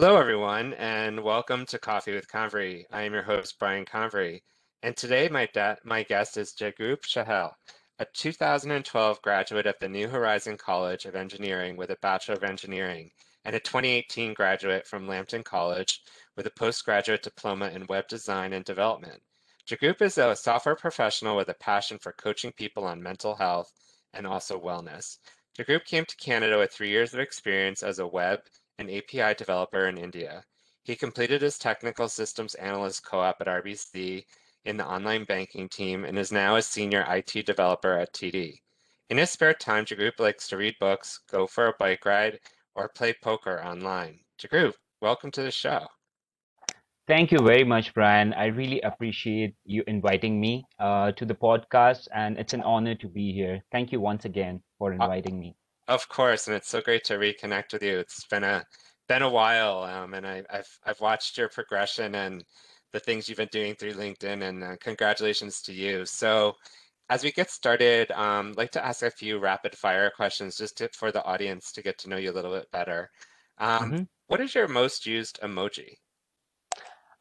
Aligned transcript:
Hello, 0.00 0.16
everyone, 0.16 0.74
and 0.74 1.24
welcome 1.24 1.66
to 1.66 1.76
Coffee 1.76 2.14
with 2.14 2.28
Convery. 2.28 2.86
I 2.92 3.02
am 3.02 3.14
your 3.14 3.24
host, 3.24 3.58
Brian 3.58 3.84
Convery, 3.84 4.44
and 4.84 4.96
today 4.96 5.28
my, 5.28 5.48
my 5.82 6.04
guest 6.04 6.36
is 6.36 6.54
Jagrup 6.54 7.00
Chahal, 7.00 7.50
a 7.98 8.06
2012 8.14 9.22
graduate 9.22 9.66
of 9.66 9.74
the 9.80 9.88
New 9.88 10.06
Horizon 10.06 10.56
College 10.56 11.04
of 11.04 11.16
Engineering 11.16 11.76
with 11.76 11.90
a 11.90 11.96
Bachelor 12.00 12.36
of 12.36 12.44
Engineering, 12.44 13.10
and 13.44 13.56
a 13.56 13.58
2018 13.58 14.34
graduate 14.34 14.86
from 14.86 15.08
Lambton 15.08 15.42
College 15.42 16.00
with 16.36 16.46
a 16.46 16.50
postgraduate 16.50 17.24
diploma 17.24 17.66
in 17.70 17.84
web 17.88 18.06
design 18.06 18.52
and 18.52 18.64
development. 18.64 19.20
Jagrup 19.68 20.00
is 20.00 20.16
a 20.16 20.36
software 20.36 20.76
professional 20.76 21.36
with 21.36 21.48
a 21.48 21.54
passion 21.54 21.98
for 21.98 22.12
coaching 22.12 22.52
people 22.52 22.84
on 22.84 23.02
mental 23.02 23.34
health 23.34 23.72
and 24.14 24.28
also 24.28 24.60
wellness. 24.60 25.18
Jagrup 25.58 25.84
came 25.84 26.04
to 26.04 26.16
Canada 26.18 26.56
with 26.56 26.70
three 26.70 26.90
years 26.90 27.14
of 27.14 27.18
experience 27.18 27.82
as 27.82 27.98
a 27.98 28.06
web 28.06 28.38
and 28.78 28.90
API 28.90 29.34
developer 29.34 29.86
in 29.88 29.98
India. 29.98 30.44
He 30.84 30.96
completed 30.96 31.42
his 31.42 31.58
technical 31.58 32.08
systems 32.08 32.54
analyst 32.54 33.04
co-op 33.04 33.40
at 33.40 33.48
RBC 33.48 34.24
in 34.64 34.76
the 34.76 34.86
online 34.86 35.24
banking 35.24 35.68
team 35.68 36.04
and 36.04 36.18
is 36.18 36.32
now 36.32 36.56
a 36.56 36.62
senior 36.62 37.04
IT 37.08 37.44
developer 37.44 37.98
at 37.98 38.14
TD. 38.14 38.62
In 39.10 39.18
his 39.18 39.30
spare 39.30 39.54
time, 39.54 39.84
Jagrup 39.84 40.18
likes 40.18 40.48
to 40.48 40.56
read 40.56 40.76
books, 40.78 41.20
go 41.30 41.46
for 41.46 41.66
a 41.66 41.74
bike 41.78 42.04
ride, 42.04 42.38
or 42.74 42.88
play 42.88 43.14
poker 43.22 43.62
online. 43.64 44.20
Jagrup, 44.38 44.74
welcome 45.00 45.30
to 45.32 45.42
the 45.42 45.50
show. 45.50 45.86
Thank 47.06 47.32
you 47.32 47.38
very 47.38 47.64
much, 47.64 47.94
Brian. 47.94 48.34
I 48.34 48.46
really 48.46 48.82
appreciate 48.82 49.54
you 49.64 49.82
inviting 49.86 50.38
me 50.38 50.66
uh, 50.78 51.12
to 51.12 51.24
the 51.24 51.34
podcast, 51.34 52.06
and 52.14 52.38
it's 52.38 52.52
an 52.52 52.60
honor 52.62 52.94
to 52.96 53.08
be 53.08 53.32
here. 53.32 53.64
Thank 53.72 53.92
you 53.92 54.00
once 54.00 54.26
again 54.26 54.62
for 54.78 54.92
inviting 54.92 55.40
me. 55.40 55.56
Of 55.88 56.06
course, 56.10 56.46
and 56.46 56.54
it's 56.54 56.68
so 56.68 56.82
great 56.82 57.02
to 57.04 57.14
reconnect 57.14 57.72
with 57.72 57.82
you. 57.82 57.98
It's 57.98 58.26
been 58.26 58.44
a 58.44 58.62
been 59.08 59.22
a 59.22 59.30
while, 59.30 59.84
um, 59.84 60.12
and 60.12 60.26
I, 60.26 60.44
have 60.50 60.68
I've 60.84 61.00
watched 61.00 61.38
your 61.38 61.48
progression 61.48 62.14
and 62.14 62.44
the 62.92 63.00
things 63.00 63.26
you've 63.26 63.38
been 63.38 63.48
doing 63.50 63.74
through 63.74 63.94
LinkedIn, 63.94 64.42
and 64.42 64.62
uh, 64.62 64.76
congratulations 64.80 65.62
to 65.62 65.72
you. 65.72 66.04
So, 66.04 66.52
as 67.08 67.24
we 67.24 67.32
get 67.32 67.50
started, 67.50 68.10
um, 68.12 68.50
I'd 68.50 68.58
like 68.58 68.72
to 68.72 68.84
ask 68.84 69.02
a 69.02 69.10
few 69.10 69.38
rapid 69.38 69.74
fire 69.74 70.10
questions 70.14 70.58
just 70.58 70.76
to, 70.76 70.90
for 70.92 71.10
the 71.10 71.24
audience 71.24 71.72
to 71.72 71.82
get 71.82 71.96
to 72.00 72.10
know 72.10 72.18
you 72.18 72.30
a 72.30 72.36
little 72.36 72.52
bit 72.52 72.70
better. 72.70 73.08
Um, 73.56 73.80
mm-hmm. 73.80 74.02
what 74.26 74.42
is 74.42 74.54
your 74.54 74.68
most 74.68 75.06
used 75.06 75.40
emoji? 75.42 75.94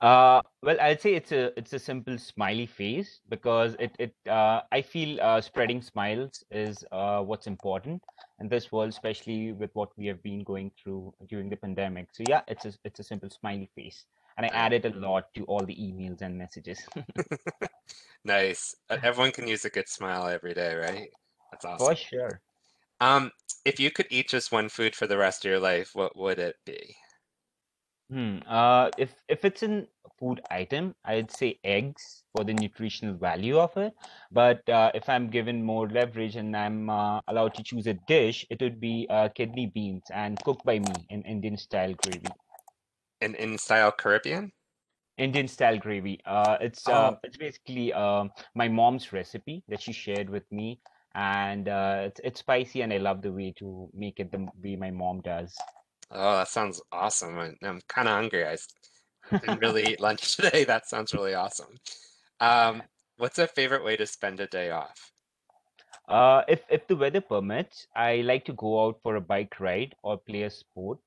Uh, 0.02 0.42
well, 0.62 0.78
I'd 0.82 1.00
say 1.00 1.14
it's 1.14 1.32
a 1.32 1.58
it's 1.58 1.72
a 1.72 1.80
simple 1.80 2.18
smiley 2.18 2.66
face 2.66 3.22
because 3.30 3.78
it 3.80 3.96
it 3.98 4.14
uh, 4.30 4.60
I 4.74 4.82
feel 4.82 5.22
uh, 5.22 5.40
spreading 5.40 5.82
smiles 5.82 6.44
is 6.52 6.84
uh, 6.92 7.22
what's 7.22 7.48
important 7.48 8.04
in 8.40 8.48
this 8.48 8.72
world, 8.72 8.90
especially 8.90 9.52
with 9.52 9.72
what 9.74 9.90
we 9.98 10.06
have 10.08 10.22
been 10.22 10.44
going 10.44 10.72
through 10.82 11.14
during 11.28 11.50
the 11.50 11.56
pandemic. 11.56 12.10
So 12.12 12.24
yeah, 12.28 12.42
it's 12.48 12.66
a 12.66 12.74
it's 12.84 13.00
a 13.00 13.04
simple 13.04 13.30
smiley 13.30 13.70
face, 13.76 14.06
and 14.38 14.46
I 14.46 14.50
add 14.50 14.74
it 14.74 14.86
a 14.86 14.90
lot 14.90 15.34
to 15.36 15.44
all 15.46 15.66
the 15.66 15.76
emails 15.76 16.22
and 16.22 16.38
messages. 16.38 16.82
nice. 18.24 18.76
Everyone 18.90 19.32
can 19.32 19.48
use 19.48 19.66
a 19.66 19.70
good 19.70 19.88
smile 19.88 20.28
every 20.28 20.54
day, 20.54 20.76
right? 20.76 21.10
That's 21.52 21.66
awesome. 21.66 21.88
For 21.88 21.96
sure. 21.96 22.42
Um, 23.00 23.32
if 23.66 23.80
you 23.80 23.92
could 23.92 24.08
eat 24.10 24.30
just 24.30 24.52
one 24.52 24.70
food 24.70 24.96
for 24.96 25.08
the 25.08 25.18
rest 25.18 25.46
of 25.46 25.50
your 25.50 25.60
life, 25.60 25.92
what 25.94 26.18
would 26.18 26.40
it 26.40 26.56
be? 26.66 26.96
Hmm. 28.10 28.38
Uh, 28.48 28.90
if 28.98 29.14
if 29.28 29.44
it's 29.44 29.64
an 29.64 29.88
food 30.20 30.42
item, 30.50 30.96
I'd 31.06 31.32
say 31.32 31.60
eggs 31.64 32.24
for 32.36 32.44
the 32.44 32.54
nutritional 32.54 33.16
value 33.16 33.60
of 33.60 33.76
it. 33.78 33.94
But 34.32 34.68
uh, 34.70 34.92
if 34.94 35.10
I'm 35.10 35.30
given 35.30 35.64
more 35.64 35.88
leverage 35.88 36.36
and 36.36 36.56
I'm 36.56 36.90
uh, 36.90 37.22
allowed 37.28 37.54
to 37.56 37.64
choose 37.64 37.88
a 37.88 37.94
dish, 38.08 38.46
it 38.50 38.62
would 38.62 38.80
be 38.80 39.08
uh, 39.10 39.30
kidney 39.30 39.68
beans 39.74 40.04
and 40.14 40.42
cooked 40.44 40.66
by 40.66 40.80
me 40.80 41.08
in 41.10 41.22
Indian 41.24 41.58
style 41.58 41.94
gravy. 41.94 42.28
In 43.22 43.36
in 43.36 43.58
style 43.58 43.92
Caribbean? 43.92 44.52
Indian 45.18 45.48
style 45.48 45.78
gravy. 45.78 46.20
Uh, 46.26 46.58
it's 46.62 46.88
uh, 46.88 47.12
oh. 47.12 47.20
it's 47.24 47.38
basically 47.38 47.92
uh, 47.92 48.26
my 48.54 48.68
mom's 48.68 49.12
recipe 49.12 49.64
that 49.68 49.82
she 49.82 49.92
shared 49.92 50.30
with 50.30 50.44
me, 50.52 50.80
and 51.16 51.68
uh, 51.68 52.04
it's 52.06 52.22
it's 52.24 52.40
spicy, 52.40 52.82
and 52.82 52.94
I 52.94 52.98
love 52.98 53.22
the 53.24 53.32
way 53.32 53.52
to 53.58 53.90
make 53.94 54.20
it 54.20 54.32
the 54.32 54.48
way 54.64 54.76
my 54.76 54.92
mom 54.92 55.22
does. 55.22 55.58
Oh, 56.12 56.38
that 56.38 56.50
sounds 56.50 56.82
awesome. 56.92 57.38
I, 57.38 57.54
I'm 57.64 57.80
kind 57.88 58.08
of 58.10 58.14
hungry. 58.16 58.46
I 58.46 58.58
didn't 59.42 59.60
really 59.60 59.86
eat 59.92 60.02
lunch 60.02 60.36
today. 60.38 60.64
That 60.66 60.88
sounds 60.88 61.14
really 61.14 61.34
awesome. 61.34 61.78
Um, 62.40 62.84
what's 63.18 63.40
a 63.40 63.48
favorite 63.48 63.84
way 63.84 63.98
to 63.98 64.08
spend 64.08 64.40
a 64.40 64.48
day 64.48 64.72
off? 64.72 65.14
Uh, 66.08 66.44
if 66.50 66.66
if 66.70 66.86
the 66.88 66.96
weather 66.98 67.22
permits, 67.22 67.88
I 67.96 68.18
like 68.18 68.44
to 68.46 68.54
go 68.54 68.86
out 68.86 69.00
for 69.02 69.16
a 69.16 69.22
bike 69.22 69.60
ride 69.60 69.96
or 70.04 70.18
play 70.18 70.44
a 70.44 70.50
sport. 70.50 71.00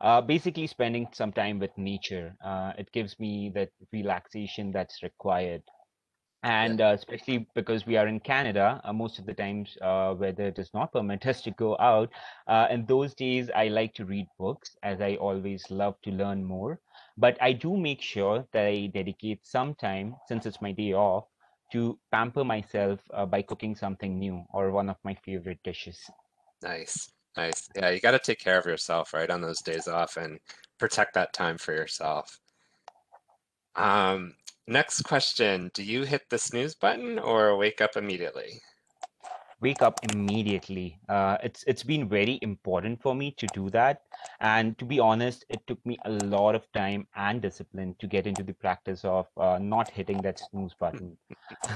Uh, 0.00 0.20
basically, 0.20 0.66
spending 0.66 1.08
some 1.12 1.32
time 1.32 1.58
with 1.58 1.76
nature. 1.78 2.36
Uh, 2.44 2.72
it 2.76 2.92
gives 2.92 3.18
me 3.18 3.50
that 3.54 3.70
relaxation 3.92 4.72
that's 4.72 5.02
required 5.02 5.62
and 6.46 6.80
uh, 6.80 6.92
especially 6.94 7.44
because 7.56 7.86
we 7.86 7.96
are 7.96 8.06
in 8.06 8.20
Canada, 8.20 8.80
uh, 8.84 8.92
most 8.92 9.18
of 9.18 9.26
the 9.26 9.34
times 9.34 9.76
uh, 9.82 10.14
weather 10.16 10.52
does 10.52 10.70
not 10.72 10.92
permit 10.92 11.26
us 11.26 11.42
to 11.42 11.50
go 11.50 11.76
out. 11.80 12.08
Uh, 12.46 12.68
in 12.70 12.86
those 12.86 13.14
days, 13.14 13.50
I 13.52 13.66
like 13.66 13.94
to 13.94 14.04
read 14.04 14.28
books 14.38 14.76
as 14.84 15.00
I 15.00 15.16
always 15.16 15.68
love 15.72 15.96
to 16.04 16.12
learn 16.12 16.44
more. 16.44 16.78
But 17.18 17.36
I 17.40 17.52
do 17.52 17.76
make 17.76 18.00
sure 18.00 18.46
that 18.52 18.64
I 18.64 18.86
dedicate 18.94 19.44
some 19.44 19.74
time, 19.74 20.14
since 20.28 20.46
it's 20.46 20.62
my 20.62 20.70
day 20.70 20.92
off, 20.92 21.24
to 21.72 21.98
pamper 22.12 22.44
myself 22.44 23.00
uh, 23.12 23.26
by 23.26 23.42
cooking 23.42 23.74
something 23.74 24.16
new 24.16 24.44
or 24.52 24.70
one 24.70 24.88
of 24.88 24.98
my 25.02 25.14
favorite 25.14 25.58
dishes. 25.64 25.98
Nice, 26.62 27.10
nice. 27.36 27.68
Yeah, 27.74 27.90
you 27.90 27.98
got 27.98 28.12
to 28.12 28.20
take 28.20 28.38
care 28.38 28.56
of 28.56 28.66
yourself, 28.66 29.12
right, 29.12 29.30
on 29.30 29.40
those 29.40 29.62
days 29.62 29.88
off 29.88 30.16
and 30.16 30.38
protect 30.78 31.14
that 31.14 31.32
time 31.32 31.58
for 31.58 31.74
yourself. 31.74 32.38
Um, 33.74 34.34
Next 34.68 35.02
question. 35.02 35.70
Do 35.74 35.84
you 35.84 36.02
hit 36.02 36.22
the 36.28 36.38
snooze 36.38 36.74
button 36.74 37.20
or 37.20 37.56
wake 37.56 37.80
up 37.80 37.96
immediately? 37.96 38.60
Wake 39.60 39.80
up 39.80 40.00
immediately. 40.12 40.98
Uh, 41.08 41.38
it's 41.40 41.62
it's 41.68 41.84
been 41.84 42.08
very 42.08 42.40
important 42.42 43.00
for 43.00 43.14
me 43.14 43.30
to 43.38 43.46
do 43.54 43.70
that. 43.70 44.02
And 44.40 44.76
to 44.78 44.84
be 44.84 44.98
honest, 44.98 45.44
it 45.48 45.64
took 45.68 45.78
me 45.86 45.96
a 46.04 46.10
lot 46.10 46.56
of 46.56 46.70
time 46.72 47.06
and 47.14 47.40
discipline 47.40 47.94
to 48.00 48.08
get 48.08 48.26
into 48.26 48.42
the 48.42 48.54
practice 48.54 49.04
of 49.04 49.28
uh, 49.36 49.58
not 49.62 49.88
hitting 49.88 50.20
that 50.22 50.40
snooze 50.40 50.74
button. 50.74 51.16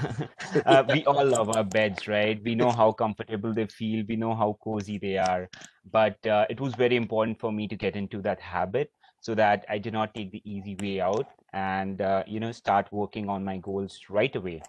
uh, 0.65 0.83
we 0.91 1.05
all 1.05 1.25
love 1.25 1.55
our 1.55 1.63
beds, 1.63 2.09
right? 2.09 2.43
We 2.43 2.55
know 2.55 2.71
how 2.71 2.91
comfortable 2.91 3.53
they 3.53 3.67
feel. 3.67 4.03
We 4.07 4.17
know 4.17 4.35
how 4.35 4.57
cozy 4.61 4.97
they 4.97 5.17
are. 5.17 5.49
But 5.89 6.23
uh, 6.27 6.45
it 6.49 6.59
was 6.59 6.75
very 6.75 6.97
important 6.97 7.39
for 7.39 7.53
me 7.53 7.69
to 7.69 7.75
get 7.77 7.95
into 7.95 8.21
that 8.23 8.41
habit 8.41 8.91
so 9.21 9.35
that 9.35 9.65
I 9.69 9.77
do 9.77 9.91
not 9.91 10.13
take 10.13 10.31
the 10.31 10.41
easy 10.43 10.75
way 10.75 10.99
out 10.99 11.27
and 11.53 12.01
uh, 12.01 12.23
you 12.27 12.39
know 12.39 12.51
start 12.51 12.87
working 12.91 13.29
on 13.29 13.43
my 13.43 13.57
goals 13.57 13.99
right 14.09 14.35
away. 14.35 14.61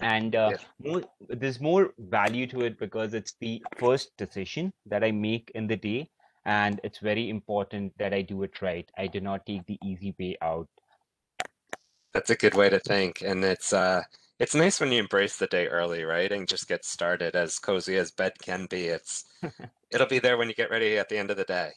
And 0.00 0.36
uh, 0.36 0.52
yeah. 0.52 0.90
more, 0.90 1.02
there's 1.28 1.58
more 1.58 1.94
value 1.98 2.46
to 2.48 2.60
it 2.60 2.78
because 2.78 3.14
it's 3.14 3.34
the 3.40 3.64
first 3.78 4.14
decision 4.18 4.72
that 4.84 5.02
i 5.02 5.10
make 5.10 5.50
in 5.54 5.66
the 5.66 5.76
day 5.76 6.10
and 6.44 6.78
it's 6.84 6.98
very 6.98 7.30
important 7.30 7.96
that 7.98 8.12
i 8.12 8.20
do 8.20 8.42
it 8.42 8.60
right. 8.60 8.88
I 8.98 9.06
do 9.06 9.20
not 9.20 9.46
take 9.46 9.64
the 9.66 9.78
easy 9.82 10.14
way 10.20 10.36
out. 10.42 10.68
That's 12.12 12.28
a 12.30 12.36
good 12.36 12.54
way 12.54 12.68
to 12.68 12.78
think 12.78 13.22
and 13.22 13.42
it's 13.42 13.72
uh 13.72 14.02
it's 14.38 14.54
nice 14.54 14.80
when 14.80 14.92
you 14.92 15.00
embrace 15.00 15.36
the 15.36 15.46
day 15.46 15.66
early 15.66 16.04
right 16.04 16.32
and 16.32 16.48
just 16.48 16.68
get 16.68 16.84
started 16.84 17.34
as 17.36 17.58
cozy 17.58 17.96
as 17.96 18.10
bed 18.10 18.32
can 18.42 18.66
be 18.66 18.86
it's 18.86 19.24
it'll 19.90 20.06
be 20.06 20.18
there 20.18 20.36
when 20.36 20.48
you 20.48 20.54
get 20.54 20.70
ready 20.70 20.98
at 20.98 21.08
the 21.08 21.18
end 21.18 21.30
of 21.30 21.36
the 21.36 21.44
day 21.44 21.70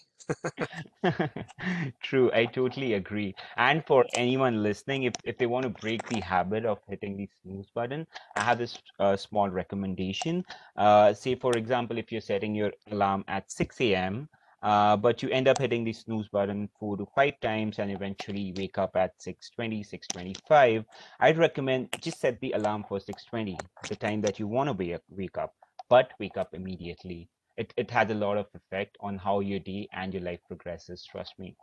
True, 2.03 2.31
I 2.33 2.45
totally 2.45 2.93
agree. 2.93 3.35
And 3.57 3.83
for 3.85 4.05
anyone 4.13 4.63
listening, 4.63 5.03
if, 5.03 5.13
if 5.23 5.37
they 5.37 5.45
want 5.45 5.63
to 5.63 5.69
break 5.69 6.07
the 6.07 6.21
habit 6.21 6.65
of 6.65 6.79
hitting 6.87 7.17
the 7.17 7.29
snooze 7.41 7.69
button, 7.73 8.05
I 8.35 8.43
have 8.43 8.57
this 8.57 8.77
uh, 8.99 9.15
small 9.17 9.49
recommendation. 9.49 10.45
Uh, 10.75 11.13
say, 11.13 11.35
for 11.35 11.53
example, 11.53 11.97
if 11.97 12.11
you're 12.11 12.21
setting 12.21 12.53
your 12.55 12.71
alarm 12.91 13.23
at 13.27 13.51
6 13.51 13.81
a.m., 13.81 14.29
uh, 14.61 14.97
but 14.97 15.23
you 15.23 15.29
end 15.29 15.47
up 15.47 15.57
hitting 15.57 15.83
the 15.83 15.93
snooze 15.93 16.27
button 16.27 16.69
four 16.79 16.97
to 16.97 17.07
five 17.15 17.39
times 17.39 17.79
and 17.79 17.91
eventually 17.91 18.53
wake 18.57 18.77
up 18.77 18.95
at 18.95 19.17
6.20, 19.19 19.87
6.25, 19.87 20.85
I'd 21.19 21.37
recommend 21.37 21.89
just 22.01 22.19
set 22.19 22.39
the 22.41 22.51
alarm 22.51 22.85
for 22.87 22.99
6.20, 22.99 23.57
the 23.87 23.95
time 23.95 24.21
that 24.21 24.39
you 24.39 24.47
want 24.47 24.67
to 24.67 24.99
wake, 25.09 25.37
up, 25.37 25.53
but 25.89 26.11
wake 26.19 26.37
up 26.37 26.53
immediately. 26.53 27.29
It, 27.57 27.73
it 27.77 27.89
has 27.91 28.09
a 28.09 28.15
lot 28.15 28.37
of 28.37 28.47
effect 28.53 28.97
on 28.99 29.17
how 29.17 29.39
your 29.39 29.59
day 29.59 29.87
and 29.93 30.13
your 30.13 30.23
life 30.23 30.39
progresses 30.47 31.05
trust 31.09 31.33
me. 31.39 31.55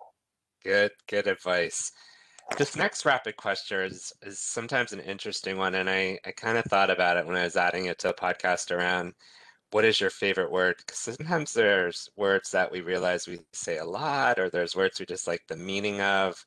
Good 0.64 0.92
good 1.08 1.26
advice. 1.26 1.92
This 2.56 2.76
next 2.76 3.04
rapid 3.04 3.36
question 3.36 3.80
is, 3.80 4.12
is 4.22 4.40
sometimes 4.40 4.92
an 4.92 5.00
interesting 5.00 5.58
one 5.58 5.74
and 5.74 5.90
i, 5.90 6.18
I 6.24 6.30
kind 6.30 6.56
of 6.56 6.64
thought 6.64 6.90
about 6.90 7.16
it 7.16 7.26
when 7.26 7.36
i 7.36 7.42
was 7.42 7.56
adding 7.56 7.86
it 7.86 7.98
to 8.00 8.10
a 8.10 8.14
podcast 8.14 8.70
around 8.70 9.14
what 9.72 9.84
is 9.84 10.00
your 10.00 10.10
favorite 10.10 10.50
word 10.50 10.76
because 10.78 10.98
sometimes 10.98 11.52
there's 11.52 12.08
words 12.16 12.50
that 12.50 12.70
we 12.70 12.80
realize 12.80 13.26
we 13.26 13.40
say 13.52 13.78
a 13.78 13.84
lot 13.84 14.38
or 14.38 14.48
there's 14.50 14.76
words 14.76 14.98
we 15.00 15.06
just 15.06 15.26
like 15.26 15.42
the 15.48 15.56
meaning 15.56 16.00
of 16.00 16.44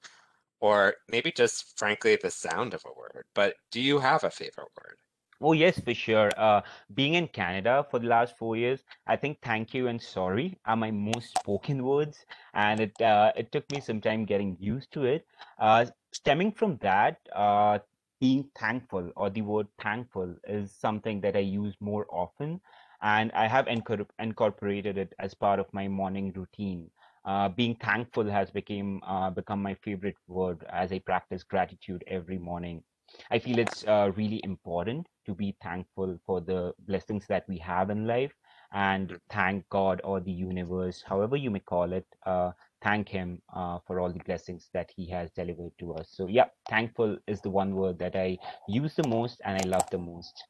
or 0.62 0.95
maybe 1.10 1.31
just 1.31 1.77
frankly 1.77 2.18
the 2.21 2.31
sound 2.31 2.74
of 2.74 2.83
a 2.86 3.00
word 3.00 3.25
but 3.36 3.56
do 3.71 3.81
you 3.81 4.00
have 4.00 4.24
a 4.24 4.31
favorite 4.31 4.69
word 4.83 4.98
Oh, 5.42 5.54
yes, 5.54 5.80
for 5.80 5.94
sure. 5.94 6.30
Uh, 6.38 6.62
being 6.94 7.13
in 7.13 7.27
Canada 7.27 7.86
for 7.89 8.00
the 8.00 8.07
last 8.07 8.38
four 8.38 8.57
years, 8.57 8.83
I 9.07 9.16
think 9.16 9.39
thank 9.42 9.74
you 9.74 9.88
and 9.88 10.01
sorry 10.01 10.57
are 10.66 10.75
my 10.75 10.92
most 10.92 11.33
spoken 11.33 11.83
words, 11.83 12.25
and 12.54 12.81
it 12.81 13.01
uh, 13.01 13.31
it 13.36 13.51
took 13.51 13.69
me 13.71 13.80
some 13.80 14.01
time 14.01 14.25
getting 14.25 14.57
used 14.60 14.92
to 14.94 15.06
it. 15.06 15.25
Uh, 15.57 15.86
stemming 16.13 16.51
from 16.51 16.77
that, 16.77 17.19
uh, 17.33 17.80
being 18.19 18.50
thankful 18.57 19.12
or 19.16 19.30
the 19.30 19.42
word 19.42 19.68
thankful 19.81 20.36
is 20.45 20.74
something 20.74 21.21
that 21.21 21.38
I 21.38 21.39
use 21.39 21.75
more 21.80 22.06
often, 22.10 22.60
and 23.01 23.31
I 23.34 23.48
have 23.48 23.66
incor 23.66 24.06
incorporated 24.19 24.98
it 24.98 25.13
as 25.19 25.34
part 25.34 25.60
of 25.60 25.72
my 25.74 25.88
morning 25.88 26.31
routine. 26.34 26.90
Uh, 27.25 27.50
being 27.50 27.75
thankful 27.75 28.30
has 28.30 28.50
become 28.51 29.01
uh, 29.06 29.30
become 29.30 29.62
my 29.62 29.75
favorite 29.75 30.18
word 30.28 30.63
as 30.69 30.92
I 30.92 31.00
practice 31.00 31.44
gratitude 31.44 32.04
every 32.07 32.38
morning. 32.38 32.84
I 33.31 33.40
feel 33.40 33.60
it's 33.60 33.84
uh, 33.88 34.12
really 34.16 34.42
important 34.44 35.07
to 35.25 35.34
be 35.34 35.56
thankful 35.62 36.19
for 36.25 36.42
the 36.42 36.74
blessings 36.88 37.25
that 37.28 37.46
we 37.48 37.57
have 37.57 37.90
in 37.90 38.06
life 38.07 38.34
and 38.74 39.18
thank 39.30 39.68
God 39.69 40.02
or 40.04 40.19
the 40.19 40.31
universe, 40.31 41.04
however 41.06 41.36
you 41.36 41.50
may 41.50 41.60
call 41.60 41.92
it, 41.94 42.06
uh, 42.25 42.52
thank 42.81 43.10
Him 43.10 43.42
uh, 43.56 43.80
for 43.86 44.00
all 44.00 44.12
the 44.12 44.19
blessings 44.25 44.69
that 44.74 44.92
He 44.95 45.10
has 45.10 45.31
delivered 45.31 45.72
to 45.80 45.94
us. 45.94 46.10
So, 46.12 46.28
yeah, 46.28 46.45
thankful 46.69 47.18
is 47.28 47.42
the 47.42 47.50
one 47.50 47.75
word 47.75 47.98
that 48.00 48.16
I 48.16 48.38
use 48.68 48.95
the 48.95 49.07
most 49.07 49.42
and 49.45 49.57
I 49.62 49.66
love 49.68 49.90
the 49.90 49.98
most. 49.98 50.44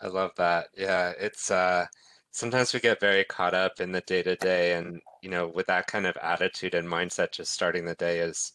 I 0.00 0.08
love 0.08 0.32
that. 0.36 0.68
Yeah, 0.76 1.12
it's 1.18 1.50
uh, 1.50 1.86
sometimes 2.30 2.72
we 2.74 2.80
get 2.80 3.00
very 3.00 3.24
caught 3.24 3.54
up 3.54 3.80
in 3.80 3.92
the 3.92 4.02
day 4.02 4.22
to 4.22 4.36
day, 4.36 4.74
and 4.74 5.00
you 5.22 5.30
know, 5.30 5.48
with 5.48 5.66
that 5.66 5.86
kind 5.86 6.06
of 6.06 6.16
attitude 6.18 6.74
and 6.74 6.86
mindset, 6.88 7.32
just 7.32 7.52
starting 7.52 7.84
the 7.84 7.94
day 7.94 8.20
is 8.20 8.52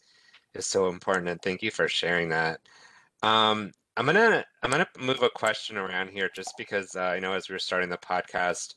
is 0.54 0.68
so 0.68 0.88
important. 0.90 1.30
And 1.30 1.42
thank 1.42 1.62
you 1.64 1.72
for 1.72 1.88
sharing 1.88 2.30
that. 2.30 2.60
Um, 3.24 3.72
I'm 3.98 4.06
gonna 4.06 4.46
I'm 4.64 4.72
gonna 4.72 4.88
move 5.00 5.22
a 5.24 5.30
question 5.30 5.78
around 5.78 6.10
here 6.10 6.30
just 6.36 6.54
because 6.58 6.96
uh, 6.96 7.02
I 7.02 7.20
know 7.20 7.34
as 7.34 7.50
we 7.50 7.56
are 7.56 7.60
starting 7.60 7.90
the 7.90 7.98
podcast, 7.98 8.76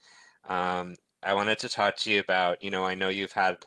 um, 0.48 0.94
I 1.22 1.34
wanted 1.34 1.58
to 1.60 1.68
talk 1.68 1.96
to 1.98 2.12
you 2.12 2.20
about 2.20 2.62
you 2.62 2.70
know 2.70 2.84
I 2.84 2.94
know 2.94 3.08
you've 3.10 3.32
had 3.32 3.58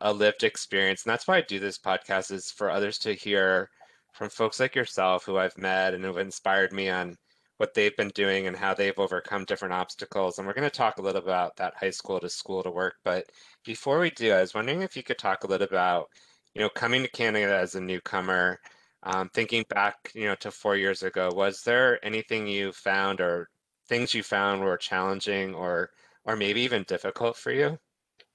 a 0.00 0.12
lived 0.12 0.44
experience, 0.44 1.04
and 1.04 1.12
that's 1.12 1.26
why 1.28 1.36
I 1.38 1.40
do 1.42 1.60
this 1.60 1.78
podcast 1.78 2.30
is 2.32 2.50
for 2.50 2.70
others 2.70 2.98
to 3.00 3.14
hear 3.14 3.70
from 4.12 4.30
folks 4.30 4.60
like 4.60 4.74
yourself 4.74 5.24
who 5.24 5.36
I've 5.38 5.58
met 5.58 5.94
and 5.94 6.04
who've 6.04 6.16
inspired 6.18 6.72
me 6.72 6.88
on 6.90 7.16
what 7.58 7.74
they've 7.74 7.96
been 7.96 8.10
doing 8.10 8.46
and 8.46 8.56
how 8.56 8.74
they've 8.74 8.98
overcome 8.98 9.44
different 9.44 9.74
obstacles. 9.74 10.38
And 10.38 10.46
we're 10.46 10.54
going 10.54 10.68
to 10.68 10.76
talk 10.76 10.98
a 10.98 11.02
little 11.02 11.22
about 11.22 11.56
that 11.56 11.74
high 11.76 11.90
school 11.90 12.20
to 12.20 12.28
school 12.28 12.62
to 12.62 12.70
work. 12.70 12.96
But 13.04 13.26
before 13.64 13.98
we 14.00 14.10
do, 14.10 14.32
I 14.32 14.40
was 14.40 14.54
wondering 14.54 14.82
if 14.82 14.96
you 14.96 15.02
could 15.02 15.18
talk 15.18 15.44
a 15.44 15.46
little 15.46 15.66
about 15.66 16.08
you 16.54 16.62
know 16.62 16.68
coming 16.70 17.02
to 17.02 17.08
Canada 17.10 17.56
as 17.56 17.74
a 17.74 17.80
newcomer 17.80 18.58
um, 19.04 19.28
thinking 19.34 19.64
back, 19.68 20.10
you 20.14 20.26
know, 20.26 20.34
to 20.36 20.50
four 20.50 20.76
years 20.76 21.02
ago, 21.02 21.30
was 21.34 21.62
there 21.62 22.04
anything 22.04 22.46
you 22.46 22.72
found 22.72 23.20
or 23.20 23.50
things 23.88 24.14
you 24.14 24.22
found 24.22 24.62
were 24.62 24.76
challenging 24.78 25.54
or 25.54 25.90
or 26.24 26.36
maybe 26.36 26.62
even 26.62 26.84
difficult 26.84 27.36
for 27.36 27.52
you? 27.52 27.78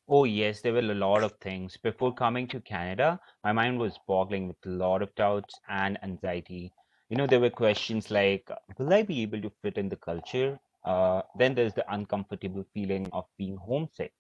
Oh, 0.09 0.25
yes, 0.25 0.61
there 0.61 0.73
were 0.73 0.79
a 0.79 0.93
lot 0.93 1.23
of 1.23 1.33
things. 1.39 1.77
Before 1.77 2.13
coming 2.13 2.47
to 2.49 2.59
Canada, 2.61 3.19
my 3.43 3.51
mind 3.51 3.79
was 3.79 3.97
boggling 4.07 4.47
with 4.47 4.57
a 4.65 4.69
lot 4.69 5.01
of 5.01 5.13
doubts 5.15 5.59
and 5.69 5.97
anxiety. 6.03 6.73
You 7.09 7.17
know, 7.17 7.27
there 7.27 7.39
were 7.39 7.49
questions 7.49 8.11
like, 8.11 8.49
will 8.77 8.93
I 8.93 9.01
be 9.01 9.21
able 9.23 9.41
to 9.41 9.51
fit 9.61 9.77
in 9.77 9.89
the 9.89 9.95
culture? 9.95 10.59
Uh, 10.85 11.23
then 11.37 11.55
there's 11.55 11.73
the 11.73 11.85
uncomfortable 11.91 12.65
feeling 12.73 13.09
of 13.11 13.25
being 13.37 13.57
homesick 13.57 14.13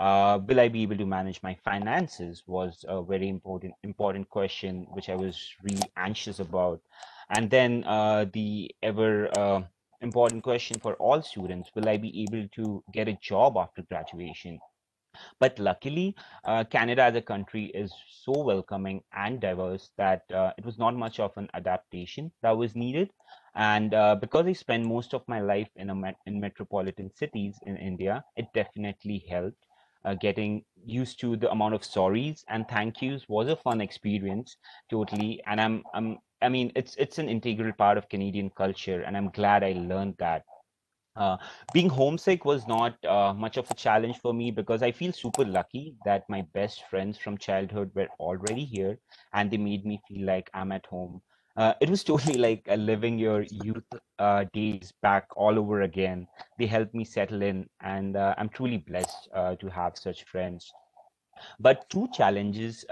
uh, 0.00 0.38
will 0.46 0.60
I 0.60 0.68
be 0.68 0.82
able 0.82 0.96
to 0.96 1.06
manage 1.06 1.42
my 1.42 1.54
finances 1.64 2.42
was 2.46 2.84
a 2.88 3.02
very 3.02 3.28
important 3.28 3.74
important 3.82 4.28
question, 4.30 4.86
which 4.92 5.08
I 5.08 5.14
was 5.14 5.38
really 5.62 5.92
anxious 5.96 6.40
about. 6.40 6.80
And 7.28 7.50
then 7.50 7.84
uh, 7.84 8.26
the 8.32 8.74
ever 8.82 9.28
uh, 9.38 9.62
important 10.00 10.42
question 10.42 10.80
for 10.80 10.94
all 10.94 11.22
students: 11.22 11.70
Will 11.74 11.88
I 11.88 11.98
be 11.98 12.22
able 12.22 12.48
to 12.56 12.82
get 12.92 13.08
a 13.08 13.18
job 13.20 13.56
after 13.58 13.82
graduation? 13.82 14.58
But 15.38 15.58
luckily, 15.58 16.14
uh, 16.44 16.64
Canada 16.64 17.02
as 17.04 17.14
a 17.14 17.22
country 17.22 17.66
is 17.66 17.92
so 18.08 18.42
welcoming 18.42 19.02
and 19.12 19.40
diverse 19.40 19.90
that 19.96 20.22
uh, 20.32 20.52
it 20.58 20.64
was 20.64 20.78
not 20.78 20.94
much 20.96 21.18
of 21.20 21.36
an 21.36 21.48
adaptation 21.54 22.32
that 22.42 22.56
was 22.56 22.74
needed. 22.76 23.10
And 23.54 23.94
uh, 23.94 24.14
because 24.16 24.46
I 24.46 24.52
spent 24.52 24.84
most 24.86 25.14
of 25.14 25.26
my 25.28 25.40
life 25.40 25.70
in 25.76 25.90
a 25.90 26.14
in 26.26 26.40
metropolitan 26.40 27.10
cities 27.14 27.58
in 27.66 27.76
India, 27.76 28.24
it 28.36 28.52
definitely 28.54 29.18
helped 29.28 29.66
uh, 30.04 30.14
getting 30.14 30.64
used 30.84 31.20
to 31.20 31.36
the 31.36 31.50
amount 31.50 31.74
of 31.74 31.82
sorries 31.82 32.44
and 32.48 32.68
thank 32.68 33.02
yous 33.02 33.28
was 33.28 33.48
a 33.48 33.56
fun 33.56 33.80
experience 33.80 34.56
totally 34.90 35.42
and 35.46 35.60
i'm 35.60 35.84
i'm 35.94 36.18
i 36.42 36.48
mean 36.48 36.72
it's 36.74 36.96
it's 36.96 37.18
an 37.18 37.28
integral 37.28 37.72
part 37.72 37.98
of 37.98 38.08
canadian 38.08 38.48
culture 38.50 39.02
and 39.02 39.16
i'm 39.16 39.28
glad 39.30 39.62
i 39.62 39.72
learned 39.72 40.14
that 40.18 40.44
uh, 41.16 41.36
being 41.72 41.88
homesick 41.88 42.44
was 42.44 42.66
not 42.66 42.94
uh, 43.04 43.32
much 43.34 43.56
of 43.56 43.70
a 43.70 43.74
challenge 43.74 44.18
for 44.18 44.32
me 44.32 44.50
because 44.50 44.82
I 44.82 44.92
feel 44.92 45.12
super 45.12 45.44
lucky 45.44 45.94
that 46.04 46.28
my 46.28 46.42
best 46.54 46.84
friends 46.88 47.18
from 47.18 47.36
childhood 47.38 47.90
were 47.94 48.08
already 48.18 48.64
here 48.64 48.98
and 49.32 49.50
they 49.50 49.58
made 49.58 49.84
me 49.84 50.00
feel 50.08 50.26
like 50.26 50.50
I'm 50.54 50.72
at 50.72 50.86
home 50.86 51.20
uh, 51.56 51.74
it 51.80 51.90
was 51.90 52.04
totally 52.10 52.38
like 52.38 52.66
uh, 52.70 52.74
living 52.74 53.18
your 53.18 53.42
youth 53.42 53.84
uh, 54.18 54.44
days 54.52 54.92
back 55.02 55.26
all 55.36 55.58
over 55.58 55.82
again. 55.82 56.26
They 56.58 56.66
helped 56.66 56.94
me 56.94 57.04
settle 57.04 57.42
in, 57.42 57.68
and 57.80 58.16
I'm 58.16 58.48
truly 58.48 58.78
blessed 58.78 59.28
to 59.34 59.68
have 59.72 59.96
such 59.96 60.24
friends. 60.24 60.72
But 61.58 61.88
two 61.90 62.08
challenges, 62.12 62.84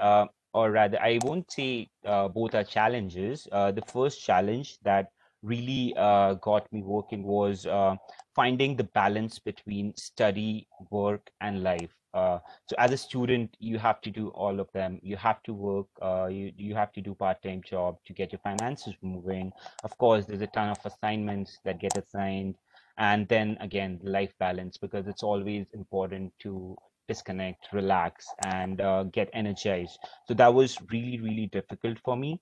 or 0.54 0.70
rather, 0.70 1.00
I 1.00 1.18
won't 1.22 1.50
say 1.50 1.88
both 2.04 2.54
are 2.54 2.64
challenges. 2.64 3.44
the 3.50 3.82
first 3.86 4.24
challenge 4.24 4.78
that 4.82 5.08
really 5.42 5.94
got 5.96 6.70
me 6.72 6.82
working 6.82 7.22
was 7.22 7.66
finding 8.34 8.76
the 8.76 8.84
balance 8.84 9.38
between 9.38 9.94
study, 9.96 10.68
work, 10.90 11.30
and 11.40 11.62
life. 11.62 11.90
Uh, 12.14 12.38
so 12.66 12.74
as 12.78 12.90
a 12.90 12.96
student, 12.96 13.54
you 13.58 13.78
have 13.78 14.00
to 14.00 14.10
do 14.10 14.28
all 14.28 14.60
of 14.60 14.68
them. 14.72 14.98
You 15.02 15.16
have 15.16 15.42
to 15.42 15.52
work. 15.52 15.86
Uh, 16.00 16.26
you 16.26 16.52
you 16.56 16.74
have 16.74 16.92
to 16.92 17.00
do 17.00 17.14
part-time 17.14 17.62
job 17.62 17.98
to 18.06 18.12
get 18.12 18.32
your 18.32 18.40
finances 18.40 18.94
moving. 19.02 19.52
Of 19.84 19.96
course, 19.98 20.24
there's 20.24 20.40
a 20.40 20.46
ton 20.46 20.70
of 20.70 20.78
assignments 20.84 21.58
that 21.64 21.78
get 21.78 21.96
assigned, 21.98 22.54
and 22.96 23.28
then 23.28 23.58
again, 23.60 24.00
life 24.02 24.32
balance 24.38 24.78
because 24.78 25.06
it's 25.06 25.22
always 25.22 25.66
important 25.74 26.32
to 26.40 26.76
disconnect, 27.08 27.68
relax, 27.72 28.26
and 28.44 28.80
uh, 28.80 29.04
get 29.04 29.28
energized. 29.32 29.98
So 30.26 30.34
that 30.34 30.52
was 30.52 30.78
really 30.90 31.20
really 31.20 31.46
difficult 31.46 31.98
for 32.04 32.16
me. 32.16 32.40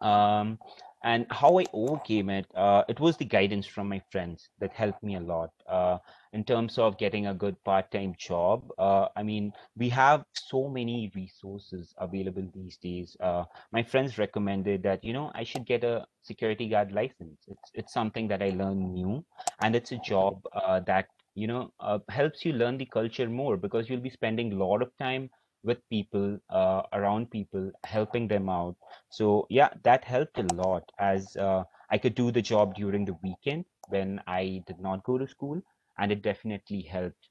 Um, 0.00 0.58
and 1.04 1.26
how 1.30 1.60
I 1.60 1.66
overcame 1.72 2.30
it, 2.30 2.46
uh, 2.56 2.84
it 2.88 2.98
was 3.00 3.16
the 3.18 3.26
guidance 3.26 3.66
from 3.66 3.88
my 3.88 4.02
friends 4.10 4.48
that 4.60 4.72
helped 4.72 5.02
me 5.04 5.16
a 5.16 5.20
lot. 5.20 5.50
Uh, 5.68 5.98
in 6.32 6.44
terms 6.44 6.78
of 6.78 6.98
getting 6.98 7.26
a 7.28 7.34
good 7.34 7.62
part-time 7.64 8.14
job, 8.18 8.64
uh, 8.78 9.08
I 9.16 9.22
mean, 9.22 9.52
we 9.76 9.90
have 9.90 10.24
so 10.32 10.68
many 10.68 11.12
resources 11.14 11.94
available 11.98 12.48
these 12.54 12.78
days. 12.78 13.16
Uh, 13.20 13.44
my 13.72 13.82
friends 13.82 14.18
recommended 14.18 14.82
that, 14.84 15.04
you 15.04 15.12
know, 15.12 15.30
I 15.34 15.44
should 15.44 15.66
get 15.66 15.84
a 15.84 16.06
security 16.22 16.68
guard 16.68 16.92
license. 16.92 17.38
It's, 17.48 17.70
it's 17.74 17.92
something 17.92 18.28
that 18.28 18.42
I 18.42 18.50
learned 18.50 18.92
new, 18.94 19.24
and 19.60 19.76
it's 19.76 19.92
a 19.92 19.98
job 19.98 20.40
uh, 20.54 20.80
that, 20.86 21.06
you 21.34 21.46
know, 21.46 21.70
uh, 21.80 21.98
helps 22.08 22.44
you 22.44 22.52
learn 22.54 22.78
the 22.78 22.86
culture 22.86 23.28
more 23.28 23.56
because 23.56 23.88
you'll 23.88 24.00
be 24.00 24.10
spending 24.10 24.52
a 24.52 24.56
lot 24.56 24.82
of 24.82 24.90
time 24.98 25.30
with 25.64 25.78
people 25.90 26.38
uh, 26.50 26.82
around 26.92 27.30
people 27.30 27.72
helping 27.84 28.28
them 28.28 28.48
out. 28.50 28.76
So 29.10 29.46
yeah 29.50 29.70
that 29.84 30.04
helped 30.04 30.38
a 30.38 30.42
lot 30.42 30.90
as 30.98 31.36
uh, 31.36 31.64
i 31.90 31.98
could 31.98 32.14
do 32.14 32.30
the 32.32 32.42
job 32.42 32.74
during 32.74 33.04
the 33.06 33.18
weekend 33.22 33.64
when 33.88 34.20
i 34.26 34.62
did 34.66 34.80
not 34.80 35.04
go 35.04 35.18
to 35.18 35.26
school 35.28 35.62
and 35.98 36.12
it 36.12 36.22
definitely 36.22 36.82
helped. 36.82 37.30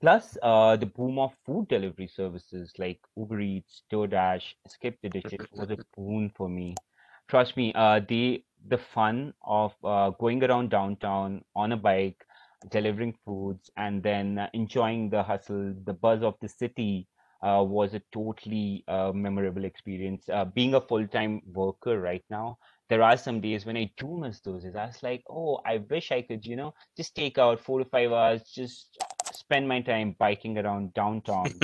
Plus 0.00 0.38
uh, 0.42 0.76
the 0.76 0.86
boom 0.86 1.18
of 1.18 1.34
food 1.46 1.68
delivery 1.68 2.06
services 2.06 2.72
like 2.78 3.00
uber 3.16 3.40
eats 3.40 3.84
doordash 3.92 4.54
skip 4.66 5.00
the 5.02 5.08
dishes 5.10 5.48
was 5.52 5.70
a 5.70 5.78
boon 5.96 6.30
for 6.36 6.48
me. 6.48 6.80
Trust 7.28 7.56
me 7.56 7.72
uh, 7.74 8.00
the 8.00 8.44
the 8.66 8.78
fun 8.78 9.34
of 9.42 9.74
uh, 9.84 10.10
going 10.10 10.42
around 10.44 10.70
downtown 10.70 11.44
on 11.56 11.72
a 11.72 11.76
bike 11.76 12.24
delivering 12.70 13.14
foods 13.24 13.70
and 13.76 14.02
then 14.02 14.48
enjoying 14.54 15.10
the 15.10 15.22
hustle 15.22 15.74
the 15.84 15.94
buzz 15.94 16.22
of 16.22 16.38
the 16.40 16.48
city 16.48 17.08
uh, 17.44 17.62
was 17.62 17.92
a 17.94 18.02
totally 18.12 18.84
uh, 18.88 19.12
memorable 19.14 19.64
experience. 19.64 20.28
Uh, 20.32 20.46
being 20.46 20.74
a 20.74 20.80
full-time 20.80 21.42
worker 21.52 22.00
right 22.00 22.24
now, 22.30 22.56
there 22.88 23.02
are 23.02 23.16
some 23.16 23.40
days 23.40 23.66
when 23.66 23.76
I 23.76 23.90
do 23.98 24.18
miss 24.18 24.40
those 24.40 24.62
days. 24.62 24.74
I 24.74 24.86
was 24.86 25.02
like, 25.02 25.22
oh, 25.28 25.60
I 25.66 25.78
wish 25.90 26.10
I 26.10 26.22
could, 26.22 26.44
you 26.46 26.56
know, 26.56 26.74
just 26.96 27.14
take 27.14 27.38
out 27.38 27.60
four 27.60 27.78
to 27.80 27.84
five 27.84 28.12
hours, 28.12 28.42
just 28.44 28.98
spend 29.32 29.68
my 29.68 29.80
time 29.80 30.16
biking 30.18 30.58
around 30.58 30.94
downtown. 30.94 31.52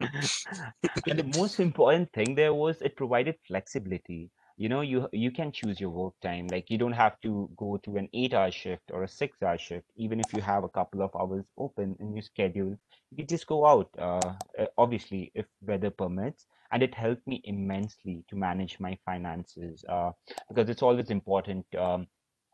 and 0.00 1.18
the 1.18 1.38
most 1.38 1.60
important 1.60 2.12
thing 2.12 2.34
there 2.34 2.54
was 2.54 2.80
it 2.80 2.96
provided 2.96 3.36
flexibility 3.46 4.30
you 4.56 4.68
know 4.68 4.80
you 4.80 5.08
you 5.12 5.30
can 5.30 5.52
choose 5.52 5.80
your 5.80 5.90
work 5.90 6.14
time. 6.22 6.48
Like 6.50 6.70
you 6.70 6.78
don't 6.78 6.92
have 7.04 7.20
to 7.22 7.50
go 7.56 7.76
to 7.84 7.96
an 7.96 8.08
eight 8.14 8.34
hour 8.34 8.50
shift 8.50 8.90
or 8.92 9.02
a 9.04 9.08
six 9.08 9.42
hour 9.42 9.58
shift. 9.58 9.86
Even 9.96 10.20
if 10.20 10.32
you 10.34 10.40
have 10.42 10.64
a 10.64 10.68
couple 10.68 11.02
of 11.02 11.10
hours 11.16 11.44
open 11.58 11.96
in 12.00 12.14
your 12.14 12.22
schedule 12.22 12.76
you 13.16 13.24
just 13.24 13.46
go 13.46 13.66
out 13.66 13.88
uh, 13.98 14.32
uh, 14.58 14.66
obviously 14.78 15.30
if 15.34 15.46
weather 15.62 15.90
permits. 15.90 16.46
And 16.72 16.82
it 16.82 16.94
helped 16.94 17.26
me 17.26 17.42
immensely 17.44 18.24
to 18.30 18.36
manage 18.36 18.80
my 18.80 18.98
finances 19.04 19.84
uh, 19.88 20.12
because 20.48 20.70
it's 20.70 20.82
always 20.82 21.10
important 21.10 21.66
um, 21.78 22.06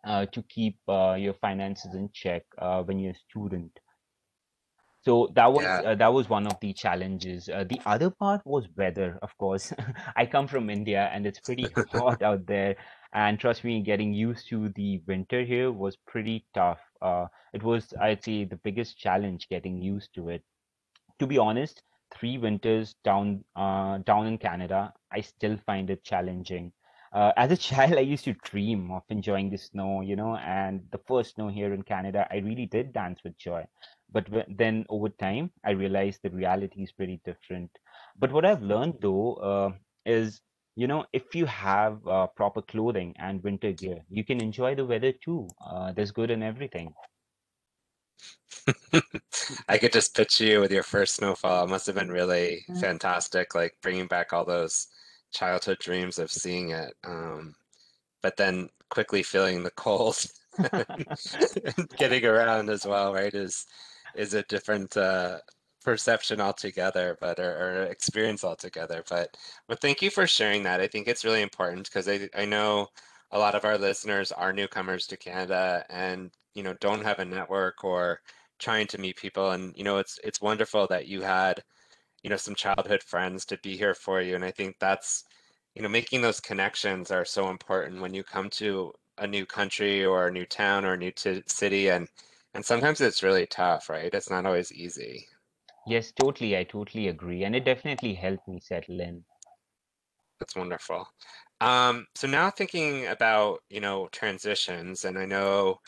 uh, 0.04 0.26
to 0.32 0.42
keep 0.42 0.76
uh, 0.88 1.14
your 1.18 1.34
finances 1.34 1.94
in 1.94 2.10
check 2.12 2.42
uh, 2.58 2.82
when 2.82 2.98
you're 2.98 3.12
a 3.12 3.22
student. 3.30 3.78
So 5.08 5.28
that 5.34 5.52
was 5.52 5.64
Yeah. 5.64 5.80
uh, 5.84 5.94
that 5.96 6.12
was 6.12 6.28
one 6.28 6.46
of 6.46 6.60
the 6.60 6.72
challenges. 6.74 7.48
Uh, 7.48 7.64
the 7.64 7.80
other 7.86 8.10
part 8.10 8.44
was 8.44 8.68
weather, 8.76 9.18
of 9.22 9.36
course. 9.38 9.72
I 10.16 10.26
come 10.26 10.46
from 10.46 10.68
India 10.70 11.08
and 11.12 11.26
it's 11.26 11.40
pretty 11.40 11.66
hot 11.92 12.22
out 12.22 12.46
there. 12.46 12.76
And 13.12 13.40
trust 13.40 13.64
me, 13.64 13.80
getting 13.82 14.12
used 14.12 14.48
to 14.50 14.68
the 14.70 15.00
winter 15.06 15.42
here 15.44 15.72
was 15.72 15.96
pretty 15.96 16.46
tough. 16.54 16.80
Uh, 17.00 17.26
it 17.54 17.62
was, 17.62 17.94
I'd 18.00 18.22
say, 18.22 18.44
the 18.44 18.56
biggest 18.56 18.98
challenge 18.98 19.48
getting 19.48 19.80
used 19.80 20.14
to 20.16 20.28
it 20.28 20.44
to 21.18 21.26
be 21.26 21.38
honest, 21.38 21.82
three 22.14 22.38
winters 22.38 22.94
down 23.04 23.44
uh, 23.56 23.98
down 23.98 24.26
in 24.26 24.38
Canada, 24.38 24.92
I 25.12 25.20
still 25.22 25.56
find 25.66 25.90
it 25.90 26.04
challenging. 26.04 26.72
Uh, 27.12 27.32
as 27.36 27.50
a 27.50 27.56
child, 27.68 27.94
I 27.94 28.00
used 28.00 28.24
to 28.24 28.34
dream 28.34 28.90
of 28.92 29.02
enjoying 29.08 29.50
the 29.50 29.58
snow, 29.58 30.02
you 30.02 30.16
know, 30.16 30.36
and 30.36 30.86
the 30.92 30.98
first 31.08 31.34
snow 31.36 31.48
here 31.48 31.72
in 31.74 31.82
Canada, 31.82 32.26
I 32.30 32.36
really 32.38 32.66
did 32.66 32.92
dance 32.92 33.24
with 33.24 33.38
joy. 33.38 33.66
But 34.12 34.26
then 34.48 34.86
over 34.88 35.08
time, 35.08 35.50
I 35.64 35.70
realized 35.72 36.20
the 36.22 36.30
reality 36.30 36.82
is 36.82 36.92
pretty 36.92 37.20
different. 37.24 37.70
But 38.18 38.32
what 38.32 38.44
I've 38.44 38.62
learned 38.62 38.94
though, 39.00 39.34
uh, 39.34 39.70
is, 40.06 40.40
you 40.76 40.86
know, 40.86 41.04
if 41.12 41.34
you 41.34 41.46
have 41.46 42.06
uh, 42.06 42.26
proper 42.28 42.62
clothing 42.62 43.14
and 43.18 43.42
winter 43.42 43.72
gear, 43.72 44.04
you 44.08 44.24
can 44.24 44.40
enjoy 44.40 44.74
the 44.74 44.86
weather 44.86 45.12
too. 45.12 45.54
Uh, 45.64 45.92
there's 45.92 46.12
good 46.12 46.30
in 46.30 46.42
everything. 46.42 46.94
I 49.68 49.78
could 49.78 49.92
just 49.92 50.14
picture 50.16 50.44
you 50.44 50.60
with 50.60 50.72
your 50.72 50.82
first 50.82 51.16
snowfall. 51.16 51.64
It 51.64 51.70
must 51.70 51.86
have 51.86 51.96
been 51.96 52.10
really 52.10 52.66
Mm. 52.68 52.80
fantastic, 52.80 53.54
like 53.54 53.74
bringing 53.82 54.06
back 54.06 54.32
all 54.32 54.44
those 54.44 54.88
childhood 55.32 55.78
dreams 55.78 56.18
of 56.18 56.30
seeing 56.30 56.70
it. 56.70 56.94
Um, 57.04 57.54
but 58.22 58.36
then 58.36 58.70
quickly 58.90 59.22
feeling 59.22 59.62
the 59.62 59.70
cold 59.70 60.16
and 61.64 61.88
getting 61.96 62.24
around 62.24 62.70
as 62.70 62.86
well, 62.86 63.12
right, 63.12 63.34
is 63.34 63.66
is 64.18 64.34
a 64.34 64.42
different 64.44 64.96
uh, 64.96 65.38
perception 65.84 66.40
altogether, 66.40 67.16
but 67.20 67.38
or, 67.38 67.50
or 67.50 67.82
experience 67.84 68.44
altogether. 68.44 69.02
But 69.08 69.36
but 69.68 69.80
thank 69.80 70.02
you 70.02 70.10
for 70.10 70.26
sharing 70.26 70.64
that. 70.64 70.80
I 70.80 70.88
think 70.88 71.08
it's 71.08 71.24
really 71.24 71.42
important 71.42 71.84
because 71.84 72.08
I 72.08 72.28
I 72.36 72.44
know 72.44 72.88
a 73.30 73.38
lot 73.38 73.54
of 73.54 73.64
our 73.64 73.78
listeners 73.78 74.32
are 74.32 74.52
newcomers 74.52 75.06
to 75.08 75.16
Canada 75.16 75.84
and 75.90 76.30
you 76.54 76.62
know 76.62 76.74
don't 76.80 77.04
have 77.04 77.20
a 77.20 77.24
network 77.24 77.84
or 77.84 78.20
trying 78.58 78.86
to 78.88 78.98
meet 78.98 79.16
people 79.16 79.50
and 79.52 79.74
you 79.76 79.84
know 79.84 79.98
it's 79.98 80.18
it's 80.24 80.40
wonderful 80.40 80.86
that 80.88 81.06
you 81.06 81.22
had 81.22 81.62
you 82.22 82.30
know 82.30 82.36
some 82.36 82.54
childhood 82.54 83.02
friends 83.02 83.44
to 83.46 83.58
be 83.58 83.76
here 83.76 83.94
for 83.94 84.20
you 84.22 84.34
and 84.34 84.44
I 84.44 84.50
think 84.50 84.76
that's 84.80 85.24
you 85.74 85.82
know 85.82 85.88
making 85.88 86.22
those 86.22 86.40
connections 86.40 87.10
are 87.10 87.24
so 87.24 87.50
important 87.50 88.00
when 88.02 88.14
you 88.14 88.24
come 88.24 88.50
to 88.50 88.92
a 89.18 89.26
new 89.26 89.46
country 89.46 90.04
or 90.04 90.28
a 90.28 90.32
new 90.32 90.46
town 90.46 90.84
or 90.84 90.94
a 90.94 90.98
new 90.98 91.12
t 91.12 91.42
city 91.46 91.90
and 91.90 92.08
and 92.54 92.64
sometimes 92.64 93.00
it's 93.00 93.22
really 93.22 93.46
tough 93.46 93.88
right 93.88 94.14
it's 94.14 94.30
not 94.30 94.46
always 94.46 94.72
easy 94.72 95.26
Yes, 95.88 96.12
totally. 96.12 96.56
I 96.56 96.62
totally 96.62 97.08
agree. 97.08 97.42
And 97.42 97.56
it 97.56 97.64
definitely 97.64 98.14
helped 98.14 98.46
me 98.46 98.60
settle 98.60 99.00
in. 99.00 99.24
that's 100.38 100.56
wonderful 100.56 101.06
um 101.60 102.06
so 102.14 102.26
now 102.28 102.50
thinking 102.50 103.06
about 103.06 103.60
you 103.70 103.80
know 103.80 104.08
transitions 104.12 105.04
and 105.04 105.18
I 105.18 105.26
know 105.26 105.80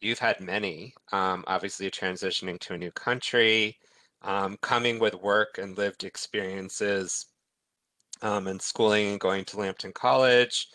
you've 0.00 0.18
had 0.18 0.40
many 0.40 0.94
um 1.12 1.44
obviously 1.46 1.90
transitioning 1.90 2.58
to 2.60 2.74
a 2.74 2.78
new 2.78 2.92
country 2.92 3.76
um, 4.22 4.56
coming 4.62 4.98
with 4.98 5.14
work 5.14 5.58
and 5.58 5.78
lived 5.78 6.02
experiences 6.04 7.26
um, 8.22 8.46
and 8.48 8.60
schooling 8.60 9.08
and 9.10 9.20
going 9.20 9.44
to 9.46 9.58
Lambton 9.58 9.92
College, 9.92 10.68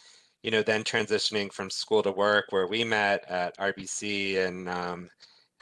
you 0.44 0.52
know, 0.52 0.64
then 0.64 0.84
transitioning 0.84 1.52
from 1.52 1.70
school 1.70 2.04
to 2.04 2.12
work 2.12 2.46
where 2.52 2.68
we 2.68 2.84
met 2.84 3.26
at 3.30 3.58
RBC 3.58 4.38
and 4.46 4.70
um, 4.70 5.10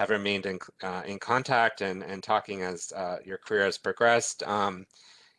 have 0.02 0.10
remained 0.10 0.48
in, 0.48 0.58
uh, 0.82 1.04
in 1.06 1.20
contact 1.20 1.82
and, 1.82 2.04
and 2.04 2.24
talking 2.24 2.64
as 2.64 2.92
uh, 2.96 3.18
your 3.24 3.38
career 3.38 3.66
has 3.66 3.78
progressed. 3.78 4.42
Um, 4.44 4.88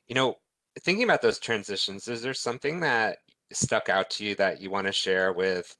you 0.07 0.15
know, 0.15 0.37
thinking 0.83 1.03
about 1.03 1.21
those 1.21 1.41
transitions, 1.41 2.07
is 2.07 2.23
there 2.23 2.33
something 2.33 2.79
that 2.81 3.19
stuck 3.53 3.89
out 3.89 4.09
to 4.11 4.25
you 4.25 4.37
that 4.37 4.61
you 4.61 4.71
want 4.71 4.87
to 4.87 4.93
share 4.93 5.33
with 5.33 5.77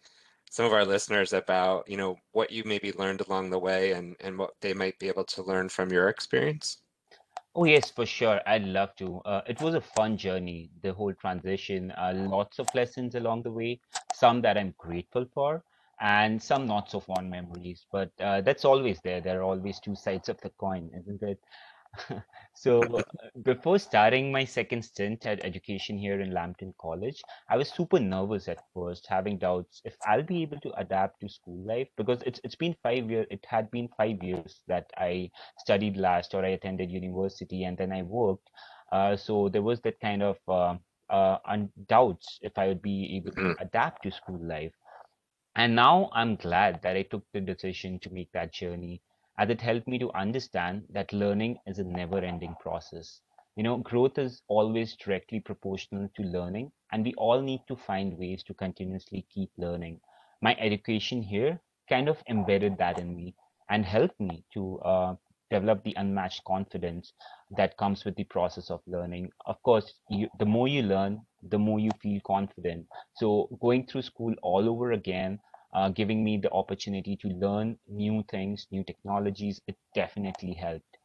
some 0.51 0.67
of 0.67 0.73
our 0.73 0.85
listeners 0.85 1.33
about, 1.33 1.89
you 1.89 1.97
know, 1.97 2.17
what 2.33 2.51
you 2.51 2.65
maybe 2.67 2.93
learned 2.93 3.21
along 3.21 3.51
the 3.51 3.59
way 3.59 3.93
and, 3.93 4.17
and 4.21 4.37
what 4.37 4.55
they 4.61 4.75
might 4.75 4.99
be 4.99 5.07
able 5.07 5.25
to 5.25 5.45
learn 5.45 5.69
from 5.69 5.93
your 5.93 6.09
experience? 6.09 6.79
Oh, 7.55 7.65
yes, 7.65 7.89
for 7.91 8.05
sure. 8.05 8.41
I'd 8.47 8.65
love 8.65 8.97
to. 8.97 9.21
Uh, 9.25 9.43
it 9.47 9.61
was 9.61 9.75
a 9.75 9.81
fun 9.81 10.17
journey, 10.17 10.71
the 10.83 10.93
whole 10.93 11.15
transition. 11.15 11.93
Uh, 11.93 12.15
lots 12.17 12.59
of 12.59 12.67
lessons 12.75 13.15
along 13.15 13.45
the 13.45 13.53
way, 13.53 13.81
some 14.13 14.43
that 14.43 14.59
I'm 14.59 14.75
grateful 14.77 15.27
for, 15.33 15.63
and 16.03 16.43
some 16.43 16.69
not 16.69 16.91
so 16.91 17.01
fond 17.01 17.31
memories. 17.31 17.87
But 17.93 18.13
uh, 18.21 18.43
that's 18.43 18.67
always 18.67 19.03
there. 19.03 19.23
There 19.23 19.41
are 19.41 19.45
always 19.45 19.81
two 19.81 19.97
sides 19.97 20.31
of 20.31 20.41
the 20.43 20.51
coin, 20.51 20.91
isn't 21.01 21.23
it? 21.23 21.41
So, 22.55 23.05
before 23.45 23.79
starting 23.79 24.33
my 24.33 24.45
second 24.45 24.83
stint 24.83 25.27
at 25.27 25.45
education 25.45 25.99
here 25.99 26.21
in 26.21 26.33
Lambton 26.33 26.75
College, 26.81 27.25
I 27.49 27.57
was 27.59 27.71
super 27.71 28.01
nervous 28.01 28.49
at 28.49 28.63
first, 28.75 29.07
having 29.09 29.39
doubts 29.39 29.83
if 29.85 29.97
I'll 30.07 30.23
be 30.25 30.43
able 30.43 30.61
to 30.61 30.73
adapt 30.79 31.21
to 31.23 31.29
school 31.31 31.65
life 31.67 31.89
because 31.97 32.23
it's 32.25 32.41
it's 32.45 32.57
been 32.57 32.75
five 32.83 33.11
years. 33.11 33.27
It 33.31 33.47
had 33.49 33.71
been 33.73 33.89
five 33.97 34.23
years 34.23 34.63
that 34.69 34.87
I 34.97 35.31
studied 35.59 35.97
last, 35.97 36.35
or 36.35 36.45
I 36.45 36.51
attended 36.51 36.91
university, 36.91 37.65
and 37.65 37.77
then 37.79 37.93
I 37.93 38.03
worked. 38.03 38.51
Uh, 38.93 39.17
so 39.17 39.49
there 39.49 39.63
was 39.63 39.81
that 39.83 40.01
kind 40.01 40.23
of 40.23 40.39
uh, 40.49 40.77
uh, 41.11 41.39
doubts 41.89 42.39
if 42.43 42.59
I 42.59 42.69
would 42.69 42.83
be 42.83 43.17
able 43.17 43.33
to 43.33 43.53
Mhm. 43.53 43.61
adapt 43.61 44.03
to 44.05 44.11
school 44.11 44.41
life. 44.43 44.73
And 45.57 45.75
now 45.75 46.11
I'm 46.13 46.37
glad 46.37 46.83
that 46.83 46.97
I 46.97 47.03
took 47.03 47.25
the 47.33 47.41
decision 47.41 47.99
to 48.01 48.13
make 48.13 48.31
that 48.33 48.53
journey, 48.53 49.01
as 49.39 49.49
it 49.49 49.61
helped 49.63 49.89
me 49.89 49.99
to 49.99 50.13
understand 50.13 50.87
that 50.91 51.13
learning 51.13 51.59
is 51.67 51.79
a 51.79 51.85
never-ending 51.85 52.57
process. 52.61 53.21
You 53.57 53.63
know, 53.63 53.79
growth 53.79 54.19
is 54.19 54.43
always 54.49 54.95
directly 54.97 55.41
proportional 55.41 56.09
to 56.17 56.23
learning, 56.23 56.73
and 56.91 57.05
we 57.05 57.15
all 57.15 57.41
need 57.41 57.63
to 57.69 57.77
find 57.77 58.19
ways 58.19 58.43
to 58.45 58.55
continuously 58.55 59.27
keep 59.29 59.51
learning. 59.57 60.01
My 60.41 60.55
education 60.59 61.23
here 61.23 61.61
kind 61.89 62.09
of 62.09 62.23
embedded 62.29 62.79
that 62.79 62.99
in 62.99 63.17
me 63.17 63.35
and 63.69 63.85
helped 63.85 64.21
me 64.21 64.45
to 64.55 64.79
uh, 64.81 65.17
develop 65.53 65.85
the 65.85 65.95
unmatched 66.03 66.43
confidence 66.45 67.13
that 67.59 67.77
comes 67.77 68.05
with 68.05 68.17
the 68.17 68.25
process 68.25 68.71
of 68.71 68.81
learning. 68.87 69.31
Of 69.47 69.63
course, 69.63 69.93
you, 70.11 70.29
the 70.39 70.51
more 70.57 70.69
you 70.69 70.83
learn, 70.83 71.21
the 71.55 71.59
more 71.59 71.81
you 71.81 71.91
feel 72.03 72.21
confident. 72.27 72.87
So 73.15 73.49
going 73.61 73.87
through 73.87 74.03
school 74.03 74.35
all 74.43 74.69
over 74.69 74.93
again 74.93 75.39
uh, 75.75 75.89
giving 75.89 76.23
me 76.23 76.37
the 76.37 76.53
opportunity 76.53 77.17
to 77.17 77.29
learn 77.29 77.79
new 77.89 78.25
things, 78.31 78.67
new 78.71 78.85
technologies. 78.85 79.61
It 79.67 79.77
definitely 79.95 80.55
helped. 80.55 80.99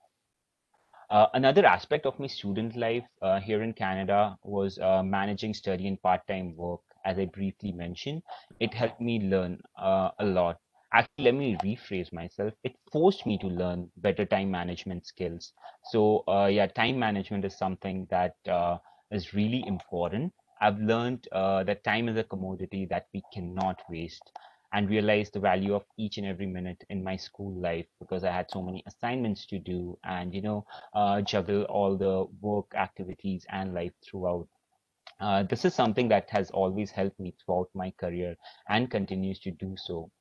Uh, 1.10 1.28
another 1.34 1.66
aspect 1.66 2.06
of 2.06 2.20
my 2.20 2.28
student 2.28 2.76
life 2.76 3.06
uh, 3.22 3.40
here 3.40 3.64
in 3.64 3.72
Canada 3.74 4.38
was 4.44 4.78
uh, 4.80 5.02
managing 5.02 5.54
study 5.54 5.88
and 5.88 6.02
part-time 6.02 6.54
work. 6.56 6.82
As 7.06 7.18
I 7.18 7.26
briefly 7.26 7.72
mentioned, 7.72 8.22
it 8.60 8.74
helped 8.74 9.00
me 9.00 9.22
learn 9.22 9.62
uh, 9.82 10.12
a 10.20 10.26
lot. 10.26 10.58
Actually, 10.98 11.26
let 11.26 11.36
me 11.36 11.56
rephrase 11.64 12.12
myself. 12.12 12.54
It 12.64 12.76
forced 12.92 13.26
me 13.26 13.38
to 13.40 13.48
learn 13.48 13.90
better 13.98 14.26
time 14.26 14.52
management 14.52 15.06
skills. 15.08 15.54
So, 15.86 16.24
uh, 16.28 16.48
yeah, 16.48 16.68
time 16.68 17.00
management 17.00 17.46
is 17.46 17.58
something 17.58 18.06
that 18.10 18.36
uh, 18.50 18.80
is 19.12 19.34
really 19.34 19.66
important. 19.68 20.34
I've 20.60 20.80
learned 20.80 21.28
uh, 21.32 21.64
that 21.66 21.84
time 21.86 22.10
is 22.10 22.18
a 22.18 22.24
commodity 22.26 22.86
that 22.90 23.08
we 23.14 23.24
cannot 23.34 23.82
waste 23.90 24.32
and 24.74 24.90
realized 24.90 25.34
the 25.34 25.40
value 25.40 25.74
of 25.76 25.86
each 25.98 26.18
and 26.18 26.28
every 26.28 26.48
minute 26.48 26.84
in 26.90 27.04
my 27.04 27.16
school 27.16 27.54
life 27.62 27.86
because 28.00 28.24
I 28.26 28.32
had 28.32 28.52
so 28.52 28.62
many 28.62 28.84
assignments 28.88 29.46
to 29.48 29.60
do 29.60 29.98
and, 30.04 30.34
you 30.34 30.42
know, 30.42 30.66
uh, 30.94 31.22
juggle 31.22 31.64
all 31.66 31.96
the 31.96 32.26
work 32.42 32.74
activities 32.76 33.46
and 33.50 33.74
life 33.74 33.94
throughout. 34.04 34.50
Uh, 35.20 35.44
this 35.44 35.66
is 35.66 35.76
something 35.76 36.10
that 36.10 36.30
has 36.32 36.52
always 36.52 36.92
helped 36.92 37.20
me 37.20 37.36
throughout 37.46 37.70
my 37.76 37.92
career 37.92 38.36
and 38.70 38.92
continues 38.92 39.40
to 39.42 39.52
do 39.52 39.76
so. 39.78 40.12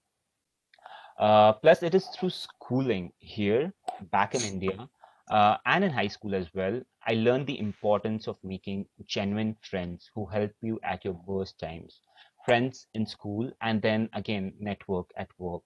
Uh, 1.19 1.53
plus, 1.53 1.83
it 1.83 1.95
is 1.95 2.07
through 2.09 2.31
schooling 2.31 3.13
here, 3.19 3.73
back 4.11 4.35
in 4.35 4.43
India, 4.43 4.89
uh, 5.31 5.57
and 5.65 5.85
in 5.85 5.91
high 5.91 6.09
school 6.09 6.35
as 6.35 6.47
well. 6.55 6.81
I 7.07 7.15
learned 7.15 7.47
the 7.47 7.59
importance 7.59 8.27
of 8.27 8.37
making 8.45 8.87
genuine 9.07 9.57
friends 9.63 10.11
who 10.15 10.27
help 10.27 10.53
you 10.61 10.79
at 10.83 11.05
your 11.05 11.19
worst 11.27 11.59
times. 11.59 12.01
Friends 12.45 12.87
in 12.95 13.07
school, 13.07 13.51
and 13.63 13.81
then 13.81 14.09
again, 14.13 14.53
network 14.61 15.11
at 15.17 15.29
work. 15.39 15.63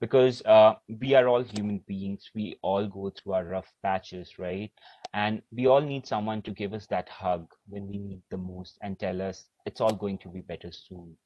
Because 0.00 0.42
uh, 0.46 0.74
we 1.00 1.14
are 1.14 1.28
all 1.28 1.42
human 1.42 1.78
beings, 1.86 2.30
we 2.34 2.56
all 2.62 2.86
go 2.86 3.10
through 3.10 3.34
our 3.34 3.44
rough 3.44 3.72
patches, 3.82 4.38
right? 4.38 4.70
And 5.14 5.42
we 5.52 5.66
all 5.66 5.80
need 5.80 6.06
someone 6.06 6.42
to 6.42 6.50
give 6.50 6.72
us 6.72 6.86
that 6.86 7.08
hug 7.08 7.46
when 7.68 7.86
we 7.88 7.98
need 7.98 8.22
the 8.30 8.38
most 8.38 8.78
and 8.82 8.98
tell 8.98 9.20
us 9.20 9.46
it's 9.66 9.80
all 9.80 9.94
going 9.94 10.18
to 10.18 10.28
be 10.28 10.40
better 10.40 10.72
soon. 10.72 11.16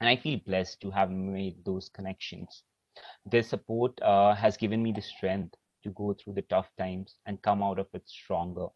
And 0.00 0.08
I 0.08 0.16
feel 0.16 0.40
blessed 0.46 0.80
to 0.82 0.90
have 0.90 1.10
made 1.10 1.64
those 1.64 1.88
connections. 1.88 2.62
Their 3.26 3.42
support 3.42 4.00
uh, 4.02 4.34
has 4.34 4.56
given 4.56 4.82
me 4.82 4.92
the 4.92 5.02
strength 5.02 5.54
to 5.84 5.90
go 5.90 6.14
through 6.14 6.34
the 6.34 6.42
tough 6.42 6.70
times 6.78 7.16
and 7.26 7.42
come 7.42 7.62
out 7.62 7.78
of 7.78 7.88
it 7.94 8.08
stronger. 8.08 8.68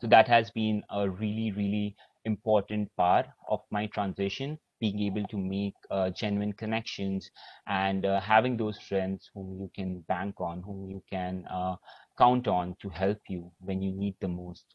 So 0.00 0.06
that 0.08 0.26
has 0.28 0.50
been 0.50 0.82
a 0.90 1.08
really, 1.08 1.52
really 1.52 1.96
important 2.24 2.94
part 2.96 3.26
of 3.48 3.60
my 3.70 3.86
transition. 3.86 4.58
being 4.80 5.00
able 5.00 5.24
to 5.28 5.36
make 5.38 5.74
uh, 5.90 6.10
genuine 6.10 6.52
connections 6.52 7.30
and 7.66 8.04
uh, 8.06 8.20
having 8.20 8.56
those 8.56 8.78
friends 8.80 9.30
whom 9.34 9.58
you 9.60 9.70
can 9.74 10.00
bank 10.08 10.40
on, 10.40 10.62
whom 10.62 10.88
you 10.90 11.02
can 11.10 11.44
uh, 11.50 11.76
count 12.18 12.48
on 12.48 12.74
to 12.80 12.88
help 12.90 13.18
you 13.28 13.50
when 13.60 13.82
you 13.82 13.92
need 13.92 14.14
the 14.20 14.28
most. 14.28 14.74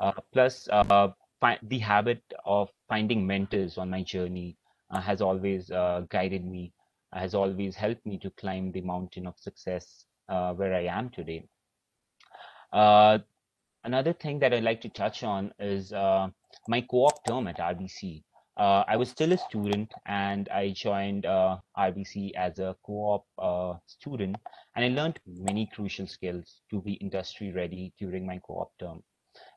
Uh, 0.00 0.12
plus, 0.32 0.68
uh, 0.72 1.08
the 1.62 1.78
habit 1.78 2.22
of 2.44 2.70
finding 2.88 3.26
mentors 3.26 3.76
on 3.78 3.90
my 3.90 4.02
journey 4.02 4.56
uh, 4.90 5.00
has 5.00 5.20
always 5.20 5.68
guided 6.08 6.44
me, 6.44 6.72
has 7.12 7.34
always 7.34 7.74
helped 7.76 8.04
me 8.06 8.18
to 8.18 8.30
climb 8.30 8.72
the 8.72 8.80
mountain 8.80 9.26
of 9.26 9.38
success 9.38 10.06
where 10.26 10.74
I 10.74 10.84
am 10.84 11.10
today. 11.10 11.48
another 12.72 14.12
thing 14.12 14.38
that 14.40 14.52
I'd 14.52 14.62
like 14.62 14.80
to 14.82 14.88
touch 14.88 15.22
on 15.22 15.52
is 15.58 15.92
my 16.68 16.80
co-op 16.82 17.24
term 17.26 17.46
at 17.46 17.58
RBC. 17.58 18.22
Uh, 18.56 18.84
I 18.86 18.96
was 18.96 19.08
still 19.08 19.32
a 19.32 19.38
student 19.38 19.90
and 20.06 20.48
I 20.50 20.70
joined 20.76 21.24
uh, 21.24 21.58
RBC 21.78 22.34
as 22.34 22.58
a 22.58 22.76
co-op 22.84 23.24
uh, 23.38 23.78
student 23.86 24.36
and 24.76 24.84
I 24.84 24.88
learned 24.88 25.18
many 25.26 25.70
crucial 25.72 26.06
skills 26.06 26.60
to 26.70 26.82
be 26.82 26.92
industry 26.94 27.52
ready 27.52 27.94
during 27.98 28.26
my 28.26 28.38
co-op 28.46 28.70
term, 28.78 29.02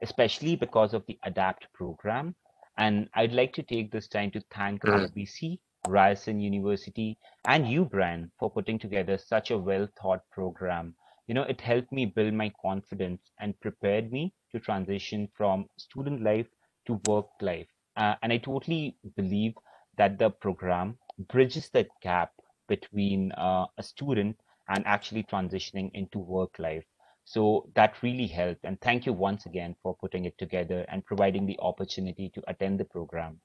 especially 0.02 0.56
because 0.56 0.94
of 0.94 1.06
the 1.08 1.20
ADAPT 1.26 1.66
program. 1.74 2.36
And 2.78 3.10
I'd 3.14 3.34
like 3.34 3.52
to 3.54 3.64
take 3.64 3.92
this 3.92 4.08
time 4.08 4.32
to 4.32 4.44
thank 4.56 4.82
mm. 4.84 5.10
RBC, 5.10 5.60
Ryerson 5.88 6.40
University, 6.40 7.18
and 7.46 7.68
you, 7.68 7.86
Brian, 7.86 8.32
for 8.40 8.50
putting 8.50 8.80
together 8.80 9.18
such 9.18 9.52
a 9.52 9.58
well 9.58 9.88
thought 10.02 10.22
program. 10.32 10.96
You 11.28 11.34
know, 11.36 11.44
it 11.44 11.62
helped 11.62 11.92
me 11.92 12.06
build 12.06 12.34
my 12.34 12.52
confidence 12.62 13.22
and 13.40 13.60
prepared 13.60 14.12
me 14.12 14.34
to 14.52 14.60
transition 14.60 15.28
from 15.36 15.68
student 15.78 16.22
life 16.22 16.48
to 16.88 17.00
work 17.08 17.28
life. 17.42 17.68
Uh, 17.96 18.16
and 18.22 18.32
I 18.34 18.38
totally 18.38 18.98
believe 19.16 19.54
that 19.98 20.18
the 20.18 20.30
program 20.30 20.98
bridges 21.30 21.70
that 21.70 21.88
gap 22.02 22.32
between 22.68 23.32
uh, 23.34 23.66
a 23.78 23.84
student 23.84 24.38
and 24.70 24.86
actually 24.86 25.24
transitioning 25.24 25.92
into 25.94 26.20
work 26.20 26.58
life. 26.60 26.86
So 27.26 27.70
that 27.76 28.02
really 28.02 28.28
helped. 28.28 28.64
And 28.66 28.80
thank 28.82 29.06
you 29.06 29.14
once 29.14 29.46
again 29.46 29.76
for 29.82 29.96
putting 29.96 30.26
it 30.26 30.38
together 30.38 30.86
and 30.90 31.06
providing 31.06 31.46
the 31.46 31.60
opportunity 31.60 32.30
to 32.30 32.44
attend 32.48 32.80
the 32.80 32.86
program. 32.86 33.40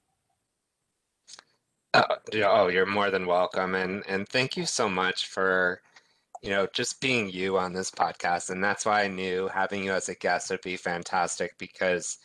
Uh, 1.93 2.15
oh, 2.45 2.67
you're 2.67 2.85
more 2.85 3.09
than 3.11 3.25
welcome. 3.25 3.75
And, 3.75 4.03
and 4.07 4.27
thank 4.29 4.55
you 4.57 4.65
so 4.65 4.87
much 4.89 5.27
for, 5.27 5.81
you 6.43 6.49
know, 6.51 6.67
just 6.73 7.01
being 7.01 7.29
you 7.29 7.57
on 7.57 7.73
this 7.73 7.91
podcast. 7.91 8.51
And 8.51 8.63
that's 8.63 8.85
why 8.85 9.03
I 9.03 9.07
knew 9.07 9.49
having 9.49 9.83
you 9.83 9.93
as 9.93 10.09
a 10.09 10.15
guest 10.15 10.51
would 10.51 10.61
be 10.61 10.77
fantastic 10.77 11.57
because 11.59 12.19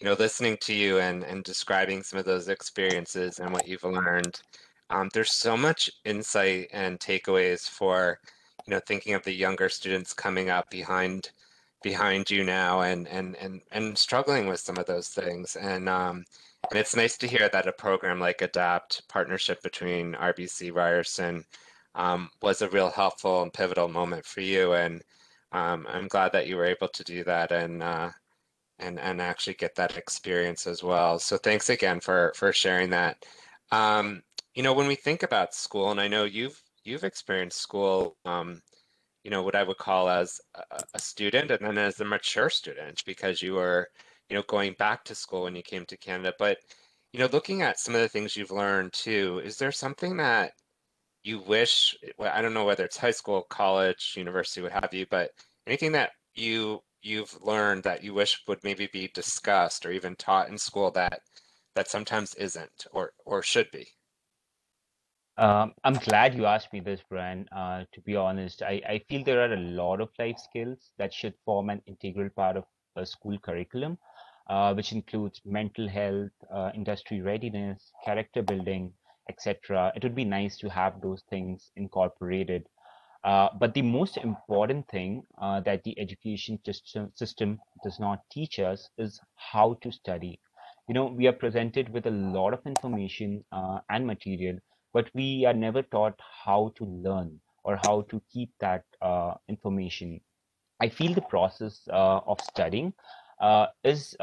you 0.00 0.06
know, 0.06 0.14
listening 0.14 0.58
to 0.62 0.74
you 0.74 0.98
and, 1.00 1.24
and 1.24 1.44
describing 1.44 2.02
some 2.02 2.18
of 2.20 2.26
those 2.26 2.48
experiences 2.48 3.40
and 3.40 3.52
what 3.52 3.68
you've 3.68 3.84
learned, 3.84 4.40
um, 4.90 5.10
there's 5.14 5.34
so 5.34 5.56
much 5.56 5.90
insight 6.04 6.68
and 6.72 7.00
takeaways 7.00 7.68
for, 7.68 8.20
you 8.66 8.72
know, 8.72 8.80
thinking 8.86 9.14
of 9.14 9.24
the 9.24 9.32
younger 9.32 9.68
students 9.70 10.14
coming 10.14 10.50
up 10.50 10.70
behind 10.70 11.30
behind 11.82 12.30
you 12.30 12.44
now 12.44 12.80
and 12.82 13.08
and 13.08 13.36
and 13.36 13.62
and 13.72 13.96
struggling 13.98 14.48
with 14.48 14.60
some 14.60 14.78
of 14.78 14.86
those 14.86 15.08
things. 15.10 15.56
And 15.56 15.88
um, 15.88 16.24
and 16.70 16.78
it's 16.78 16.96
nice 16.96 17.16
to 17.18 17.26
hear 17.28 17.48
that 17.48 17.68
a 17.68 17.72
program 17.72 18.20
like 18.20 18.42
Adapt 18.42 19.08
partnership 19.08 19.62
between 19.62 20.14
RBC 20.14 20.74
Ryerson 20.74 21.44
um, 21.94 22.30
was 22.42 22.62
a 22.62 22.68
real 22.68 22.90
helpful 22.90 23.42
and 23.42 23.52
pivotal 23.52 23.88
moment 23.88 24.24
for 24.24 24.40
you. 24.40 24.74
And 24.74 25.02
um, 25.52 25.86
I'm 25.88 26.08
glad 26.08 26.32
that 26.32 26.46
you 26.46 26.56
were 26.56 26.64
able 26.64 26.88
to 26.88 27.04
do 27.04 27.24
that. 27.24 27.52
And 27.52 27.82
uh, 27.82 28.10
and 28.78 28.98
and 28.98 29.20
actually 29.20 29.54
get 29.54 29.74
that 29.76 29.96
experience 29.96 30.66
as 30.66 30.82
well. 30.82 31.18
So 31.18 31.36
thanks 31.36 31.70
again 31.70 32.00
for 32.00 32.32
for 32.36 32.52
sharing 32.52 32.90
that. 32.90 33.24
Um, 33.72 34.22
you 34.54 34.62
know, 34.62 34.72
when 34.72 34.86
we 34.86 34.94
think 34.94 35.22
about 35.22 35.54
school, 35.54 35.90
and 35.90 36.00
I 36.00 36.08
know 36.08 36.24
you've 36.24 36.60
you've 36.84 37.04
experienced 37.04 37.60
school, 37.60 38.16
um, 38.24 38.62
you 39.24 39.30
know, 39.30 39.42
what 39.42 39.56
I 39.56 39.62
would 39.62 39.78
call 39.78 40.08
as 40.08 40.40
a, 40.54 40.82
a, 40.94 40.98
student, 40.98 41.50
and 41.50 41.64
then 41.66 41.78
as 41.78 42.00
a 42.00 42.04
mature 42.04 42.48
student, 42.48 43.02
because 43.04 43.42
you 43.42 43.54
were, 43.54 43.88
you 44.28 44.36
know, 44.36 44.42
going 44.48 44.74
back 44.78 45.04
to 45.04 45.14
school 45.14 45.42
when 45.44 45.56
you 45.56 45.62
came 45.62 45.84
to 45.86 45.96
Canada. 45.96 46.32
But 46.38 46.58
you 47.12 47.20
know, 47.20 47.28
looking 47.32 47.62
at 47.62 47.78
some 47.78 47.94
of 47.94 48.00
the 48.00 48.08
things 48.08 48.36
you've 48.36 48.50
learned 48.50 48.92
too, 48.92 49.40
is 49.44 49.56
there 49.56 49.72
something 49.72 50.16
that 50.18 50.52
you 51.22 51.40
wish? 51.40 51.96
Well, 52.18 52.32
I 52.34 52.42
don't 52.42 52.54
know 52.54 52.64
whether 52.64 52.84
it's 52.84 52.96
high 52.96 53.10
school, 53.12 53.44
college, 53.50 54.14
university, 54.16 54.62
what 54.62 54.72
have 54.72 54.92
you, 54.92 55.06
but 55.10 55.30
anything 55.66 55.92
that 55.92 56.10
you 56.34 56.80
you've 57.02 57.36
learned 57.42 57.84
that 57.84 58.02
you 58.02 58.14
wish 58.14 58.42
would 58.48 58.62
maybe 58.64 58.88
be 58.92 59.08
discussed 59.14 59.86
or 59.86 59.92
even 59.92 60.16
taught 60.16 60.48
in 60.48 60.58
school 60.58 60.90
that 60.92 61.20
that 61.74 61.88
sometimes 61.88 62.34
isn't 62.34 62.86
or 62.92 63.12
or 63.24 63.42
should 63.42 63.70
be? 63.70 63.86
Um, 65.38 65.74
I'm 65.84 65.94
glad 65.94 66.34
you 66.34 66.46
asked 66.46 66.72
me 66.72 66.80
this, 66.80 67.00
Brian. 67.10 67.46
Uh, 67.52 67.84
to 67.92 68.00
be 68.00 68.16
honest, 68.16 68.62
I, 68.62 68.80
I 68.88 69.02
feel 69.08 69.22
there 69.22 69.42
are 69.42 69.52
a 69.52 69.56
lot 69.56 70.00
of 70.00 70.08
life 70.18 70.38
skills 70.38 70.92
that 70.98 71.12
should 71.12 71.34
form 71.44 71.68
an 71.68 71.82
integral 71.86 72.30
part 72.30 72.56
of 72.56 72.64
a 72.96 73.04
school 73.04 73.38
curriculum, 73.38 73.98
uh, 74.48 74.74
which 74.74 74.92
includes 74.92 75.40
mental 75.44 75.88
health, 75.88 76.32
uh, 76.52 76.70
industry 76.74 77.20
readiness, 77.20 77.92
character 78.04 78.42
building, 78.42 78.92
etc. 79.28 79.92
It 79.96 80.02
would 80.04 80.14
be 80.14 80.24
nice 80.24 80.56
to 80.58 80.68
have 80.70 81.00
those 81.00 81.22
things 81.30 81.70
incorporated 81.76 82.66
uh, 83.24 83.48
but 83.58 83.74
the 83.74 83.82
most 83.82 84.16
important 84.18 84.88
thing 84.88 85.24
uh, 85.38 85.60
that 85.60 85.82
the 85.84 85.98
education 85.98 86.58
system 87.14 87.60
does 87.82 87.98
not 87.98 88.20
teach 88.30 88.58
us 88.60 88.88
is 88.98 89.20
how 89.34 89.74
to 89.82 89.90
study. 89.90 90.40
You 90.88 90.94
know, 90.94 91.06
we 91.06 91.26
are 91.26 91.32
presented 91.32 91.88
with 91.88 92.06
a 92.06 92.10
lot 92.10 92.54
of 92.54 92.64
information 92.66 93.44
uh, 93.52 93.80
and 93.90 94.06
material, 94.06 94.58
but 94.92 95.10
we 95.14 95.44
are 95.44 95.52
never 95.54 95.82
taught 95.82 96.18
how 96.44 96.72
to 96.76 96.84
learn 96.84 97.40
or 97.64 97.76
how 97.76 98.02
to 98.10 98.22
keep 98.32 98.52
that 98.60 98.84
uh, 99.02 99.34
information. 99.48 100.20
I 100.80 100.88
feel 100.88 101.14
the 101.14 101.22
process 101.22 101.82
of 101.88 102.40
studying 102.40 102.92
is 103.84 104.16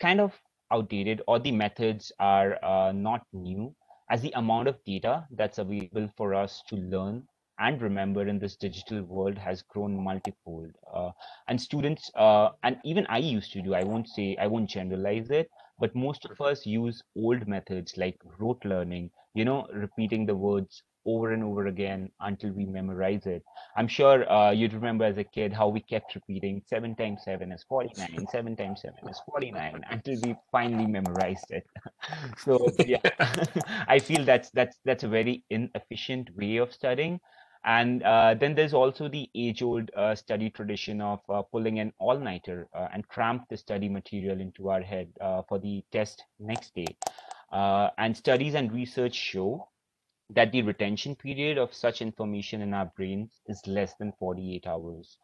kind 0.00 0.20
of 0.20 0.32
outdated 0.72 1.22
or 1.26 1.38
the 1.38 1.52
methods 1.52 2.12
are 2.18 2.92
not 2.92 3.22
new 3.32 3.74
as 4.10 4.20
the 4.20 4.32
amount 4.36 4.68
of 4.68 4.82
data 4.84 5.26
that's 5.30 5.58
available 5.58 6.08
for 6.16 6.34
us 6.34 6.62
to 6.68 6.76
learn 6.76 7.26
and 7.58 7.80
remember 7.80 8.26
in 8.26 8.38
this 8.38 8.56
digital 8.56 9.02
world 9.02 9.38
has 9.38 9.62
grown 9.62 10.02
multifold. 10.02 10.70
Uh, 10.92 11.10
and 11.48 11.60
students, 11.60 12.10
uh, 12.16 12.50
and 12.62 12.76
even 12.84 13.06
I 13.08 13.18
used 13.18 13.52
to 13.52 13.62
do, 13.62 13.74
I 13.74 13.84
won't 13.84 14.08
say, 14.08 14.36
I 14.40 14.46
won't 14.48 14.68
generalize 14.68 15.30
it, 15.30 15.48
but 15.78 15.94
most 15.94 16.24
of 16.24 16.40
us 16.40 16.66
use 16.66 17.02
old 17.16 17.46
methods 17.46 17.96
like 17.96 18.16
rote 18.38 18.64
learning, 18.64 19.10
you 19.34 19.44
know, 19.44 19.66
repeating 19.72 20.26
the 20.26 20.34
words 20.34 20.82
over 21.06 21.32
and 21.32 21.42
over 21.42 21.66
again 21.66 22.10
until 22.20 22.50
we 22.52 22.64
memorize 22.64 23.26
it. 23.26 23.42
I'm 23.76 23.88
sure 23.88 24.30
uh, 24.30 24.50
you'd 24.50 24.74
remember 24.74 25.04
as 25.04 25.18
a 25.18 25.24
kid 25.24 25.52
how 25.52 25.68
we 25.68 25.80
kept 25.80 26.14
repeating 26.14 26.62
seven 26.66 26.94
times 26.94 27.22
seven 27.24 27.52
is 27.52 27.64
49, 27.68 28.26
seven 28.30 28.56
times 28.56 28.82
seven 28.82 29.08
is 29.08 29.20
49 29.30 29.84
until 29.90 30.20
we 30.22 30.36
finally 30.50 30.86
memorized 30.86 31.50
it. 31.50 31.66
so 32.38 32.70
yeah, 32.86 32.98
I 33.88 33.98
feel 33.98 34.24
that's 34.24 34.50
that's 34.50 34.78
that's 34.84 35.04
a 35.04 35.08
very 35.08 35.44
inefficient 35.50 36.30
way 36.36 36.56
of 36.56 36.72
studying. 36.72 37.20
And 37.64 38.02
uh, 38.02 38.34
then 38.34 38.56
there's 38.56 38.74
also 38.74 39.08
the 39.08 39.30
age-old 39.36 39.90
uh, 39.96 40.16
study 40.16 40.50
tradition 40.50 41.00
of 41.00 41.20
uh, 41.28 41.42
pulling 41.42 41.78
an 41.78 41.92
all-nighter 42.00 42.66
uh, 42.74 42.88
and 42.92 43.06
cramp 43.06 43.44
the 43.50 43.56
study 43.56 43.88
material 43.88 44.40
into 44.40 44.68
our 44.68 44.82
head 44.82 45.08
uh, 45.20 45.42
for 45.48 45.60
the 45.60 45.84
test 45.92 46.24
next 46.40 46.74
day. 46.74 46.96
And 47.52 48.16
studies 48.16 48.56
and 48.56 48.72
research 48.72 49.14
show 49.14 49.68
that 50.30 50.52
the 50.52 50.62
retention 50.62 51.16
period 51.16 51.58
of 51.58 51.74
such 51.74 52.02
information 52.02 52.62
in 52.62 52.74
our 52.74 52.86
brains 52.96 53.40
is 53.46 53.66
less 53.66 53.94
than 53.94 54.12
48 54.12 54.66
hours. 54.66 55.18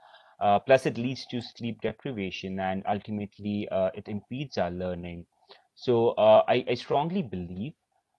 plus, 0.66 0.86
it 0.86 0.98
leads 0.98 1.26
to 1.26 1.40
sleep 1.40 1.80
deprivation 1.80 2.58
and 2.60 2.82
ultimately 2.86 3.68
it 3.94 4.08
impedes 4.08 4.58
our 4.58 4.70
learning. 4.70 5.26
So 5.74 6.14
I, 6.18 6.64
I 6.68 6.74
strongly 6.74 7.22
believe 7.22 7.74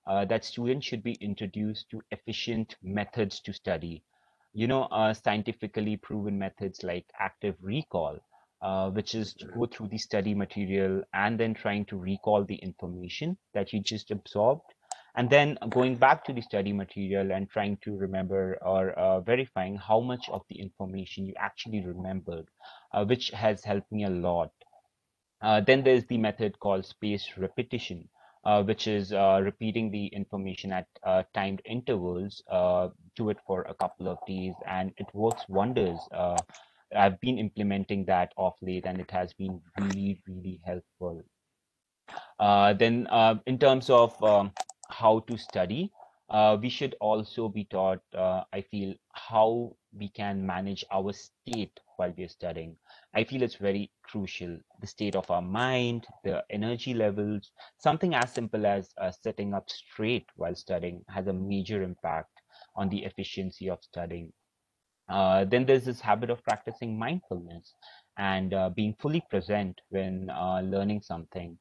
uh, 0.08 0.26
that 0.26 0.44
students 0.46 0.88
should 0.88 1.04
be 1.04 1.14
introduced 1.22 1.90
to 1.92 2.02
efficient 2.12 2.76
methods 2.82 3.40
to 3.42 3.54
study 3.54 4.04
you 4.54 4.68
know, 4.68 4.84
uh, 4.86 5.14
scientifically 5.14 5.98
proven 5.98 6.38
methods 6.40 6.84
like 6.84 7.06
active 7.20 7.56
recall, 7.62 8.18
uh, 8.62 8.90
which 8.90 9.14
is 9.16 9.34
to 9.36 9.46
go 9.48 9.66
through 9.66 9.88
the 9.88 9.98
study 9.98 10.34
material 10.34 11.04
and 11.14 11.40
then 11.40 11.54
trying 11.54 11.86
to 11.86 11.98
recall 11.98 12.44
the 12.44 12.56
information 12.56 13.38
that 13.54 13.72
you 13.74 13.80
just 13.80 14.12
absorbed. 14.12 14.74
And 15.16 15.30
then 15.30 15.58
going 15.70 15.96
back 15.96 16.24
to 16.26 16.34
the 16.34 16.42
study 16.42 16.72
material 16.72 17.32
and 17.32 17.50
trying 17.50 17.78
to 17.84 17.98
remember 17.98 18.58
or 18.62 18.92
uh, 18.92 19.20
verifying 19.22 19.76
how 19.76 20.00
much 20.00 20.30
of 20.30 20.44
the 20.50 20.60
information 20.60 21.26
you 21.26 21.34
actually 21.38 21.86
remembered, 21.86 22.48
uh, 22.94 23.06
which 23.06 23.30
has 23.32 23.64
helped 23.64 23.92
me 23.92 24.06
a 24.06 24.10
lot. 24.10 24.52
Uh, 25.42 25.62
then 25.62 25.84
there's 25.84 26.06
the 26.06 26.18
method 26.18 26.60
called 26.60 26.86
spaced 26.86 27.38
repetition, 27.38 28.08
uh, 28.44 28.62
which 28.62 28.88
is 28.88 29.14
uh, 29.14 29.40
repeating 29.44 29.90
the 29.90 30.08
information 30.08 30.72
at 30.72 30.86
uh, 31.04 31.24
timed 31.34 31.62
intervals. 31.66 32.44
Do 33.16 33.30
it 33.30 33.38
for 33.48 33.64
a 33.64 33.74
couple 33.74 34.08
of 34.08 34.18
days, 34.28 34.54
and 34.68 34.94
it 34.98 35.08
works 35.14 35.44
wonders. 35.48 36.00
I've 36.96 37.20
been 37.22 37.38
implementing 37.38 38.06
that 38.06 38.34
off 38.36 38.56
late, 38.62 38.86
and 38.86 39.00
it 39.00 39.12
has 39.12 39.34
been 39.34 39.62
really, 39.80 40.22
really 40.28 40.60
helpful. 40.66 41.22
Then, 42.40 43.08
in 43.46 43.60
terms 43.60 43.90
of 43.90 44.22
um, 44.24 44.52
how 45.00 45.20
to 45.28 45.38
study, 45.38 45.92
uh, 46.30 46.58
we 46.62 46.70
should 46.70 46.96
also 47.02 47.50
be 47.50 47.66
taught, 47.66 48.02
uh, 48.16 48.44
I 48.54 48.62
feel, 48.62 48.96
how 49.14 49.76
we 49.98 50.10
can 50.10 50.46
manage 50.46 50.86
our 50.92 51.14
state 51.14 51.80
while 51.98 52.14
we're 52.18 52.30
studying. 52.30 52.78
I 53.16 53.24
feel 53.24 53.42
it's 53.44 53.56
very 53.56 53.92
crucial. 54.04 54.58
The 54.82 54.88
state 54.88 55.16
of 55.16 55.30
our 55.32 55.42
mind, 55.42 56.06
the 56.24 56.44
energy 56.50 56.94
levels, 56.94 57.52
something 57.78 58.14
as 58.14 58.32
simple 58.34 58.66
as 58.66 58.94
uh, 59.02 59.12
sitting 59.12 59.54
up 59.54 59.70
straight 59.70 60.28
while 60.36 60.56
studying 60.56 61.04
has 61.10 61.28
a 61.28 61.34
major 61.34 61.82
impact 61.84 62.42
on 62.76 62.90
the 62.90 63.04
efficiency 63.06 63.70
of 63.70 63.80
studying. 63.84 64.32
Uh, 65.10 65.46
then 65.46 65.66
there's 65.66 65.86
this 65.86 66.02
habit 66.02 66.30
of 66.30 66.44
practicing 66.44 66.98
mindfulness 66.98 67.74
and 68.18 68.54
uh, 68.54 68.70
being 68.70 68.94
fully 69.00 69.24
present 69.30 69.82
when 69.90 70.30
uh, 70.30 70.62
learning 70.64 71.02
something 71.02 71.58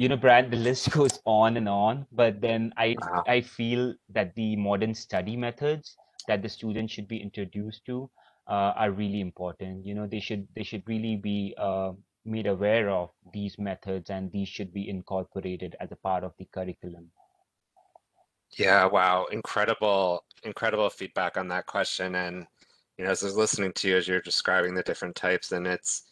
you 0.00 0.08
know 0.08 0.16
brad 0.16 0.50
the 0.50 0.56
list 0.56 0.90
goes 0.98 1.20
on 1.26 1.56
and 1.58 1.68
on 1.68 2.06
but 2.20 2.40
then 2.40 2.72
i 2.76 2.96
Wow. 2.96 3.24
i 3.28 3.40
feel 3.40 3.94
that 4.08 4.34
the 4.34 4.56
modern 4.56 4.94
study 4.94 5.36
methods 5.36 5.96
that 6.26 6.42
the 6.42 6.48
students 6.48 6.92
should 6.92 7.08
be 7.08 7.18
introduced 7.20 7.84
to 7.84 8.10
uh, 8.48 8.72
are 8.82 8.90
really 8.92 9.20
important 9.20 9.84
you 9.84 9.94
know 9.94 10.06
they 10.06 10.20
should 10.20 10.46
they 10.56 10.62
should 10.62 10.82
really 10.86 11.16
be 11.16 11.54
uh, 11.58 11.92
made 12.24 12.46
aware 12.46 12.88
of 12.90 13.10
these 13.34 13.58
methods 13.58 14.10
and 14.10 14.32
these 14.32 14.48
should 14.48 14.72
be 14.72 14.88
incorporated 14.88 15.76
as 15.80 15.92
a 15.92 15.96
part 16.08 16.24
of 16.24 16.32
the 16.38 16.46
curriculum 16.54 17.10
Yeah, 18.58 18.86
wow. 18.86 19.26
Incredible, 19.30 20.24
incredible 20.42 20.90
feedback 20.90 21.36
on 21.36 21.48
that 21.48 21.66
question. 21.66 22.14
And, 22.16 22.46
you 22.98 23.04
know, 23.04 23.10
as 23.10 23.22
I 23.22 23.26
was 23.26 23.36
listening 23.36 23.72
to 23.74 23.88
you 23.88 23.96
as 23.96 24.08
you're 24.08 24.20
describing 24.20 24.74
the 24.74 24.82
different 24.82 25.14
types, 25.16 25.52
and 25.52 25.66
it's 25.66 26.02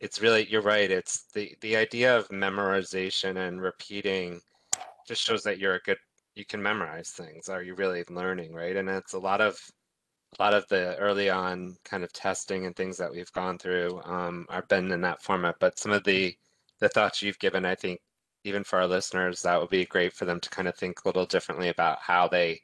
it's 0.00 0.20
really, 0.20 0.46
you're 0.50 0.62
right. 0.62 0.90
It's 0.90 1.24
the 1.34 1.54
the 1.60 1.76
idea 1.76 2.16
of 2.16 2.28
memorization 2.28 3.36
and 3.48 3.60
repeating 3.60 4.40
just 5.06 5.22
shows 5.22 5.42
that 5.42 5.58
you're 5.58 5.76
a 5.76 5.80
good, 5.80 5.98
you 6.34 6.44
can 6.44 6.62
memorize 6.62 7.10
things. 7.10 7.48
Are 7.48 7.62
you 7.62 7.74
really 7.74 8.04
learning, 8.10 8.52
right? 8.52 8.76
And 8.76 8.88
it's 8.88 9.14
a 9.14 9.18
lot 9.18 9.40
of 9.40 9.58
a 10.38 10.42
lot 10.42 10.54
of 10.54 10.66
the 10.68 10.96
early 10.96 11.30
on 11.30 11.76
kind 11.84 12.02
of 12.04 12.12
testing 12.12 12.66
and 12.66 12.74
things 12.74 12.96
that 12.98 13.10
we've 13.10 13.32
gone 13.32 13.58
through 13.58 14.00
um, 14.04 14.46
are 14.48 14.64
been 14.68 14.90
in 14.90 15.00
that 15.02 15.22
format. 15.22 15.56
But 15.60 15.78
some 15.78 15.92
of 15.92 16.04
the 16.04 16.34
the 16.80 16.88
thoughts 16.88 17.22
you've 17.22 17.38
given, 17.38 17.64
I 17.64 17.74
think, 17.74 18.00
even 18.44 18.64
for 18.64 18.78
our 18.80 18.86
listeners, 18.86 19.42
that 19.42 19.60
would 19.60 19.70
be 19.70 19.86
great 19.86 20.12
for 20.12 20.24
them 20.24 20.40
to 20.40 20.50
kind 20.50 20.68
of 20.68 20.76
think 20.76 20.98
a 21.04 21.08
little 21.08 21.26
differently 21.26 21.68
about 21.68 21.98
how 22.00 22.28
they 22.28 22.60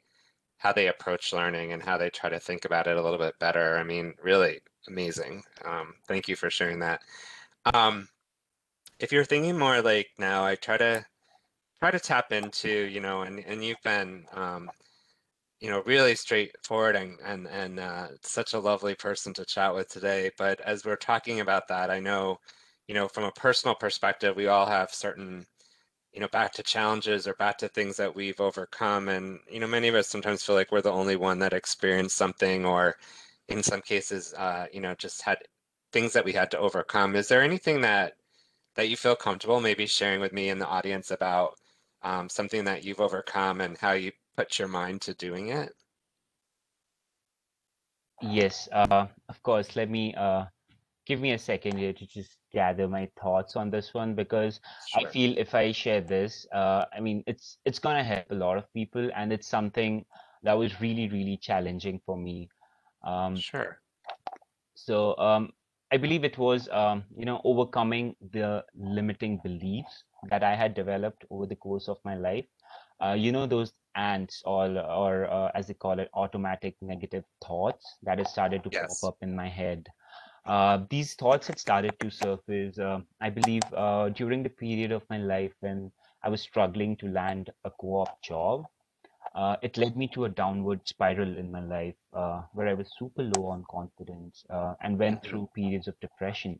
how 0.61 0.71
they 0.71 0.87
approach 0.87 1.33
learning 1.33 1.73
and 1.73 1.81
how 1.81 1.97
they 1.97 2.09
try 2.09 2.29
to 2.29 2.39
think 2.39 2.65
about 2.65 2.87
it 2.87 2.97
a 2.97 3.01
little 3.01 3.17
bit 3.17 3.37
better. 3.39 3.77
I 3.77 3.83
mean, 3.83 4.13
really 4.21 4.59
amazing. 4.87 5.43
Um, 5.65 5.95
thank 6.07 6.27
you 6.27 6.35
for 6.35 6.49
sharing 6.49 6.79
that. 6.79 7.01
Um, 7.73 8.07
if 8.99 9.11
you're 9.11 9.25
thinking 9.25 9.57
more 9.57 9.81
like 9.81 10.09
now, 10.19 10.45
I 10.45 10.55
try 10.55 10.77
to 10.77 11.05
try 11.79 11.91
to 11.91 11.99
tap 11.99 12.31
into, 12.31 12.69
you 12.69 12.99
know, 12.99 13.21
and 13.23 13.39
and 13.39 13.63
you've 13.63 13.81
been 13.83 14.25
um, 14.33 14.69
you 15.61 15.69
know, 15.69 15.83
really 15.85 16.15
straightforward 16.15 16.95
and 16.95 17.17
and 17.23 17.47
and 17.47 17.79
uh, 17.79 18.07
such 18.23 18.53
a 18.53 18.59
lovely 18.59 18.95
person 18.95 19.33
to 19.35 19.45
chat 19.45 19.73
with 19.73 19.87
today. 19.89 20.31
But 20.37 20.59
as 20.61 20.83
we're 20.83 20.95
talking 20.95 21.39
about 21.39 21.67
that, 21.69 21.91
I 21.91 21.99
know, 21.99 22.37
you 22.87 22.95
know, 22.95 23.07
from 23.07 23.25
a 23.25 23.31
personal 23.31 23.75
perspective, 23.75 24.35
we 24.35 24.47
all 24.47 24.65
have 24.65 24.91
certain, 24.91 25.45
you 26.13 26.19
know, 26.19 26.27
back 26.29 26.53
to 26.53 26.63
challenges 26.63 27.27
or 27.27 27.33
back 27.35 27.57
to 27.59 27.67
things 27.69 27.97
that 27.97 28.15
we've 28.15 28.39
overcome, 28.41 29.09
and 29.09 29.39
you 29.49 29.59
know, 29.59 29.67
many 29.67 29.87
of 29.87 29.95
us 29.95 30.07
sometimes 30.07 30.43
feel 30.43 30.55
like 30.55 30.71
we're 30.71 30.81
the 30.81 30.91
only 30.91 31.15
one 31.15 31.39
that 31.39 31.53
experienced 31.53 32.17
something, 32.17 32.65
or 32.65 32.97
in 33.47 33.63
some 33.63 33.81
cases, 33.81 34.33
uh, 34.35 34.67
you 34.73 34.81
know, 34.81 34.95
just 34.95 35.21
had 35.23 35.37
things 35.91 36.13
that 36.13 36.25
we 36.25 36.33
had 36.33 36.51
to 36.51 36.59
overcome. 36.59 37.15
Is 37.15 37.27
there 37.27 37.41
anything 37.41 37.81
that 37.81 38.15
that 38.75 38.89
you 38.89 38.97
feel 38.97 39.15
comfortable 39.15 39.61
maybe 39.61 39.85
sharing 39.87 40.21
with 40.21 40.33
me 40.33 40.49
in 40.49 40.59
the 40.59 40.67
audience 40.67 41.11
about 41.11 41.55
um, 42.03 42.29
something 42.29 42.65
that 42.65 42.83
you've 42.83 43.01
overcome 43.01 43.61
and 43.61 43.77
how 43.77 43.91
you 43.93 44.11
put 44.37 44.59
your 44.59 44.67
mind 44.67 45.01
to 45.01 45.13
doing 45.13 45.49
it? 45.49 45.73
yes 48.21 48.69
uh, 48.71 49.07
of 49.29 49.43
course 49.43 49.75
let 49.75 49.89
me 49.89 50.13
uh, 50.15 50.45
give 51.05 51.19
me 51.19 51.31
a 51.33 51.39
second 51.39 51.77
here 51.77 51.93
to 51.93 52.05
just 52.05 52.37
gather 52.51 52.87
my 52.87 53.09
thoughts 53.21 53.55
on 53.55 53.69
this 53.71 53.93
one 53.93 54.15
because 54.15 54.59
I 54.95 55.05
feel 55.05 55.37
if 55.37 55.55
I 55.55 55.71
share 55.71 56.01
this, 56.01 56.47
uh, 56.53 56.85
I 56.93 56.99
mean, 57.01 57.23
it's 57.27 57.57
it's 57.65 57.79
gonna 57.79 58.03
help 58.03 58.29
a 58.31 58.35
lot 58.35 58.57
of 58.57 58.71
people, 58.73 59.09
and 59.15 59.31
it's 59.33 59.47
something 59.47 60.05
that 60.43 60.53
was 60.53 60.81
really, 60.81 61.07
really 61.09 61.37
challenging 61.37 61.99
for 62.05 62.17
me. 62.17 62.49
Um, 63.03 63.43
Sure. 63.43 63.81
so 64.75 65.17
um, 65.17 65.53
I 65.91 65.97
believe 65.97 66.23
it 66.23 66.37
was, 66.37 66.69
um, 66.69 67.03
you 67.15 67.25
know, 67.25 67.41
overcoming 67.43 68.15
the 68.31 68.65
limiting 68.75 69.37
beliefs 69.39 70.03
that 70.29 70.43
I 70.43 70.55
had 70.55 70.73
developed 70.73 71.25
over 71.29 71.45
the 71.45 71.55
course 71.55 71.87
of 71.89 71.97
my 72.03 72.15
life. 72.15 72.45
Uh, 73.03 73.13
you 73.13 73.31
know, 73.31 73.47
those 73.47 73.73
ants 73.95 74.41
or, 74.45 74.67
or 74.79 75.29
uh, 75.29 75.51
as 75.55 75.67
they 75.67 75.73
call 75.73 75.99
it, 75.99 76.09
automatic 76.13 76.75
negative 76.81 77.25
thoughts 77.43 77.97
that 78.03 78.17
had 78.19 78.27
started 78.27 78.63
to 78.63 78.71
pop 78.71 79.03
up 79.03 79.17
in 79.21 79.35
my 79.35 79.47
head. 79.49 79.89
Uh, 80.45 80.85
these 80.89 81.15
thoughts 81.15 81.47
had 81.47 81.59
started 81.59 81.99
to 81.99 82.09
surface, 82.09 82.77
uh, 82.79 82.99
I 83.21 83.29
believe, 83.29 83.71
uh, 83.73 84.09
during 84.09 84.43
the 84.43 84.49
period 84.49 84.91
of 84.91 85.03
my 85.09 85.17
life 85.17 85.53
when 85.59 85.91
I 86.23 86.29
was 86.29 86.41
struggling 86.41 86.95
to 86.97 87.07
land 87.07 87.51
a 87.63 87.71
co-op 87.71 88.21
job. 88.21 88.65
Uh, 89.35 89.57
it 89.61 89.77
led 89.77 89.95
me 89.97 90.07
to 90.09 90.25
a 90.25 90.29
downward 90.29 90.87
spiral 90.87 91.37
in 91.37 91.51
my 91.51 91.61
life 91.61 91.95
uh, 92.13 92.43
where 92.53 92.67
I 92.67 92.73
was 92.73 92.91
super 92.97 93.23
low 93.23 93.47
on 93.47 93.65
confidence 93.69 94.43
uh, 94.49 94.75
and 94.81 94.97
went 94.99 95.23
through 95.23 95.49
periods 95.55 95.87
of 95.87 95.99
depression. 95.99 96.59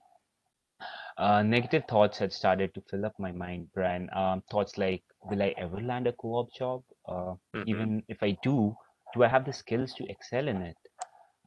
Uh, 1.18 1.42
negative 1.44 1.84
thoughts 1.88 2.18
had 2.20 2.32
started 2.34 2.74
to 2.74 2.82
fill 2.90 3.06
up 3.06 3.18
my 3.20 3.32
mind, 3.32 3.70
Brian. 3.74 4.10
Um, 4.14 4.42
thoughts 4.50 4.78
like, 4.78 5.04
will 5.24 5.42
I 5.42 5.54
ever 5.58 5.82
land 5.82 6.08
a 6.08 6.14
co-op 6.14 6.52
job? 6.54 6.84
Uh, 7.08 7.36
hmm 7.54 7.66
even 7.66 8.04
if 8.08 8.24
I 8.24 8.32
do, 8.44 8.76
do 9.14 9.24
I 9.24 9.28
have 9.28 9.46
the 9.46 9.54
skills 9.54 9.94
to 9.96 10.10
excel 10.10 10.48
in 10.48 10.62
it? 10.62 10.78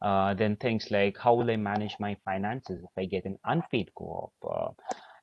Uh, 0.04 0.34
then 0.34 0.56
things 0.56 0.90
like 0.92 1.18
how 1.18 1.34
will 1.34 1.50
I 1.50 1.56
manage 1.56 1.96
my 2.00 2.16
finances 2.24 2.84
if 2.84 2.90
I 2.98 3.06
get 3.06 3.26
an 3.26 3.38
unpaid 3.44 3.90
co-op? 3.96 4.34
Uh, 4.54 4.72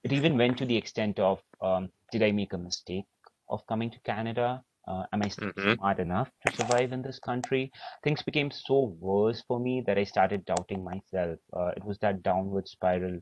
it 0.04 0.13
even 0.13 0.38
went 0.38 0.58
to 0.60 0.65
the 0.65 0.78
extent 0.78 1.20
of 1.20 1.41
um, 1.62 1.89
did 2.12 2.24
I 2.24 2.32
make 2.32 2.54
a 2.54 2.58
mistake 2.58 3.08
of 3.50 3.65
coming 3.67 3.91
to 3.91 4.00
Canada? 4.02 4.63
Uh, 4.88 5.04
am 5.13 5.24
I 5.24 5.30
still 5.30 5.54
hmm 5.56 5.76
smart 5.78 6.00
enough 6.00 6.30
to 6.44 6.50
survive 6.50 6.91
in 6.94 7.02
this 7.04 7.20
country? 7.20 7.72
Things 8.04 8.24
became 8.24 8.52
so 8.52 8.96
worse 9.00 9.44
for 9.48 9.60
me 9.60 9.84
that 9.88 9.98
I 9.98 10.04
started 10.04 10.46
doubting 10.46 10.84
myself. 10.84 11.39
Uh, 11.56 11.72
it 11.78 11.86
was 11.86 12.00
that 12.00 12.24
downward 12.24 12.67
spiral 12.67 13.20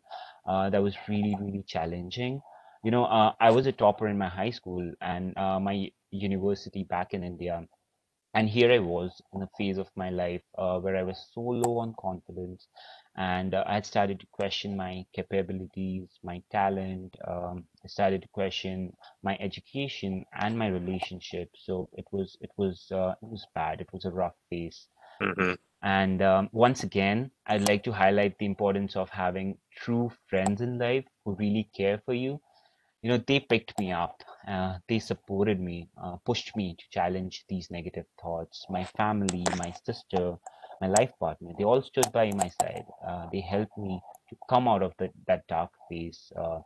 uh, 0.48 0.70
that 0.70 0.82
was 0.82 0.98
really, 1.08 1.38
really 1.40 1.64
challenging. 1.68 2.42
You 2.84 2.92
know, 2.92 3.06
uh, 3.06 3.34
I 3.40 3.52
was 3.52 3.68
a 3.68 3.74
topper 3.74 4.08
in 4.08 4.18
my 4.18 4.30
high 4.30 4.52
school 4.52 4.92
and 5.02 5.38
uh, 5.38 5.60
my 5.60 5.90
university 6.12 6.84
back 6.84 7.14
in 7.14 7.24
India 7.24 7.64
and 8.34 8.50
here 8.50 8.72
I 8.72 8.80
was 8.80 9.22
in 9.34 9.42
a 9.44 9.50
phase 9.58 9.78
of 9.78 9.90
my 9.96 10.10
life 10.10 10.42
uh, 10.58 10.80
where 10.80 10.96
I 10.96 11.04
was 11.04 11.30
so 11.34 11.42
low 11.42 11.78
on 11.80 11.96
confidence, 12.00 12.68
and 13.18 13.54
uh, 13.54 13.64
I 13.68 13.76
had 13.76 13.86
started 13.86 14.20
to 14.20 14.28
question 14.32 14.76
my 14.78 15.06
capabilities, 15.14 16.10
my 16.24 16.42
talent. 16.52 17.16
Um, 17.28 17.66
I 17.84 17.88
started 17.88 18.22
to 18.24 18.28
question 18.30 18.94
my 19.24 19.38
education 19.40 20.26
and 20.34 20.58
my 20.58 20.68
relationship. 20.68 21.50
So 21.56 21.90
it 21.94 22.06
was 22.12 22.38
it 22.42 22.52
was 22.58 22.88
uh, 22.92 23.16
it 23.22 23.28
was 23.30 23.46
bad. 23.56 23.82
It 23.82 23.90
was 23.94 24.06
a 24.06 24.12
rough 24.12 24.36
phase. 24.50 24.88
hmm 25.22 25.54
And 25.84 26.22
um, 26.22 26.50
once 26.54 26.84
again, 26.84 27.32
I'd 27.46 27.62
like 27.70 27.84
to 27.84 27.92
highlight 27.92 28.38
the 28.38 28.46
importance 28.46 28.96
of 28.96 29.10
having 29.10 29.58
true 29.76 30.12
friends 30.30 30.62
in 30.62 30.78
life 30.80 31.06
who 31.26 31.36
really 31.36 31.70
care 31.76 32.00
for 32.06 32.14
you 32.14 32.42
you 33.02 33.10
know 33.10 33.22
they 33.28 33.40
picked 33.40 33.78
me 33.80 33.92
up 33.92 34.24
uh, 34.48 34.78
they 34.88 35.00
supported 35.00 35.60
me 35.60 35.90
uh, 36.04 36.16
pushed 36.26 36.56
me 36.56 36.76
to 36.78 36.86
challenge 36.92 37.46
these 37.50 37.70
negative 37.72 38.06
thoughts 38.22 38.66
my 38.70 38.84
family 38.98 39.46
my 39.58 39.74
sister 39.86 40.36
my 40.82 40.88
life 40.88 41.12
partner 41.20 41.52
they 41.58 41.64
all 41.64 41.82
stood 41.82 42.12
by 42.12 42.32
my 42.34 42.50
side 42.62 42.86
uh, 43.08 43.26
they 43.32 43.42
helped 43.42 43.78
me 43.78 44.02
to 44.30 44.36
come 44.50 44.68
out 44.68 44.84
of 44.84 44.94
the, 45.00 45.10
that 45.28 45.46
dark 45.48 45.72
phase 45.90 46.32
uh, 46.38 46.60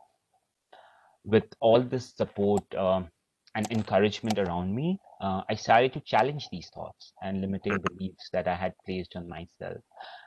with 1.24 1.44
all 1.60 1.82
this 1.82 2.14
support 2.16 2.62
um, 2.74 3.08
and 3.54 3.70
encouragement 3.70 4.38
around 4.38 4.74
me, 4.74 4.98
uh, 5.20 5.42
I 5.48 5.54
started 5.54 5.92
to 5.94 6.00
challenge 6.00 6.48
these 6.50 6.70
thoughts 6.74 7.12
and 7.22 7.40
limiting 7.40 7.80
beliefs 7.80 8.28
that 8.32 8.48
I 8.48 8.54
had 8.54 8.74
placed 8.84 9.16
on 9.16 9.28
myself. 9.28 9.78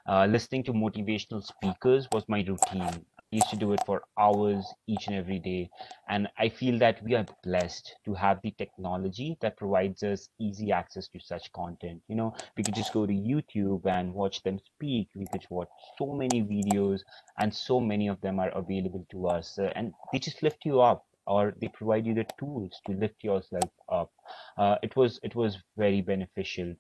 Uh, 0.08 0.26
listening 0.26 0.64
to 0.64 0.74
motivational 0.74 1.44
speakers 1.44 2.08
was 2.14 2.24
my 2.28 2.40
routine. 2.48 3.06
Used 3.32 3.50
to 3.50 3.56
do 3.58 3.74
it 3.74 3.82
for 3.86 4.04
hours 4.18 4.66
each 4.88 5.08
and 5.08 5.16
every 5.16 5.40
day. 5.40 5.70
And 6.10 6.28
I 6.38 6.50
feel 6.50 6.80
that 6.80 7.04
we 7.04 7.16
are 7.16 7.26
blessed 7.44 7.96
to 8.06 8.14
have 8.14 8.42
the 8.42 8.52
technology 8.52 9.38
that 9.42 9.58
provides 9.58 10.04
us 10.04 10.30
easy 10.40 10.72
access 10.72 11.08
to 11.10 11.20
such 11.20 11.52
content. 11.52 12.02
You 12.08 12.16
know, 12.16 12.34
we 12.56 12.64
could 12.64 12.76
just 12.76 12.94
go 12.94 13.06
to 13.06 13.14
YouTube 13.14 13.86
and 13.86 14.14
watch 14.14 14.44
them 14.44 14.60
speak. 14.60 15.10
We 15.16 15.28
could 15.32 15.46
watch 15.50 15.70
so 15.98 16.14
many 16.14 16.42
videos 16.44 17.02
and 17.38 17.54
so 17.54 17.80
many 17.80 18.08
of 18.08 18.22
them 18.22 18.40
are 18.40 18.50
available 18.50 19.06
to 19.12 19.28
us 19.28 19.58
uh, 19.60 19.72
and 19.76 19.94
they 20.12 20.20
just 20.20 20.42
lift 20.44 20.66
you 20.66 20.82
up 20.82 21.06
or 21.26 21.54
they 21.60 21.68
provide 21.68 22.06
you 22.06 22.14
the 22.14 22.26
tools 22.40 22.80
to 22.86 22.94
lift 22.94 23.24
yourself 23.24 23.70
up 23.90 24.12
uh, 24.58 24.76
it 24.82 24.96
was 24.96 25.20
it 25.24 25.36
was 25.36 25.58
very 25.78 26.02
beneficial 26.02 26.74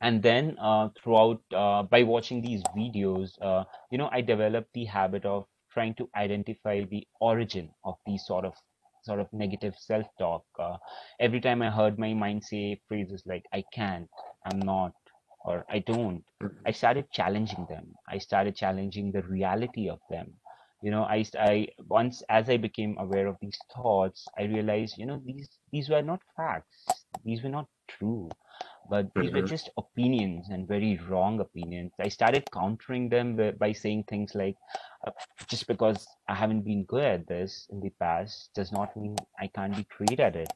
and 0.00 0.22
then 0.22 0.56
uh, 0.60 0.88
throughout 1.02 1.40
uh, 1.54 1.82
by 1.82 2.02
watching 2.02 2.42
these 2.42 2.62
videos 2.76 3.30
uh, 3.42 3.64
you 3.90 3.98
know 3.98 4.08
i 4.12 4.20
developed 4.20 4.72
the 4.74 4.84
habit 4.84 5.24
of 5.24 5.46
trying 5.70 5.94
to 5.94 6.08
identify 6.16 6.84
the 6.84 7.06
origin 7.20 7.70
of 7.84 7.96
these 8.06 8.24
sort 8.26 8.44
of 8.44 8.54
sort 9.02 9.20
of 9.20 9.32
negative 9.32 9.74
self-talk. 9.78 10.44
Uh, 10.58 10.76
every 11.20 11.40
time 11.40 11.62
I 11.62 11.70
heard 11.70 11.98
my 11.98 12.12
mind 12.12 12.44
say 12.44 12.80
phrases 12.88 13.22
like 13.26 13.46
"I 13.52 13.64
can't," 13.72 14.08
"I'm 14.44 14.60
not," 14.60 14.92
or 15.44 15.64
"I 15.68 15.78
don't,". 15.80 16.24
I 16.66 16.72
started 16.72 17.10
challenging 17.10 17.66
them. 17.68 17.94
I 18.08 18.18
started 18.18 18.56
challenging 18.56 19.12
the 19.12 19.22
reality 19.22 19.88
of 19.88 20.00
them. 20.10 20.34
You 20.82 20.90
know, 20.90 21.04
I, 21.04 21.24
I 21.38 21.68
once 21.88 22.22
as 22.28 22.48
I 22.48 22.56
became 22.56 22.96
aware 22.98 23.26
of 23.26 23.36
these 23.40 23.58
thoughts, 23.74 24.26
I 24.38 24.44
realized, 24.44 24.98
you 24.98 25.06
know, 25.06 25.20
these 25.24 25.48
these 25.72 25.88
were 25.88 26.02
not 26.02 26.22
facts. 26.36 26.86
These 27.24 27.42
were 27.42 27.50
not 27.50 27.68
true 27.88 28.30
but 28.88 29.12
these 29.14 29.32
were 29.32 29.42
hmm 29.42 29.46
just 29.46 29.70
opinions 29.76 30.48
and 30.50 30.66
very 30.68 30.98
wrong 31.08 31.40
opinions. 31.40 31.92
I 32.00 32.08
started 32.08 32.50
countering 32.50 33.08
them 33.08 33.36
by, 33.36 33.50
by 33.52 33.72
saying 33.72 34.04
things 34.04 34.34
like, 34.34 34.56
uh, 35.06 35.10
just 35.48 35.66
because 35.66 36.06
I 36.28 36.34
haven't 36.34 36.62
been 36.62 36.84
good 36.84 37.04
at 37.04 37.26
this 37.26 37.66
in 37.70 37.80
the 37.80 37.90
past 38.00 38.50
does 38.54 38.72
not 38.72 38.96
mean 38.96 39.16
I 39.38 39.46
can't 39.48 39.76
be 39.76 39.86
great 39.96 40.20
at 40.20 40.36
it. 40.36 40.52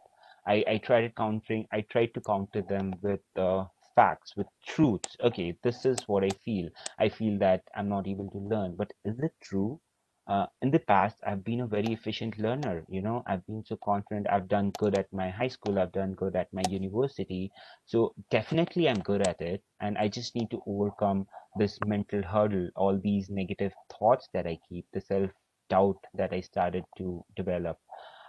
I, 0.46 0.64
I 0.68 0.78
tried 0.78 1.14
countering, 1.16 1.66
I 1.72 1.82
tried 1.82 2.14
to 2.14 2.20
counter 2.20 2.62
them 2.62 2.94
with 3.02 3.20
uh, 3.36 3.64
facts, 3.94 4.36
with 4.36 4.46
truths. 4.66 5.16
Okay, 5.22 5.56
this 5.62 5.84
is 5.84 5.98
what 6.06 6.24
I 6.24 6.30
feel. 6.44 6.68
I 6.98 7.08
feel 7.08 7.38
that 7.38 7.62
I'm 7.74 7.88
not 7.88 8.06
able 8.08 8.30
to 8.30 8.38
learn, 8.38 8.76
but 8.76 8.92
is 9.04 9.18
it 9.20 9.32
true? 9.42 9.80
Uh, 10.26 10.46
in 10.62 10.70
the 10.70 10.78
past, 10.78 11.16
I've 11.26 11.44
been 11.44 11.60
a 11.60 11.66
very 11.66 11.92
efficient 11.92 12.38
learner. 12.38 12.84
You 12.88 13.02
know, 13.02 13.22
I've 13.26 13.46
been 13.46 13.62
so 13.64 13.76
confident. 13.84 14.26
I've 14.30 14.48
done 14.48 14.72
good 14.78 14.96
at 14.96 15.12
my 15.12 15.28
high 15.28 15.48
school. 15.48 15.78
I've 15.78 15.92
done 15.92 16.12
good 16.14 16.34
at 16.34 16.52
my 16.52 16.62
university. 16.70 17.52
So 17.84 18.14
definitely 18.30 18.88
I'm 18.88 19.00
good 19.00 19.26
at 19.26 19.40
it. 19.40 19.62
And 19.80 19.98
I 19.98 20.08
just 20.08 20.34
need 20.34 20.50
to 20.50 20.62
overcome 20.66 21.26
this 21.56 21.78
mental 21.84 22.22
hurdle, 22.22 22.70
all 22.74 22.98
these 22.98 23.28
negative 23.28 23.72
thoughts 23.98 24.28
that 24.32 24.46
I 24.46 24.58
keep, 24.68 24.86
the 24.92 25.00
self 25.00 25.30
doubt 25.68 25.98
that 26.14 26.32
I 26.32 26.40
started 26.40 26.84
to 26.98 27.22
develop. 27.36 27.78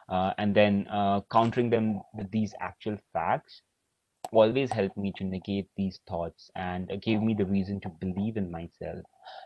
Uh, 0.09 0.33
and 0.37 0.53
then 0.53 0.87
uh, 0.91 1.21
countering 1.31 1.69
them 1.69 2.01
with 2.13 2.29
these 2.29 2.53
actual 2.59 2.97
facts 3.13 3.61
always 4.31 4.71
helped 4.71 4.97
me 4.97 5.11
to 5.17 5.23
negate 5.23 5.69
these 5.75 5.99
thoughts 6.07 6.49
and 6.55 6.89
gave 7.01 7.21
me 7.21 7.33
the 7.33 7.45
reason 7.45 7.79
to 7.81 7.89
believe 7.89 8.37
in 8.37 8.51
myself. 8.51 9.05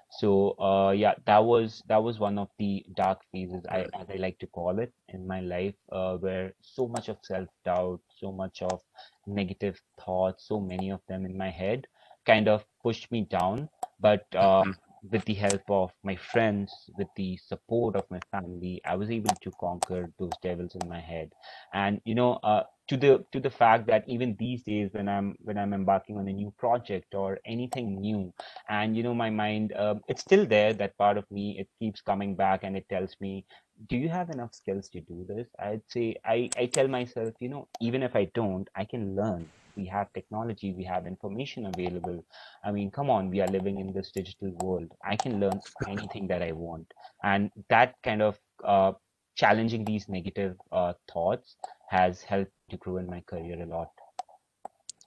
So 0.09 0.51
uh 0.59 0.91
yeah 0.91 1.15
that 1.25 1.43
was 1.43 1.81
that 1.87 2.03
was 2.03 2.19
one 2.19 2.37
of 2.37 2.49
the 2.59 2.85
dark 2.95 3.21
phases 3.31 3.65
i 3.69 3.87
as 3.99 4.09
i 4.09 4.15
like 4.15 4.37
to 4.39 4.47
call 4.47 4.79
it 4.79 4.93
in 5.09 5.27
my 5.27 5.39
life 5.41 5.75
uh, 5.91 6.17
where 6.17 6.53
so 6.61 6.87
much 6.87 7.09
of 7.09 7.17
self-doubt 7.23 8.01
so 8.17 8.31
much 8.31 8.61
of 8.61 8.81
negative 9.27 9.79
thoughts 10.03 10.47
so 10.47 10.59
many 10.59 10.89
of 10.91 11.01
them 11.07 11.25
in 11.25 11.37
my 11.37 11.49
head 11.49 11.85
kind 12.25 12.47
of 12.47 12.65
pushed 12.83 13.11
me 13.11 13.21
down. 13.21 13.69
But 13.99 14.25
hmm 14.39 14.71
with 15.11 15.23
the 15.25 15.33
help 15.33 15.61
of 15.69 15.91
my 16.03 16.15
friends 16.15 16.73
with 16.97 17.07
the 17.15 17.37
support 17.37 17.95
of 17.95 18.03
my 18.09 18.19
family 18.31 18.81
i 18.85 18.95
was 18.95 19.09
able 19.09 19.35
to 19.41 19.51
conquer 19.59 20.11
those 20.19 20.31
devils 20.43 20.75
in 20.75 20.87
my 20.89 20.99
head. 20.99 21.31
And 21.73 22.01
you 22.05 22.15
know 22.15 22.33
uh 22.43 22.63
to 22.89 22.97
the 22.97 23.23
to 23.31 23.39
the 23.39 23.49
fact 23.49 23.87
that 23.87 24.03
even 24.07 24.35
these 24.39 24.63
days 24.63 24.89
when 24.93 25.07
i'm 25.07 25.35
when 25.41 25.57
i'm 25.57 25.73
embarking 25.73 26.17
on 26.17 26.27
a 26.27 26.33
new 26.33 26.51
project 26.57 27.13
or 27.13 27.39
anything 27.45 28.01
new 28.01 28.33
and 28.67 28.97
you 28.97 29.03
know 29.03 29.13
my 29.13 29.29
mind 29.29 29.73
um, 29.77 30.01
it's 30.07 30.21
still 30.21 30.45
there 30.45 30.73
that 30.73 30.97
part 30.97 31.17
of 31.17 31.29
me 31.31 31.57
it 31.59 31.67
keeps 31.79 32.01
coming 32.01 32.35
back 32.35 32.63
and 32.63 32.75
it 32.75 32.87
tells 32.89 33.15
me 33.21 33.45
do 33.89 33.95
you 33.95 34.09
have 34.09 34.29
enough 34.29 34.53
skills 34.53 34.89
to 34.89 34.99
do 35.01 35.25
this? 35.27 35.47
I'd 35.59 35.81
say 35.87 36.15
i 36.25 36.49
i 36.57 36.65
tell 36.65 36.87
myself 36.87 37.33
you 37.39 37.49
know 37.49 37.67
even 37.79 38.03
if 38.03 38.15
i 38.15 38.25
don't 38.33 38.67
i 38.75 38.83
can 38.85 39.15
learn 39.15 39.51
we 39.79 39.85
have 39.87 40.11
technology 40.13 40.73
we 40.73 40.83
have 40.83 41.07
information 41.07 41.65
available. 41.73 42.23
I 42.63 42.71
mean 42.71 42.91
come 42.91 43.09
on 43.09 43.29
we 43.29 43.41
are 43.41 43.47
living 43.57 43.79
in 43.79 43.93
this 43.93 44.11
digital 44.11 44.51
world. 44.63 44.91
I 45.03 45.15
can 45.15 45.39
learn 45.39 45.59
anything 45.87 46.27
that 46.27 46.41
i 46.41 46.51
want. 46.51 46.87
And 47.23 47.51
that 47.69 47.95
kind 48.03 48.21
of 48.21 48.39
uh, 48.63 48.93
challenging 49.35 49.85
these 49.85 50.09
negative 50.09 50.55
uh, 50.71 50.93
thoughts 51.11 51.55
has 51.89 52.21
helped 52.21 52.51
to 52.69 52.77
grow 52.77 52.97
in 52.97 53.07
my 53.07 53.21
career 53.21 53.61
a 53.61 53.65
lot. 53.65 53.89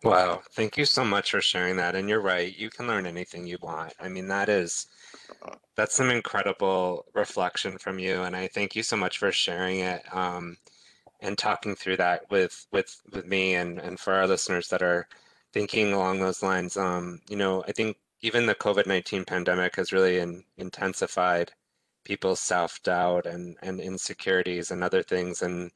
Wow, 0.05 0.43
thank 0.57 0.77
you 0.77 0.85
so 0.85 1.05
much 1.05 1.31
for 1.31 1.41
sharing 1.41 1.77
that. 1.77 1.95
And 1.95 2.09
you're 2.09 2.21
right, 2.21 2.57
you 2.59 2.71
can 2.71 2.89
learn 2.89 3.07
anything 3.07 3.47
you 3.47 3.59
want. 3.63 3.93
I 4.01 4.09
mean, 4.09 4.27
that 4.29 4.49
is 4.49 4.89
that's 5.77 5.95
some 5.95 6.11
incredible 6.11 7.07
reflection 7.15 7.79
from 7.79 8.01
you, 8.01 8.23
and 8.23 8.35
I 8.35 8.49
thank 8.49 8.75
you 8.75 8.83
so 8.83 8.97
much 8.97 9.19
for 9.19 9.31
sharing 9.31 9.79
it. 9.79 10.03
Um, 10.13 10.57
and 11.23 11.39
talking 11.39 11.75
through 11.77 11.97
that 11.99 12.31
with 12.31 12.67
with 12.73 13.01
with 13.13 13.27
me 13.27 13.55
and 13.55 13.81
and 13.81 13.99
for 14.01 14.13
our 14.15 14.27
listeners 14.27 14.69
that 14.69 14.83
are 14.83 15.09
thinking 15.53 15.93
along 15.93 16.21
those 16.21 16.43
lines. 16.43 16.77
Um, 16.77 17.21
you 17.29 17.37
know, 17.37 17.65
I 17.69 17.73
think 17.73 17.97
even 18.23 18.47
the 18.47 18.55
COVID-19 18.55 19.27
pandemic 19.27 19.77
has 19.77 19.93
really 19.93 20.19
in, 20.19 20.45
intensified 20.59 21.53
people's 22.05 22.41
self-doubt 22.41 23.27
and 23.27 23.57
and 23.63 23.81
insecurities 23.81 24.71
and 24.71 24.85
other 24.85 25.03
things, 25.03 25.43
and 25.43 25.71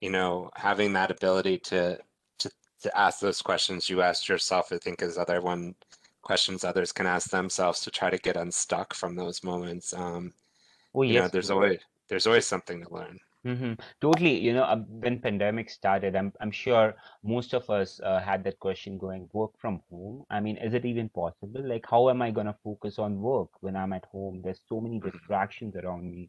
you 0.00 0.10
know, 0.10 0.50
having 0.56 0.92
that 0.94 1.10
ability 1.10 1.58
to 1.58 1.98
to 2.40 2.50
to 2.82 2.98
ask 2.98 3.20
those 3.20 3.42
questions 3.42 3.88
you 3.90 4.02
asked 4.02 4.28
yourself, 4.28 4.72
I 4.72 4.78
think 4.78 5.02
is 5.02 5.18
other 5.18 5.40
one 5.40 5.74
questions 6.22 6.64
others 6.64 6.92
can 6.92 7.06
ask 7.06 7.30
themselves 7.30 7.80
to 7.80 7.90
try 7.90 8.10
to 8.10 8.18
get 8.18 8.36
unstuck 8.36 8.94
from 8.94 9.16
those 9.16 9.42
moments. 9.44 9.94
Um, 9.94 10.32
Oh 10.94 11.02
you 11.02 11.14
know, 11.20 11.28
there's 11.28 11.50
always 11.50 11.78
there's 12.08 12.26
always 12.26 12.46
something 12.46 12.84
to 12.84 12.94
learn. 12.94 13.18
Hmm 13.44 13.72
Totally. 14.02 14.38
You 14.38 14.52
know, 14.52 14.64
uh, 14.64 14.76
when 14.76 15.18
pandemic 15.18 15.70
started, 15.70 16.14
I'm 16.14 16.30
I'm 16.40 16.50
sure 16.50 16.94
most 17.22 17.54
of 17.54 17.70
us 17.70 17.98
uh, 18.04 18.20
had 18.20 18.44
that 18.44 18.58
question 18.60 18.98
going, 18.98 19.28
work 19.32 19.52
from 19.58 19.80
home. 19.90 20.24
I 20.30 20.40
mean, 20.40 20.58
is 20.58 20.74
it 20.74 20.84
even 20.84 21.08
possible? 21.08 21.62
Like, 21.66 21.86
how 21.88 22.10
am 22.10 22.20
I 22.20 22.30
gonna 22.32 22.56
focus 22.62 22.98
on 22.98 23.20
work 23.22 23.48
when 23.60 23.76
I'm 23.76 23.94
at 23.94 24.04
home? 24.12 24.42
There's 24.44 24.60
so 24.68 24.80
many 24.80 25.00
distractions 25.00 25.74
around 25.76 26.10
me. 26.10 26.28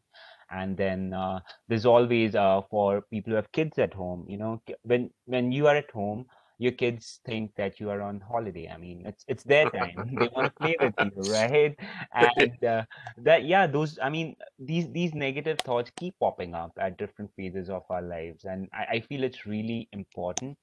And 0.52 0.78
then 0.78 1.13
uh, 1.13 1.39
there's 1.67 1.86
always 1.86 2.36
uh, 2.36 2.62
for 2.69 3.02
people 3.02 3.32
who 3.32 3.36
have 3.36 3.52
kids 3.52 3.78
at 3.80 3.93
home, 3.93 4.26
you 4.30 4.38
know, 4.38 4.62
ki- 4.65 4.76
when 4.84 5.10
when 5.26 5.52
you 5.52 5.67
are 5.67 5.76
at 5.76 5.91
home, 5.91 6.26
your 6.62 6.74
kids 6.74 7.21
think 7.26 7.56
that 7.56 7.80
you 7.80 7.89
are 7.89 8.02
on 8.02 8.21
holiday. 8.21 8.69
I 8.69 8.78
mean, 8.78 9.06
it's 9.06 9.26
it's 9.28 9.43
their 9.43 9.67
time. 9.80 10.17
They 10.19 10.30
want 10.36 10.47
to 10.47 10.54
play 10.62 10.78
with 10.80 10.95
you, 11.00 11.12
right? 11.15 11.76
And 12.13 12.63
uh, 12.63 12.84
that 13.17 13.45
yeah, 13.45 13.67
those 13.67 13.97
I 14.02 14.10
mean 14.10 14.36
these 14.60 14.88
these 14.91 15.13
negative 15.15 15.60
thoughts 15.62 15.91
keep 15.97 16.19
popping 16.19 16.54
up 16.56 16.74
at 16.80 16.97
different 16.97 17.32
phases 17.36 17.69
of 17.69 17.84
our 17.89 18.02
lives 18.04 18.45
and 18.45 18.69
I, 18.74 18.86
I 18.97 19.00
feel 19.02 19.24
it's 19.24 19.45
really 19.45 19.89
important 19.93 20.58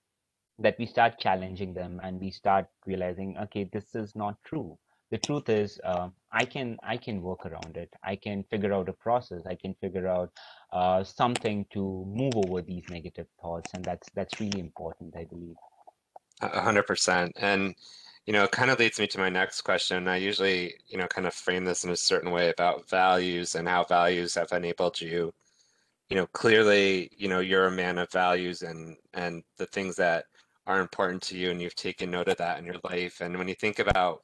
that 0.60 0.76
we 0.78 0.86
start 0.86 1.18
challenging 1.18 1.74
them 1.74 2.00
and 2.04 2.20
we 2.20 2.30
start 2.30 2.66
realizing 2.86 3.36
okay 3.38 3.64
this 3.72 3.94
is 3.94 4.14
not 4.16 4.36
true 4.44 4.78
the 5.10 5.18
truth 5.18 5.48
is 5.48 5.80
uh, 5.84 6.08
i 6.32 6.44
can 6.44 6.76
i 6.82 6.96
can 6.96 7.22
work 7.22 7.46
around 7.46 7.76
it 7.76 7.92
i 8.04 8.16
can 8.16 8.44
figure 8.50 8.72
out 8.72 8.88
a 8.88 8.92
process 8.92 9.42
i 9.46 9.54
can 9.54 9.74
figure 9.80 10.08
out 10.08 10.30
uh, 10.72 11.02
something 11.04 11.66
to 11.72 12.04
move 12.08 12.36
over 12.36 12.62
these 12.62 12.84
negative 12.90 13.26
thoughts 13.40 13.74
and 13.74 13.84
that's 13.84 14.10
that's 14.14 14.40
really 14.40 14.60
important 14.60 15.14
i 15.16 15.24
believe 15.24 15.56
hundred 16.40 16.86
percent. 16.86 17.32
And, 17.36 17.74
you 18.26 18.32
know, 18.32 18.44
it 18.44 18.50
kind 18.50 18.70
of 18.70 18.78
leads 18.78 18.98
me 18.98 19.06
to 19.08 19.18
my 19.18 19.28
next 19.28 19.62
question. 19.62 20.08
I 20.08 20.16
usually, 20.16 20.74
you 20.88 20.98
know, 20.98 21.06
kind 21.06 21.26
of 21.26 21.34
frame 21.34 21.64
this 21.64 21.84
in 21.84 21.90
a 21.90 21.96
certain 21.96 22.30
way 22.30 22.50
about 22.50 22.88
values 22.88 23.54
and 23.54 23.68
how 23.68 23.84
values 23.84 24.34
have 24.34 24.52
enabled 24.52 25.00
you. 25.00 25.32
You 26.10 26.16
know, 26.16 26.26
clearly, 26.28 27.10
you 27.16 27.28
know, 27.28 27.40
you're 27.40 27.66
a 27.66 27.70
man 27.70 27.98
of 27.98 28.10
values 28.12 28.62
and 28.62 28.96
and 29.14 29.42
the 29.58 29.66
things 29.66 29.96
that 29.96 30.24
are 30.66 30.80
important 30.80 31.22
to 31.22 31.36
you, 31.36 31.50
and 31.50 31.60
you've 31.62 31.74
taken 31.74 32.10
note 32.10 32.28
of 32.28 32.36
that 32.38 32.58
in 32.58 32.64
your 32.64 32.80
life. 32.84 33.20
And 33.20 33.36
when 33.38 33.48
you 33.48 33.54
think 33.54 33.78
about 33.78 34.22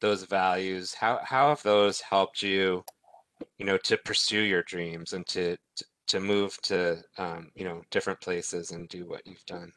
those 0.00 0.24
values, 0.24 0.94
how 0.94 1.20
how 1.24 1.50
have 1.50 1.62
those 1.62 2.00
helped 2.00 2.42
you, 2.42 2.84
you 3.58 3.66
know, 3.66 3.78
to 3.78 3.96
pursue 3.98 4.40
your 4.40 4.62
dreams 4.62 5.12
and 5.12 5.26
to 5.28 5.56
to, 6.08 6.20
move 6.20 6.60
to 6.62 7.02
um, 7.18 7.50
you 7.54 7.64
know, 7.64 7.82
different 7.90 8.20
places 8.20 8.70
and 8.72 8.88
do 8.88 9.06
what 9.06 9.26
you've 9.26 9.44
done? 9.46 9.72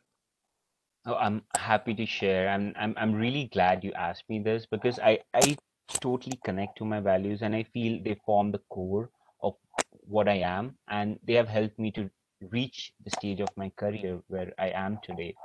Oh, 1.08 1.15
I'm 1.15 1.44
happy 1.58 1.94
to 1.96 2.06
share. 2.06 2.50
I'm 2.50 2.74
I'm 2.78 2.94
I'm 2.98 3.13
really 3.13 3.46
glad 3.54 3.84
you 3.84 3.91
asked 3.94 4.30
me 4.30 4.39
this 4.39 4.65
because 4.65 5.00
I 5.00 5.20
I 5.34 5.58
totally 6.02 6.39
connect 6.44 6.78
to 6.80 6.86
my 6.86 7.00
values 7.00 7.41
and 7.41 7.56
I 7.56 7.63
feel 7.63 8.02
they 8.04 8.15
form 8.26 8.52
the 8.52 8.62
core 8.70 9.10
of 9.41 9.56
what 10.02 10.28
I 10.28 10.39
am 10.39 10.78
and 10.88 11.20
they 11.24 11.34
have 11.34 11.48
helped 11.48 11.80
me 11.80 11.91
to 11.91 12.10
reach 12.52 12.94
the 13.04 13.12
stage 13.12 13.39
of 13.39 13.50
my 13.56 13.70
career 13.78 14.20
where 14.28 14.54
I 14.60 14.70
am 14.70 15.00
today. 15.04 15.36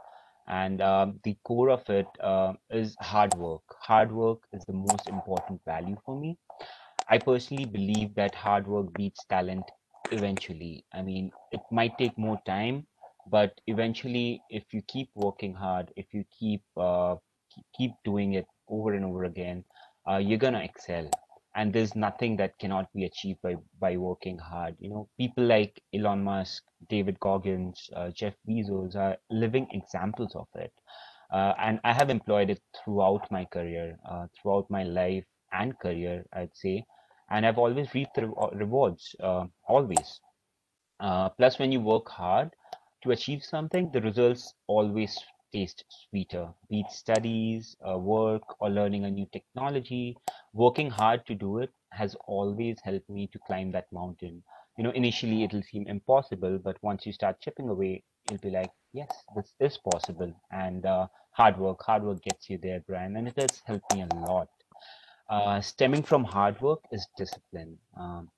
And 0.48 0.80
um, 0.82 1.20
the 1.24 1.36
core 1.44 1.70
of 1.70 1.88
it 1.90 2.06
uh, 2.20 2.54
is 2.70 2.96
hard 3.00 3.34
work. 3.34 3.62
Hard 3.80 4.12
work 4.12 4.40
is 4.52 4.64
the 4.66 4.72
most 4.74 5.08
important 5.08 5.60
value 5.64 5.96
for 6.04 6.16
me. 6.18 6.38
I 7.08 7.18
personally 7.18 7.66
believe 7.66 8.14
that 8.14 8.34
hard 8.34 8.66
work 8.66 8.92
beats 8.94 9.24
talent 9.24 9.70
eventually. 10.10 10.86
I 10.94 11.02
mean, 11.02 11.32
it 11.52 11.60
might 11.70 11.98
take 11.98 12.16
more 12.18 12.40
time, 12.46 12.86
but 13.28 13.60
eventually, 13.66 14.42
if 14.50 14.72
you 14.72 14.82
keep 14.82 15.10
working 15.14 15.54
hard, 15.54 15.92
if 15.96 16.06
you 16.12 16.24
keep 16.38 16.62
uh, 16.76 17.16
keep 17.76 17.92
doing 18.04 18.34
it 18.34 18.46
over 18.68 18.94
and 18.94 19.04
over 19.04 19.24
again, 19.24 19.64
uh, 20.08 20.16
you're 20.18 20.38
gonna 20.38 20.62
excel. 20.62 21.08
And 21.56 21.72
there's 21.72 21.96
nothing 21.96 22.36
that 22.36 22.56
cannot 22.58 22.92
be 22.92 23.04
achieved 23.04 23.42
by 23.42 23.56
by 23.80 23.96
working 23.96 24.38
hard. 24.38 24.76
You 24.78 24.90
know, 24.90 25.08
people 25.18 25.44
like 25.44 25.82
Elon 25.94 26.22
Musk, 26.24 26.62
David 26.88 27.18
Goggins, 27.20 27.90
uh, 27.96 28.10
Jeff 28.10 28.34
Bezos 28.48 28.94
are 28.96 29.16
living 29.30 29.66
examples 29.72 30.34
of 30.36 30.46
it. 30.54 30.72
Uh, 31.32 31.54
and 31.58 31.80
I 31.84 31.92
have 31.92 32.10
employed 32.10 32.50
it 32.50 32.60
throughout 32.76 33.30
my 33.30 33.44
career, 33.44 33.98
uh, 34.08 34.26
throughout 34.40 34.68
my 34.70 34.82
life 34.84 35.24
and 35.52 35.78
career, 35.78 36.24
I'd 36.32 36.56
say 36.56 36.84
and 37.30 37.46
I've 37.46 37.58
always 37.58 37.94
reaped 37.94 38.18
rewards, 38.52 39.14
uh, 39.20 39.46
always. 39.66 40.20
Uh, 41.00 41.28
plus, 41.30 41.58
when 41.58 41.72
you 41.72 41.80
work 41.80 42.08
hard 42.08 42.50
to 43.02 43.10
achieve 43.12 43.42
something, 43.44 43.90
the 43.92 44.00
results 44.00 44.54
always 44.66 45.18
taste 45.52 45.84
sweeter. 45.88 46.48
Be 46.68 46.80
it 46.80 46.90
studies, 46.92 47.76
uh, 47.88 47.98
work, 47.98 48.42
or 48.60 48.70
learning 48.70 49.04
a 49.04 49.10
new 49.10 49.26
technology, 49.32 50.16
working 50.52 50.90
hard 50.90 51.26
to 51.26 51.34
do 51.34 51.58
it 51.58 51.70
has 51.92 52.14
always 52.26 52.78
helped 52.82 53.08
me 53.10 53.26
to 53.28 53.38
climb 53.40 53.72
that 53.72 53.90
mountain. 53.92 54.42
You 54.78 54.84
know, 54.84 54.90
initially 54.90 55.42
it'll 55.44 55.62
seem 55.62 55.86
impossible, 55.88 56.58
but 56.58 56.82
once 56.82 57.04
you 57.06 57.12
start 57.12 57.40
chipping 57.40 57.68
away, 57.68 58.04
you'll 58.30 58.38
be 58.38 58.50
like, 58.50 58.70
yes, 58.92 59.10
this 59.36 59.52
is 59.60 59.76
possible. 59.78 60.32
And 60.52 60.86
uh, 60.86 61.08
hard 61.32 61.58
work, 61.58 61.82
hard 61.82 62.04
work 62.04 62.22
gets 62.22 62.48
you 62.48 62.58
there, 62.58 62.80
Brian, 62.86 63.16
and 63.16 63.28
it 63.28 63.36
has 63.38 63.60
helped 63.66 63.94
me 63.94 64.02
a 64.02 64.14
lot. 64.14 64.48
Uh, 65.28 65.60
stemming 65.60 66.02
from 66.02 66.24
hard 66.24 66.60
work 66.60 66.80
is 66.92 67.06
discipline. 67.16 67.78
Um, 67.96 68.30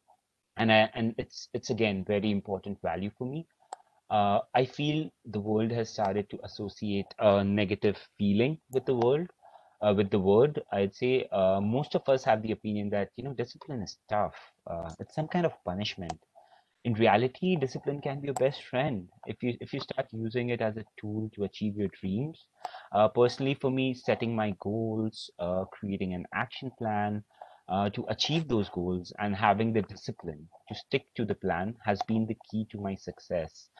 and 0.56 0.72
I, 0.72 0.90
and 0.94 1.14
it's 1.18 1.48
it's 1.54 1.70
again 1.70 2.04
very 2.04 2.30
important 2.30 2.80
value 2.82 3.10
for 3.18 3.26
me 3.26 3.46
uh, 4.12 4.40
I 4.54 4.66
feel 4.66 5.10
the 5.26 5.40
world 5.40 5.72
has 5.72 5.90
started 5.90 6.30
to 6.30 6.38
associate 6.44 7.14
a 7.18 7.44
negative 7.44 7.98
feeling 8.18 8.58
with 8.70 8.86
the 8.86 8.94
world, 8.94 9.28
uh, 9.82 9.94
with 9.96 10.10
the 10.10 10.20
word. 10.20 10.62
I'd 10.72 10.94
say 10.94 11.26
uh, 11.32 11.60
most 11.60 11.94
of 11.96 12.08
us 12.08 12.24
have 12.24 12.42
the 12.42 12.52
opinion 12.52 12.90
that 12.90 13.10
you 13.16 13.24
know 13.24 13.34
discipline 13.34 13.82
is 13.82 13.98
tough. 14.08 14.36
Uh, 14.70 14.90
it's 15.00 15.14
some 15.14 15.28
kind 15.28 15.46
of 15.46 15.54
punishment. 15.64 16.18
In 16.84 16.94
reality, 16.94 17.56
discipline 17.56 18.00
can 18.00 18.20
be 18.20 18.26
your 18.28 18.34
best 18.34 18.62
friend 18.64 19.08
if 19.26 19.42
you 19.42 19.56
if 19.60 19.72
you 19.74 19.80
start 19.80 20.08
using 20.12 20.50
it 20.50 20.60
as 20.62 20.76
a 20.76 20.84
tool 21.00 21.30
to 21.34 21.44
achieve 21.44 21.76
your 21.76 21.88
dreams. 22.00 22.46
Uh, 22.92 23.08
personally, 23.08 23.54
for 23.54 23.70
me, 23.70 23.94
setting 23.94 24.34
my 24.36 24.52
goals, 24.60 25.30
uh, 25.40 25.64
creating 25.72 26.14
an 26.14 26.26
action 26.34 26.70
plan. 26.78 27.24
to 27.96 28.04
achieve 28.14 28.48
those 28.48 28.68
goals 28.70 29.12
and 29.18 29.34
having 29.36 29.72
the 29.72 29.82
discipline 29.82 30.48
to 30.68 30.74
stick 30.74 31.06
to 31.16 31.24
the 31.24 31.34
plan 31.44 31.74
has 31.84 32.02
been 32.10 32.26
the 32.26 32.38
key 32.50 32.66
to 32.72 32.80
my 32.80 32.94
success 32.94 33.71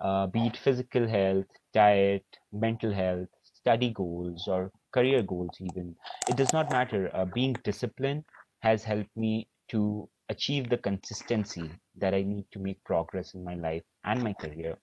uh, 0.00 0.26
be 0.26 0.46
it 0.46 0.56
physical 0.56 1.06
health, 1.06 1.46
diet, 1.72 2.24
mental 2.52 2.92
health, 2.92 3.28
study 3.42 3.90
goals, 3.90 4.48
or 4.48 4.70
career 4.92 5.22
goals, 5.22 5.56
even. 5.60 5.94
It 6.28 6.36
does 6.36 6.52
not 6.52 6.70
matter. 6.70 7.10
Uh, 7.14 7.26
being 7.26 7.54
disciplined 7.64 8.24
has 8.60 8.84
helped 8.84 9.14
me 9.16 9.48
to 9.68 10.08
achieve 10.28 10.68
the 10.68 10.78
consistency 10.78 11.70
that 11.96 12.14
I 12.14 12.22
need 12.22 12.46
to 12.52 12.58
make 12.58 12.82
progress 12.84 13.34
in 13.34 13.44
my 13.44 13.54
life 13.54 13.82
and 14.04 14.22
my 14.22 14.32
career. 14.32 14.76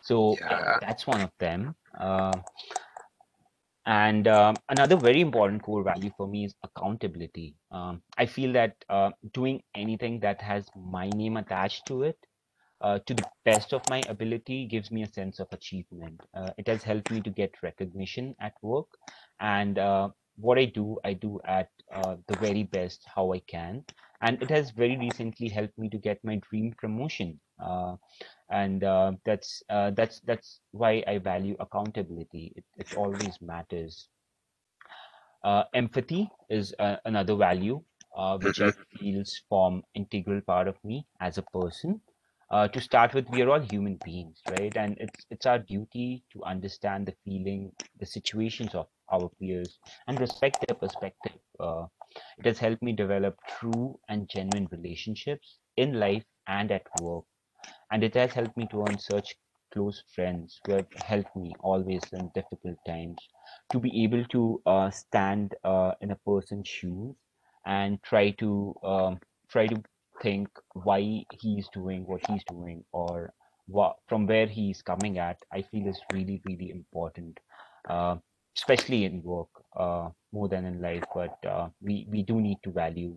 So 0.00 0.36
yeah. 0.40 0.78
that's 0.80 1.06
one 1.06 1.20
of 1.20 1.30
them. 1.38 1.74
Uh, 1.98 2.32
and 3.86 4.28
um, 4.28 4.54
another 4.68 4.96
very 4.96 5.20
important 5.22 5.62
core 5.62 5.82
value 5.82 6.10
for 6.16 6.28
me 6.28 6.44
is 6.44 6.54
accountability. 6.62 7.56
Um, 7.70 8.02
I 8.18 8.26
feel 8.26 8.52
that 8.52 8.74
uh, 8.90 9.10
doing 9.32 9.62
anything 9.74 10.20
that 10.20 10.42
has 10.42 10.68
my 10.76 11.08
name 11.08 11.38
attached 11.38 11.86
to 11.86 12.02
it 12.02 12.18
uh, 12.80 12.98
to 13.06 13.14
the 13.14 13.24
best 13.44 13.72
of 13.72 13.82
my 13.90 14.02
ability 14.08 14.66
gives 14.66 14.90
me 14.90 15.02
a 15.02 15.12
sense 15.12 15.40
of 15.40 15.48
achievement. 15.52 16.20
Uh, 16.34 16.50
it 16.58 16.68
has 16.68 16.82
helped 16.82 17.10
me 17.10 17.20
to 17.20 17.30
get 17.30 17.62
recognition 17.62 18.34
at 18.40 18.52
work. 18.62 18.86
And 19.40 19.78
uh, 19.78 20.10
what 20.36 20.58
I 20.58 20.66
do, 20.66 20.98
I 21.04 21.14
do 21.14 21.40
at 21.44 21.70
uh, 21.92 22.16
the 22.28 22.36
very 22.38 22.62
best 22.62 23.04
how 23.12 23.32
I 23.32 23.40
can. 23.40 23.84
And 24.20 24.40
it 24.42 24.50
has 24.50 24.70
very 24.70 24.96
recently 24.96 25.48
helped 25.48 25.78
me 25.78 25.88
to 25.90 25.98
get 25.98 26.18
my 26.24 26.40
dream 26.50 26.74
promotion. 26.76 27.40
Uh, 27.62 27.96
and 28.50 28.82
uh, 28.84 29.12
that's 29.24 29.62
that's 29.68 30.20
that's 30.20 30.60
why 30.70 31.02
I 31.06 31.18
value 31.18 31.56
accountability. 31.60 32.52
It, 32.56 32.64
it 32.76 32.96
always 32.96 33.38
matters. 33.40 34.08
empathy 35.74 36.30
is 36.48 36.74
another 37.04 37.36
value 37.36 37.82
which 38.42 38.60
I 38.60 38.70
mm-hmm. 38.70 38.98
feels 38.98 39.42
form 39.48 39.82
integral 39.94 40.40
part 40.40 40.66
of 40.66 40.76
me 40.84 41.06
as 41.20 41.38
a 41.38 41.42
person 41.42 42.00
uh, 42.50 42.68
to 42.68 42.80
start 42.80 43.14
with, 43.14 43.28
we 43.30 43.42
are 43.42 43.50
all 43.50 43.60
human 43.60 43.96
beings, 44.04 44.40
right? 44.48 44.76
And 44.76 44.96
it's 44.98 45.26
it's 45.30 45.46
our 45.46 45.58
duty 45.58 46.24
to 46.32 46.44
understand 46.44 47.06
the 47.06 47.16
feeling, 47.24 47.72
the 47.98 48.06
situations 48.06 48.74
of 48.74 48.88
our 49.12 49.30
peers, 49.40 49.78
and 50.06 50.20
respect 50.20 50.64
their 50.66 50.76
perspective. 50.76 51.38
Uh, 51.60 51.86
it 52.38 52.46
has 52.46 52.58
helped 52.58 52.82
me 52.82 52.92
develop 52.92 53.36
true 53.48 53.98
and 54.08 54.28
genuine 54.28 54.68
relationships 54.72 55.58
in 55.76 55.94
life 56.00 56.24
and 56.46 56.70
at 56.72 56.86
work, 56.94 57.24
and 57.90 58.02
it 58.04 58.14
has 58.14 58.32
helped 58.32 58.56
me 58.56 58.66
to 58.68 58.82
earn 58.82 58.98
such 58.98 59.36
close 59.72 60.02
friends 60.14 60.58
who 60.64 60.72
have 60.72 60.86
helped 61.04 61.34
me 61.36 61.52
always 61.60 62.02
in 62.12 62.30
difficult 62.34 62.78
times 62.86 63.18
to 63.70 63.78
be 63.78 64.02
able 64.04 64.24
to 64.26 64.62
uh, 64.66 64.90
stand 64.90 65.54
uh, 65.64 65.92
in 66.00 66.10
a 66.10 66.16
person's 66.26 66.68
shoes 66.68 67.14
and 67.66 68.02
try 68.02 68.30
to 68.30 68.74
um, 68.82 69.18
try 69.50 69.66
to 69.66 69.82
think 70.22 70.48
why 70.72 71.24
he's 71.40 71.68
doing 71.72 72.04
what 72.06 72.20
he's 72.28 72.44
doing 72.48 72.84
or 72.92 73.32
what 73.66 73.96
from 74.08 74.26
where 74.26 74.46
he's 74.46 74.82
coming 74.82 75.18
at 75.18 75.36
i 75.52 75.62
feel 75.62 75.86
is 75.86 76.00
really 76.12 76.40
really 76.46 76.70
important 76.70 77.38
uh, 77.88 78.16
especially 78.58 79.04
in 79.04 79.22
work 79.22 79.48
uh, 79.76 80.08
more 80.32 80.48
than 80.48 80.64
in 80.66 80.82
life. 80.82 81.04
But 81.14 81.38
uh, 81.46 81.68
we 81.80 82.06
we 82.10 82.22
do 82.22 82.40
need 82.40 82.58
to 82.64 82.70
value 82.70 83.16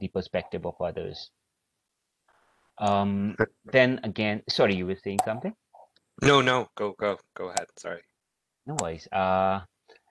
the 0.00 0.08
perspective 0.08 0.66
of 0.66 0.74
others. 0.80 1.30
Um, 2.78 3.36
then 3.64 4.00
again 4.04 4.42
sorry 4.48 4.74
you 4.74 4.86
were 4.86 5.00
saying 5.04 5.20
something? 5.24 5.54
No 6.22 6.40
no 6.40 6.68
go 6.74 6.94
go 6.98 7.18
go 7.36 7.48
ahead 7.48 7.68
sorry. 7.78 8.02
No 8.66 8.76
worries. 8.80 9.06
Uh, 9.12 9.60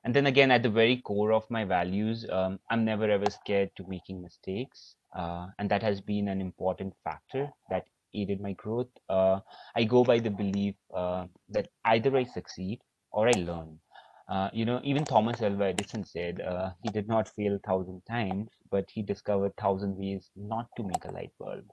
and 0.05 0.15
then 0.15 0.27
again 0.27 0.51
at 0.51 0.63
the 0.63 0.69
very 0.69 0.97
core 1.01 1.33
of 1.33 1.43
my 1.49 1.65
values 1.65 2.25
um, 2.31 2.57
i'm 2.71 2.85
never 2.85 3.11
ever 3.11 3.29
scared 3.29 3.69
to 3.75 3.83
making 3.89 4.21
mistakes 4.21 4.95
uh, 5.15 5.47
and 5.57 5.69
that 5.69 5.83
has 5.83 6.01
been 6.01 6.27
an 6.27 6.41
important 6.41 6.93
factor 7.03 7.49
that 7.69 7.85
aided 8.13 8.41
my 8.41 8.53
growth. 8.53 8.89
Uh, 9.07 9.39
I 9.75 9.83
go 9.83 10.03
by 10.03 10.19
the 10.19 10.29
belief 10.29 10.75
uh, 10.93 11.25
that 11.49 11.69
either 11.85 12.15
I 12.17 12.23
succeed 12.23 12.81
or 13.11 13.27
I 13.27 13.33
learn. 13.37 13.79
Uh, 14.27 14.47
you 14.53 14.63
know, 14.63 14.79
even 14.83 15.03
Thomas 15.03 15.41
Alva 15.41 15.65
Edison 15.65 16.03
said 16.03 16.39
uh, 16.41 16.69
he 16.83 16.89
did 16.89 17.07
not 17.07 17.27
fail 17.27 17.55
a 17.55 17.67
thousand 17.67 18.03
times, 18.07 18.49
but 18.69 18.85
he 18.93 19.01
discovered 19.01 19.55
thousand 19.57 19.97
ways 19.97 20.29
not 20.35 20.67
to 20.77 20.83
make 20.83 21.03
a 21.05 21.11
light 21.11 21.31
bulb. 21.39 21.65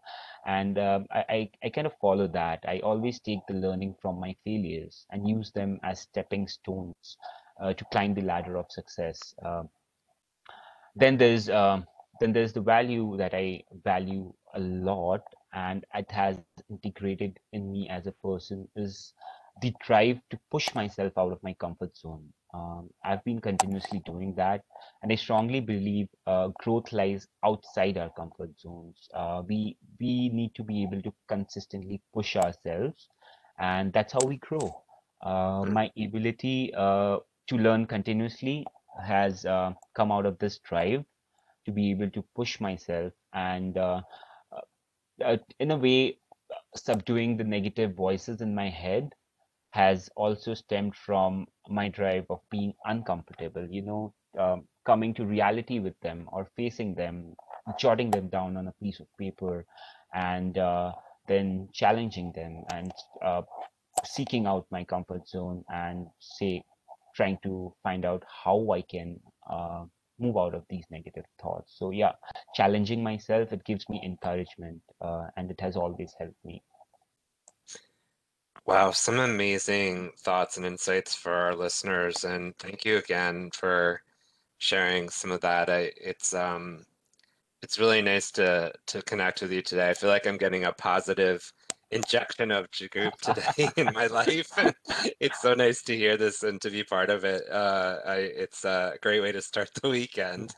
And 0.47 0.79
um, 0.79 1.07
I, 1.11 1.25
I, 1.29 1.51
I, 1.65 1.69
kind 1.69 1.87
of 1.87 1.93
follow 2.01 2.27
that. 2.29 2.65
I 2.67 2.79
always 2.79 3.21
take 3.21 3.41
the 3.47 3.55
learning 3.55 3.97
from 4.01 4.19
my 4.19 4.35
failures 4.43 5.05
and 5.11 5.29
use 5.29 5.53
them 5.53 5.79
as 5.83 6.01
stepping 6.01 6.49
stones 6.49 7.19
uh, 7.63 7.75
to 7.75 7.85
climb 7.93 8.15
the 8.15 8.23
ladder 8.23 8.57
of 8.57 8.67
success. 8.71 9.35
Then 10.97 11.19
there's 11.19 11.51
um, 11.51 11.87
then 12.21 12.33
there's 12.33 12.53
the 12.53 12.61
value 12.61 13.17
that 13.17 13.35
I 13.35 13.63
value 13.85 14.33
a 14.55 14.61
lot 14.61 15.23
and 15.55 15.85
it 15.95 16.11
has 16.11 16.39
integrated 16.71 17.39
in 17.53 17.73
me 17.73 17.89
as 17.89 18.07
a 18.07 18.13
person 18.13 18.69
is 18.77 19.15
the 19.63 19.73
drive 19.85 20.19
to 20.31 20.39
push 20.51 20.75
myself 20.75 21.13
out 21.17 21.33
of 21.33 21.43
my 21.43 21.55
comfort 21.55 21.97
zone. 21.97 22.29
Um, 22.53 22.91
I've 23.05 23.25
been 23.25 23.41
continuously 23.41 24.03
doing 24.05 24.35
that, 24.37 24.63
and 25.03 25.13
I 25.13 25.17
strongly 25.17 25.61
believe 25.61 26.09
uh, 26.27 26.49
growth 26.63 26.93
lies 26.93 27.27
outside 27.45 27.99
our 27.99 28.11
comfort 28.11 28.59
zones. 28.59 29.09
Uh, 29.15 29.43
we 29.47 29.77
we 30.01 30.29
need 30.31 30.55
to 30.55 30.63
be 30.63 30.83
able 30.83 31.03
to 31.03 31.13
consistently 31.29 32.01
push 32.15 32.37
ourselves, 32.37 33.09
and 33.59 33.93
that's 33.93 34.13
how 34.13 34.27
we 34.27 34.37
grow. 34.39 34.83
Uh, 35.23 35.65
my 35.69 35.91
ability 36.03 36.73
uh, 36.77 37.19
to 37.49 37.57
learn 37.57 37.87
continuously 37.87 38.65
has 39.03 39.45
uh, 39.45 39.73
come 39.95 40.13
out 40.13 40.27
of 40.27 40.39
this 40.39 40.59
drive 40.59 41.05
to 41.67 41.73
be 41.73 41.91
able 41.91 42.11
to 42.11 42.25
push 42.35 42.61
myself 42.61 43.13
and 43.35 43.77
uh, 43.79 44.01
uh, 45.25 45.37
in 45.61 45.71
a 45.73 45.77
way 45.77 46.19
subduing 46.77 47.37
the 47.37 47.45
negative 47.45 47.95
voices 47.95 48.41
in 48.41 48.55
my 48.55 48.69
head 48.71 49.11
has 49.71 50.09
also 50.17 50.55
stemmed 50.55 50.95
from 50.95 51.47
my 51.69 51.89
drive 51.89 52.25
of 52.31 52.41
being 52.51 52.73
uncomfortable 52.87 53.67
you 53.71 53.83
know 53.83 54.15
um, 54.39 54.65
coming 54.87 55.13
to 55.15 55.27
reality 55.27 55.79
with 55.81 55.99
them 56.01 56.29
or 56.33 56.51
facing 56.57 56.95
them 56.95 57.35
jotting 57.79 58.11
them 58.11 58.29
down 58.29 58.57
on 58.57 58.69
a 58.69 58.75
piece 58.83 59.01
of 59.01 59.07
paper 59.19 59.67
and 60.15 60.59
uh, 60.59 60.93
then 61.29 61.69
challenging 61.73 62.33
them 62.33 62.65
and 62.73 62.93
uh, 63.25 63.43
seeking 64.05 64.47
out 64.47 64.67
my 64.71 64.85
comfort 64.85 65.27
zone 65.29 65.65
and 65.69 66.07
say 66.21 66.63
trying 67.15 67.39
to 67.43 67.75
find 67.83 68.05
out 68.05 68.23
how 68.45 68.71
i 68.71 68.83
can 68.83 69.19
uh, 69.51 69.85
move 70.19 70.37
out 70.37 70.55
of 70.55 70.65
these 70.69 70.85
negative 70.91 71.25
thoughts. 71.41 71.75
So 71.77 71.91
yeah 71.91 72.13
challenging 72.55 73.03
myself 73.03 73.53
it 73.53 73.65
gives 73.65 73.89
me 73.89 74.01
encouragement 74.05 74.81
uh, 75.01 75.27
and 75.37 75.51
it 75.51 75.61
has 75.61 75.77
always 75.77 76.15
helped 76.19 76.45
me. 76.45 76.63
Wow 78.67 78.91
some 78.91 79.19
amazing 79.21 80.13
thoughts 80.19 80.57
and 80.57 80.67
insights 80.67 81.15
for 81.15 81.33
our 81.33 81.55
listeners 81.55 82.25
and 82.25 82.57
thank 82.59 82.85
you 82.85 82.99
again 82.99 83.51
for 83.53 84.03
sharing 84.59 85.09
some 85.11 85.31
of 85.31 85.41
that. 85.43 85.69
I, 85.69 85.93
it's 85.97 86.35
um 86.35 86.85
it's 87.63 87.79
really 87.79 88.03
nice 88.03 88.31
to 88.33 88.73
to 88.87 89.03
connect 89.03 89.43
with 89.43 89.53
you 89.53 89.63
today. 89.63 89.91
I 89.91 89.95
feel 89.95 90.11
like 90.11 90.27
i'm 90.27 90.37
getting 90.37 90.65
a 90.65 90.73
positive 90.73 91.53
injection 91.91 92.51
of 92.51 92.71
Jagoop 92.71 93.13
today 93.21 93.71
in 93.77 93.93
my 93.95 94.07
life. 94.07 94.49
it's 95.21 95.41
so 95.41 95.55
nice 95.55 95.83
to 95.83 95.97
hear 95.97 96.17
this 96.17 96.43
and 96.43 96.61
to 96.63 96.71
be 96.71 96.85
part 96.85 97.11
of 97.11 97.25
it. 97.25 97.43
Uh, 97.51 97.97
I, 98.07 98.17
it's 98.17 98.65
a 98.65 98.95
great 99.03 99.23
way 99.23 99.33
to 99.33 99.43
start 99.43 99.71
the 99.83 99.89
weekend. 99.89 100.55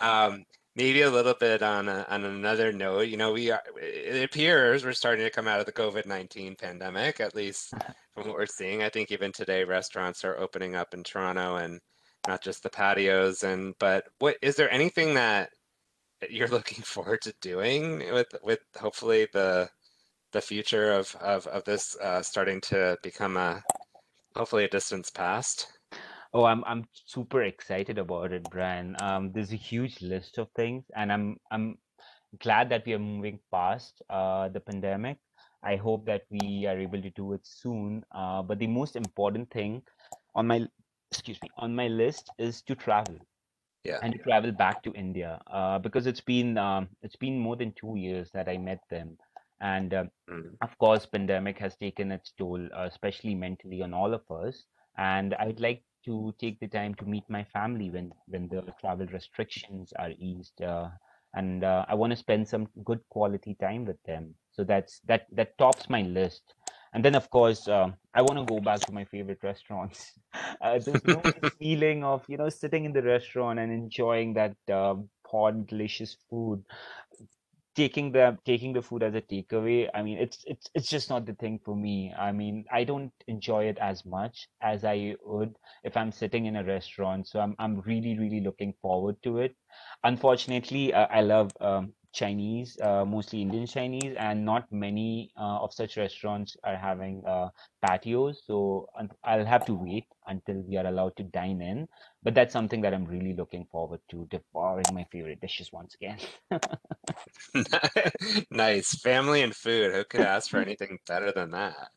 Um, 0.00 0.44
maybe 0.76 1.02
a 1.02 1.10
little 1.10 1.34
bit 1.38 1.62
on 1.62 1.88
a, 1.88 2.06
on 2.08 2.24
another 2.24 2.72
note, 2.72 3.08
you 3.08 3.16
know, 3.16 3.32
we 3.32 3.50
are 3.50 3.62
it 3.76 4.24
appears 4.24 4.84
we're 4.84 4.92
starting 4.92 5.24
to 5.24 5.30
come 5.30 5.48
out 5.48 5.60
of 5.60 5.66
the 5.66 5.72
COVID 5.72 6.06
nineteen 6.06 6.56
pandemic, 6.56 7.20
at 7.20 7.34
least 7.34 7.72
from 8.14 8.28
what 8.28 8.36
we're 8.36 8.46
seeing. 8.46 8.82
I 8.82 8.88
think 8.88 9.10
even 9.10 9.32
today 9.32 9.64
restaurants 9.64 10.24
are 10.24 10.38
opening 10.38 10.76
up 10.76 10.94
in 10.94 11.02
Toronto 11.02 11.56
and 11.56 11.80
not 12.26 12.42
just 12.42 12.62
the 12.62 12.70
patios. 12.70 13.42
And 13.42 13.74
but 13.78 14.04
what 14.18 14.36
is 14.42 14.56
there 14.56 14.70
anything 14.70 15.14
that 15.14 15.50
you're 16.28 16.48
looking 16.48 16.82
forward 16.84 17.20
to 17.22 17.34
doing 17.40 17.98
with 18.12 18.28
with 18.42 18.60
hopefully 18.78 19.28
the 19.32 19.68
the 20.32 20.40
future 20.40 20.92
of 20.92 21.14
of, 21.20 21.46
of 21.48 21.64
this 21.64 21.96
uh, 22.00 22.22
starting 22.22 22.60
to 22.62 22.98
become 23.02 23.36
a 23.36 23.62
hopefully 24.36 24.64
a 24.64 24.68
distance 24.68 25.10
past? 25.10 25.66
Oh, 26.32 26.44
I'm 26.44 26.62
I'm 26.64 26.86
super 27.06 27.42
excited 27.42 27.98
about 27.98 28.32
it, 28.32 28.48
Brian. 28.50 28.96
Um, 29.02 29.32
there's 29.32 29.52
a 29.52 29.56
huge 29.56 30.00
list 30.02 30.38
of 30.38 30.48
things, 30.56 30.84
and 30.96 31.12
I'm 31.12 31.38
I'm 31.50 31.78
glad 32.40 32.68
that 32.70 32.84
we 32.86 32.94
are 32.94 32.98
moving 32.98 33.40
past 33.50 34.02
uh, 34.10 34.48
the 34.48 34.60
pandemic. 34.60 35.18
I 35.62 35.76
hope 35.76 36.06
that 36.06 36.22
we 36.30 36.66
are 36.66 36.78
able 36.78 37.02
to 37.02 37.10
do 37.10 37.32
it 37.32 37.40
soon. 37.44 38.04
Uh, 38.12 38.42
but 38.42 38.58
the 38.58 38.66
most 38.68 38.96
important 38.96 39.50
thing 39.50 39.82
on 40.34 40.46
my 40.46 40.66
excuse 41.10 41.40
me 41.42 41.50
on 41.56 41.74
my 41.74 41.88
list 41.88 42.30
is 42.38 42.62
to 42.62 42.74
travel 42.76 43.18
Yeah. 43.84 44.00
and 44.02 44.12
to 44.12 44.18
travel 44.18 44.52
back 44.52 44.82
to 44.82 44.92
India 44.92 45.40
uh, 45.46 45.78
because 45.78 46.06
it's 46.06 46.20
been 46.20 46.56
um, 46.58 46.88
it's 47.02 47.16
been 47.16 47.38
more 47.38 47.56
than 47.56 47.72
two 47.72 47.96
years 47.96 48.30
that 48.32 48.48
I 48.48 48.56
met 48.58 48.80
them, 48.90 49.16
and 49.60 49.94
um, 49.94 50.10
Mm. 50.28 50.56
of 50.62 50.76
course, 50.78 51.06
pandemic 51.06 51.58
has 51.58 51.76
taken 51.76 52.12
its 52.12 52.32
toll, 52.38 52.62
uh, 52.74 52.84
especially 52.84 53.34
mentally 53.34 53.82
on 53.82 53.92
all 53.92 54.14
of 54.14 54.22
us. 54.30 54.64
And 54.96 55.34
I'd 55.34 55.60
like 55.60 55.82
to 56.06 56.34
take 56.38 56.60
the 56.60 56.68
time 56.68 56.94
to 56.96 57.04
meet 57.04 57.24
my 57.28 57.44
family 57.44 57.90
when 57.90 58.12
when 58.26 58.48
the 58.48 58.62
travel 58.80 59.06
restrictions 59.06 59.92
are 59.98 60.10
eased, 60.18 60.62
uh, 60.62 60.88
and 61.34 61.64
uh, 61.64 61.84
I 61.88 61.94
want 61.94 62.10
to 62.12 62.16
spend 62.16 62.48
some 62.48 62.68
good 62.84 63.00
quality 63.10 63.56
time 63.60 63.84
with 63.84 64.02
them. 64.04 64.34
So 64.52 64.64
that's 64.64 65.00
that 65.06 65.26
that 65.32 65.56
tops 65.58 65.88
my 65.90 66.02
list. 66.02 66.54
And 66.92 67.04
then, 67.04 67.14
of 67.14 67.30
course, 67.30 67.68
um, 67.68 67.94
I 68.14 68.22
want 68.22 68.38
to 68.38 68.44
go 68.44 68.60
back 68.60 68.80
to 68.82 68.92
my 68.92 69.04
favorite 69.04 69.42
restaurants. 69.42 70.12
Uh, 70.60 70.78
there's 70.78 71.04
no 71.06 71.22
feeling 71.58 72.04
of 72.04 72.22
you 72.28 72.36
know 72.36 72.48
sitting 72.48 72.84
in 72.84 72.92
the 72.92 73.02
restaurant 73.02 73.58
and 73.58 73.72
enjoying 73.72 74.34
that 74.34 74.54
uh, 74.70 74.94
hot, 75.26 75.66
delicious 75.66 76.16
food 76.28 76.62
taking 77.80 78.12
the 78.12 78.26
taking 78.44 78.72
the 78.74 78.82
food 78.82 79.02
as 79.02 79.14
a 79.14 79.22
takeaway 79.22 79.88
i 79.94 80.02
mean 80.02 80.18
it's 80.18 80.44
it's 80.46 80.68
it's 80.74 80.88
just 80.88 81.08
not 81.10 81.24
the 81.26 81.34
thing 81.34 81.58
for 81.64 81.74
me. 81.76 82.12
I 82.18 82.32
mean 82.32 82.64
i 82.72 82.84
don't 82.84 83.12
enjoy 83.28 83.64
it 83.72 83.78
as 83.78 84.04
much 84.04 84.48
as 84.62 84.84
i 84.84 85.16
would 85.24 85.56
if 85.84 85.96
i'm 85.96 86.12
sitting 86.12 86.46
in 86.46 86.56
a 86.56 86.64
restaurant. 86.64 87.28
So 87.28 87.40
i'm 87.40 87.54
i'm 87.58 87.80
really 87.80 88.18
really 88.18 88.40
looking 88.40 88.74
forward 88.82 89.16
to 89.24 89.38
it. 89.38 89.54
Unfortunately 90.04 90.92
uh, 90.94 91.06
i 91.10 91.20
love 91.22 91.50
um, 91.60 91.92
chinese 92.12 92.78
uh, 92.82 93.04
mostly 93.04 93.42
indian 93.42 93.66
chinese 93.66 94.14
and 94.18 94.44
not 94.44 94.70
many 94.72 95.30
uh, 95.36 95.58
of 95.64 95.72
such 95.72 95.96
restaurants 95.96 96.56
are 96.64 96.76
having 96.76 97.22
uh, 97.26 97.48
patios 97.84 98.42
so 98.46 98.88
i'll 99.24 99.44
have 99.44 99.64
to 99.64 99.74
wait 99.74 100.06
until 100.26 100.56
we 100.68 100.76
are 100.76 100.86
allowed 100.86 101.14
to 101.16 101.22
dine 101.24 101.60
in 101.62 101.86
but 102.22 102.34
that's 102.34 102.52
something 102.52 102.80
that 102.80 102.92
i'm 102.94 103.04
really 103.04 103.34
looking 103.34 103.66
forward 103.70 104.00
to 104.10 104.26
devouring 104.30 104.92
my 104.92 105.04
favorite 105.12 105.40
dishes 105.40 105.72
once 105.72 105.94
again 105.94 106.18
Nice. 108.50 108.94
Family 109.00 109.42
and 109.42 109.54
food. 109.54 109.92
Who 109.94 110.04
could 110.04 110.20
ask 110.22 110.50
for 110.50 110.60
anything 110.60 110.98
better 111.06 111.32
than 111.32 111.50
that? 111.52 111.90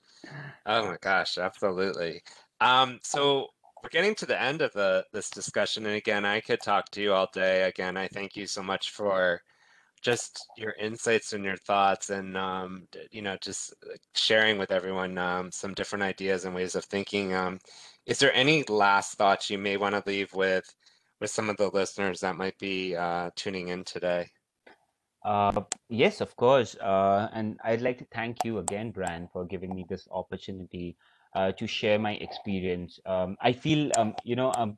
Oh 0.66 0.88
my 0.88 0.98
gosh, 1.02 1.38
absolutely. 1.38 2.22
Um, 2.62 3.00
so 3.04 3.48
we're 3.84 3.90
getting 3.90 4.16
to 4.16 4.26
the 4.26 4.42
end 4.42 4.62
of 4.62 4.74
the 4.74 5.06
this 5.14 5.30
discussion, 5.30 5.86
and 5.86 5.96
again, 5.96 6.26
I 6.26 6.42
could 6.42 6.62
talk 6.62 6.90
to 6.92 7.02
you 7.02 7.14
all 7.14 7.30
day. 7.34 7.64
Again, 7.64 7.98
I 7.98 8.08
thank 8.08 8.36
you 8.36 8.48
so 8.48 8.64
much 8.64 8.92
for 8.92 9.42
just 10.04 10.50
your 10.58 10.74
insights 10.74 11.34
and 11.34 11.44
your 11.44 11.58
thoughts, 11.58 12.10
and 12.10 12.38
um, 12.38 12.88
you 13.12 13.22
know, 13.22 13.38
just 13.42 13.74
uh, 13.84 13.96
sharing 14.16 14.58
with 14.58 14.72
everyone 14.72 15.18
um, 15.18 15.52
some 15.52 15.74
different 15.74 16.04
ideas 16.04 16.46
and 16.46 16.56
ways 16.56 16.76
of 16.76 16.86
thinking. 16.86 17.34
Um, 17.34 17.60
is 18.06 18.20
there 18.20 18.34
any 18.34 18.64
last 18.64 19.18
thoughts 19.18 19.50
you 19.50 19.58
may 19.58 19.78
want 19.78 19.96
to 19.96 20.04
leave 20.06 20.34
with 20.34 20.66
with 21.22 21.30
some 21.32 21.50
of 21.50 21.58
the 21.58 21.70
listeners 21.70 22.20
that 22.20 22.36
might 22.36 22.58
be 22.60 22.96
uh, 22.96 23.32
tuning 23.36 23.70
in 23.70 23.84
today? 23.86 24.30
Uh, 25.24 25.62
yes, 25.90 26.22
of 26.22 26.36
course. 26.36 26.76
Uh, 26.76 27.30
and 27.34 27.58
I'd 27.64 27.82
like 27.82 27.98
to 28.00 28.06
thank 28.14 28.44
you 28.44 28.60
again, 28.60 28.92
Brian, 28.92 29.30
for 29.32 29.46
giving 29.46 29.74
me 29.74 29.86
this 29.88 30.08
opportunity 30.12 30.98
uh, 31.34 31.52
to 31.54 31.68
share 31.68 31.98
my 31.98 32.14
experience. 32.16 33.00
Um, 33.06 33.38
I 33.42 33.54
feel, 33.54 33.92
um, 33.98 34.16
you 34.24 34.36
know, 34.36 34.52
um, 34.58 34.78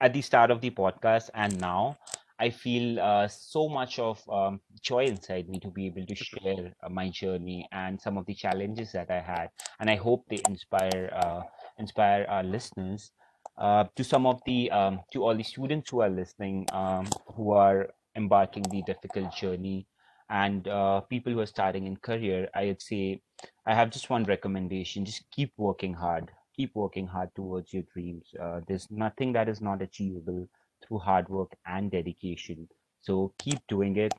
at 0.00 0.12
the 0.12 0.22
start 0.22 0.50
of 0.50 0.60
the 0.60 0.70
podcast 0.70 1.30
and 1.34 1.60
now, 1.60 1.98
I 2.40 2.50
feel 2.50 3.00
uh, 3.00 3.26
so 3.28 3.68
much 3.68 3.98
of 3.98 4.22
um, 4.30 4.60
joy 4.80 5.06
inside 5.06 5.48
me 5.48 5.58
to 5.60 5.68
be 5.68 5.86
able 5.86 6.06
to 6.06 6.14
share 6.14 6.72
uh, 6.82 6.88
my 6.88 7.10
journey 7.10 7.68
and 7.72 8.00
some 8.00 8.16
of 8.16 8.26
the 8.26 8.34
challenges 8.34 8.92
that 8.92 9.10
I 9.10 9.20
had. 9.20 9.48
And 9.80 9.90
I 9.90 9.96
hope 9.96 10.24
they 10.28 10.40
inspire 10.48 11.10
uh, 11.14 11.42
inspire 11.78 12.26
our 12.28 12.42
listeners. 12.42 13.10
Uh, 13.56 13.84
to 13.96 14.04
some 14.04 14.24
of 14.24 14.40
the 14.46 14.70
um, 14.70 15.00
to 15.12 15.24
all 15.24 15.36
the 15.36 15.42
students 15.42 15.90
who 15.90 16.00
are 16.00 16.08
listening, 16.08 16.64
um, 16.72 17.08
who 17.34 17.52
are 17.52 17.88
embarking 18.14 18.62
the 18.70 18.82
difficult 18.82 19.34
journey, 19.34 19.88
and 20.30 20.68
uh, 20.68 21.00
people 21.00 21.32
who 21.32 21.40
are 21.40 21.46
starting 21.46 21.86
in 21.86 21.96
career, 21.96 22.48
I 22.54 22.66
would 22.66 22.80
say 22.80 23.20
I 23.66 23.74
have 23.74 23.90
just 23.90 24.10
one 24.10 24.22
recommendation: 24.24 25.04
just 25.04 25.28
keep 25.32 25.52
working 25.56 25.94
hard. 25.94 26.30
Keep 26.56 26.76
working 26.76 27.06
hard 27.06 27.34
towards 27.34 27.72
your 27.72 27.84
dreams. 27.92 28.26
Uh, 28.40 28.60
there's 28.68 28.88
nothing 28.90 29.32
that 29.32 29.48
is 29.48 29.60
not 29.60 29.82
achievable 29.82 30.48
through 30.86 30.98
hard 30.98 31.28
work 31.28 31.56
and 31.66 31.90
dedication. 31.90 32.68
So 33.00 33.32
keep 33.38 33.58
doing 33.68 33.96
it. 33.96 34.12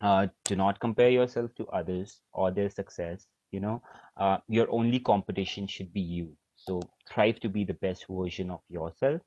Uh, 0.00 0.26
do 0.44 0.56
not 0.56 0.80
compare 0.80 1.10
yourself 1.10 1.54
to 1.56 1.66
others 1.68 2.20
or 2.32 2.50
their 2.50 2.70
success. 2.70 3.26
You 3.50 3.60
know, 3.60 3.82
uh, 4.16 4.38
your 4.48 4.70
only 4.70 4.98
competition 4.98 5.66
should 5.66 5.92
be 5.92 6.00
you. 6.00 6.36
So 6.56 6.80
strive 7.08 7.40
to 7.40 7.48
be 7.48 7.64
the 7.64 7.74
best 7.74 8.06
version 8.08 8.50
of 8.50 8.60
yourself 8.68 9.20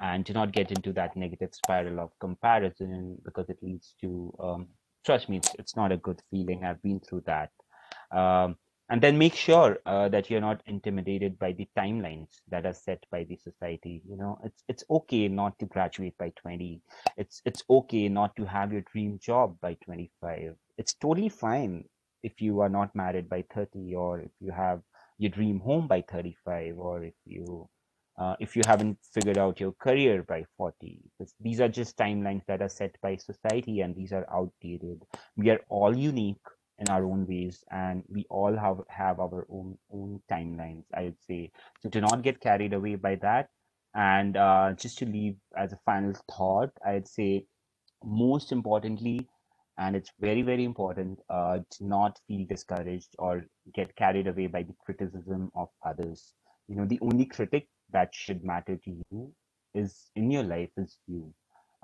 and 0.00 0.24
do 0.24 0.32
not 0.32 0.52
get 0.52 0.70
into 0.70 0.92
that 0.94 1.16
negative 1.16 1.50
spiral 1.52 2.00
of 2.00 2.10
comparison 2.20 3.18
because 3.24 3.48
it 3.50 3.58
leads 3.62 3.94
to, 4.00 4.34
um, 4.40 4.68
trust 5.04 5.28
me, 5.28 5.36
it's, 5.36 5.54
it's 5.58 5.76
not 5.76 5.92
a 5.92 5.96
good 5.98 6.20
feeling. 6.30 6.64
I've 6.64 6.82
been 6.82 7.00
through 7.00 7.24
that. 7.26 7.50
Um, 8.10 8.56
and 8.90 9.02
then 9.02 9.18
make 9.18 9.34
sure 9.36 9.78
uh, 9.86 10.08
that 10.10 10.30
you're 10.30 10.40
not 10.40 10.62
intimidated 10.66 11.38
by 11.38 11.52
the 11.52 11.68
timelines 11.78 12.28
that 12.50 12.66
are 12.66 12.74
set 12.74 13.04
by 13.10 13.24
the 13.24 13.36
society. 13.36 14.02
You 14.08 14.16
know, 14.16 14.38
it's 14.44 14.64
it's 14.68 14.84
okay 14.90 15.28
not 15.28 15.58
to 15.60 15.66
graduate 15.66 16.18
by 16.18 16.32
20. 16.36 16.82
It's 17.16 17.42
it's 17.46 17.64
okay 17.70 18.08
not 18.08 18.36
to 18.36 18.44
have 18.46 18.72
your 18.72 18.82
dream 18.92 19.18
job 19.22 19.56
by 19.62 19.74
25. 19.84 20.56
It's 20.78 20.94
totally 20.94 21.30
fine 21.30 21.84
if 22.22 22.40
you 22.42 22.60
are 22.60 22.68
not 22.68 22.94
married 22.96 23.28
by 23.30 23.44
30 23.54 23.94
or 23.94 24.20
if 24.20 24.32
you 24.40 24.52
have 24.52 24.82
your 25.18 25.30
dream 25.30 25.60
home 25.60 25.88
by 25.88 26.02
35 26.02 26.78
or 26.78 27.04
if 27.04 27.14
you 27.26 27.68
uh, 28.18 28.36
if 28.40 28.56
you 28.56 28.62
haven't 28.66 28.98
figured 29.14 29.38
out 29.38 29.60
your 29.60 29.72
career 29.72 30.22
by 30.24 30.44
40 30.56 31.00
This- 31.18 31.34
these 31.40 31.60
are 31.60 31.68
just 31.68 31.96
timelines 31.96 32.44
that 32.46 32.62
are 32.62 32.68
set 32.68 32.96
by 33.02 33.16
society 33.16 33.80
and 33.82 33.94
these 33.96 34.12
are 34.12 34.26
outdated 34.32 35.04
we 35.36 35.50
are 35.50 35.60
all 35.68 35.96
unique 35.96 36.46
in 36.80 36.88
our 36.90 37.04
own 37.04 37.26
ways 37.26 37.62
and 37.70 38.02
we 38.08 38.26
all 38.30 38.56
have 38.56 38.78
have 38.88 39.20
our 39.20 39.46
own 39.50 39.76
own 39.92 40.20
timelines 40.30 40.84
i 40.94 41.04
would 41.04 41.22
say. 41.28 41.50
So 41.82 41.88
to 41.90 42.00
not 42.00 42.22
get 42.22 42.40
carried 42.40 42.72
away 42.72 42.96
by 42.96 43.16
that. 43.16 43.48
And 43.94 44.36
uh, 44.36 44.72
just 44.74 44.98
to 44.98 45.06
leave 45.06 45.36
as 45.56 45.72
a 45.72 45.80
final 45.84 46.14
thought 46.30 46.70
i'd 46.86 47.08
say 47.08 47.44
most 48.04 48.52
importantly 48.52 49.28
and 49.78 49.96
it's 49.96 50.12
very 50.20 50.42
very 50.42 50.64
important 50.64 51.18
uh, 51.30 51.58
to 51.70 51.86
not 51.86 52.18
feel 52.28 52.46
discouraged 52.48 53.14
or 53.18 53.44
get 53.74 53.94
carried 53.96 54.26
away 54.26 54.46
by 54.46 54.62
the 54.62 54.74
criticism 54.84 55.50
of 55.54 55.68
others. 55.84 56.34
You 56.68 56.76
know 56.76 56.86
the 56.86 57.00
only 57.02 57.26
critic 57.26 57.68
that 57.92 58.14
should 58.14 58.44
matter 58.44 58.76
to 58.76 58.90
you 58.90 59.32
is 59.74 60.10
in 60.16 60.30
your 60.30 60.42
life 60.44 60.70
is 60.76 60.98
you. 61.06 61.32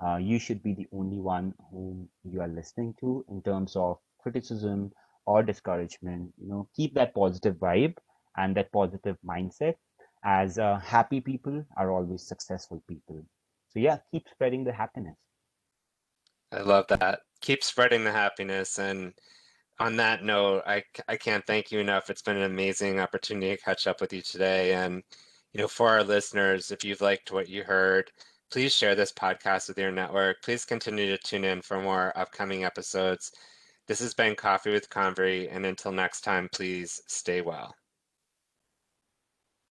Uh, 0.05 0.17
you 0.17 0.37
should 0.39 0.61
be 0.63 0.73
the 0.73 0.87
only 0.93 1.19
one 1.19 1.53
whom 1.71 2.07
you 2.23 2.41
are 2.41 2.47
listening 2.47 2.93
to 2.99 3.25
in 3.29 3.41
terms 3.41 3.75
of 3.75 3.97
criticism 4.27 4.91
or 5.25 5.43
discouragement 5.43 6.31
you 6.41 6.49
know 6.49 6.67
keep 6.75 6.93
that 7.01 7.13
positive 7.15 7.55
vibe 7.67 7.95
and 8.37 8.55
that 8.55 8.71
positive 8.71 9.17
mindset 9.33 9.75
as 10.23 10.57
uh, 10.57 10.79
happy 10.79 11.21
people 11.21 11.63
are 11.77 11.91
always 11.91 12.27
successful 12.33 12.83
people 12.87 13.23
so 13.69 13.79
yeah 13.79 13.97
keep 14.11 14.35
spreading 14.35 14.63
the 14.63 14.77
happiness 14.83 15.17
I 16.51 16.61
love 16.61 16.87
that. 16.87 17.19
Keep 17.41 17.63
spreading 17.63 18.03
the 18.03 18.11
happiness. 18.11 18.79
And 18.79 19.13
on 19.79 19.95
that 19.97 20.23
note, 20.23 20.63
i 20.65 20.83
i 21.07 21.17
can't 21.17 21.45
thank 21.45 21.71
you 21.71 21.79
enough. 21.79 22.09
It's 22.09 22.21
been 22.21 22.37
an 22.37 22.43
amazing 22.43 22.99
opportunity 22.99 23.55
to 23.55 23.61
catch 23.61 23.87
up 23.87 24.01
with 24.01 24.13
you 24.13 24.21
today. 24.21 24.73
And, 24.73 25.03
you 25.53 25.61
know, 25.61 25.67
for 25.67 25.89
our 25.89 26.03
listeners, 26.03 26.71
if 26.71 26.83
you've 26.83 27.01
liked 27.01 27.31
what 27.31 27.49
you 27.49 27.63
heard, 27.63 28.11
please 28.51 28.73
share 28.73 28.95
this 28.95 29.11
podcast 29.11 29.67
with 29.67 29.77
your 29.77 29.91
network. 29.91 30.41
Please 30.41 30.65
continue 30.65 31.07
to 31.07 31.17
tune 31.17 31.43
in 31.43 31.61
for 31.61 31.81
more 31.81 32.13
upcoming 32.17 32.63
episodes. 32.63 33.31
This 33.87 33.99
has 33.99 34.13
been 34.13 34.35
Coffee 34.35 34.71
with 34.71 34.89
Convery. 34.89 35.49
And 35.49 35.65
until 35.65 35.91
next 35.91 36.21
time, 36.21 36.49
please 36.53 37.01
stay 37.07 37.41
well. 37.41 37.73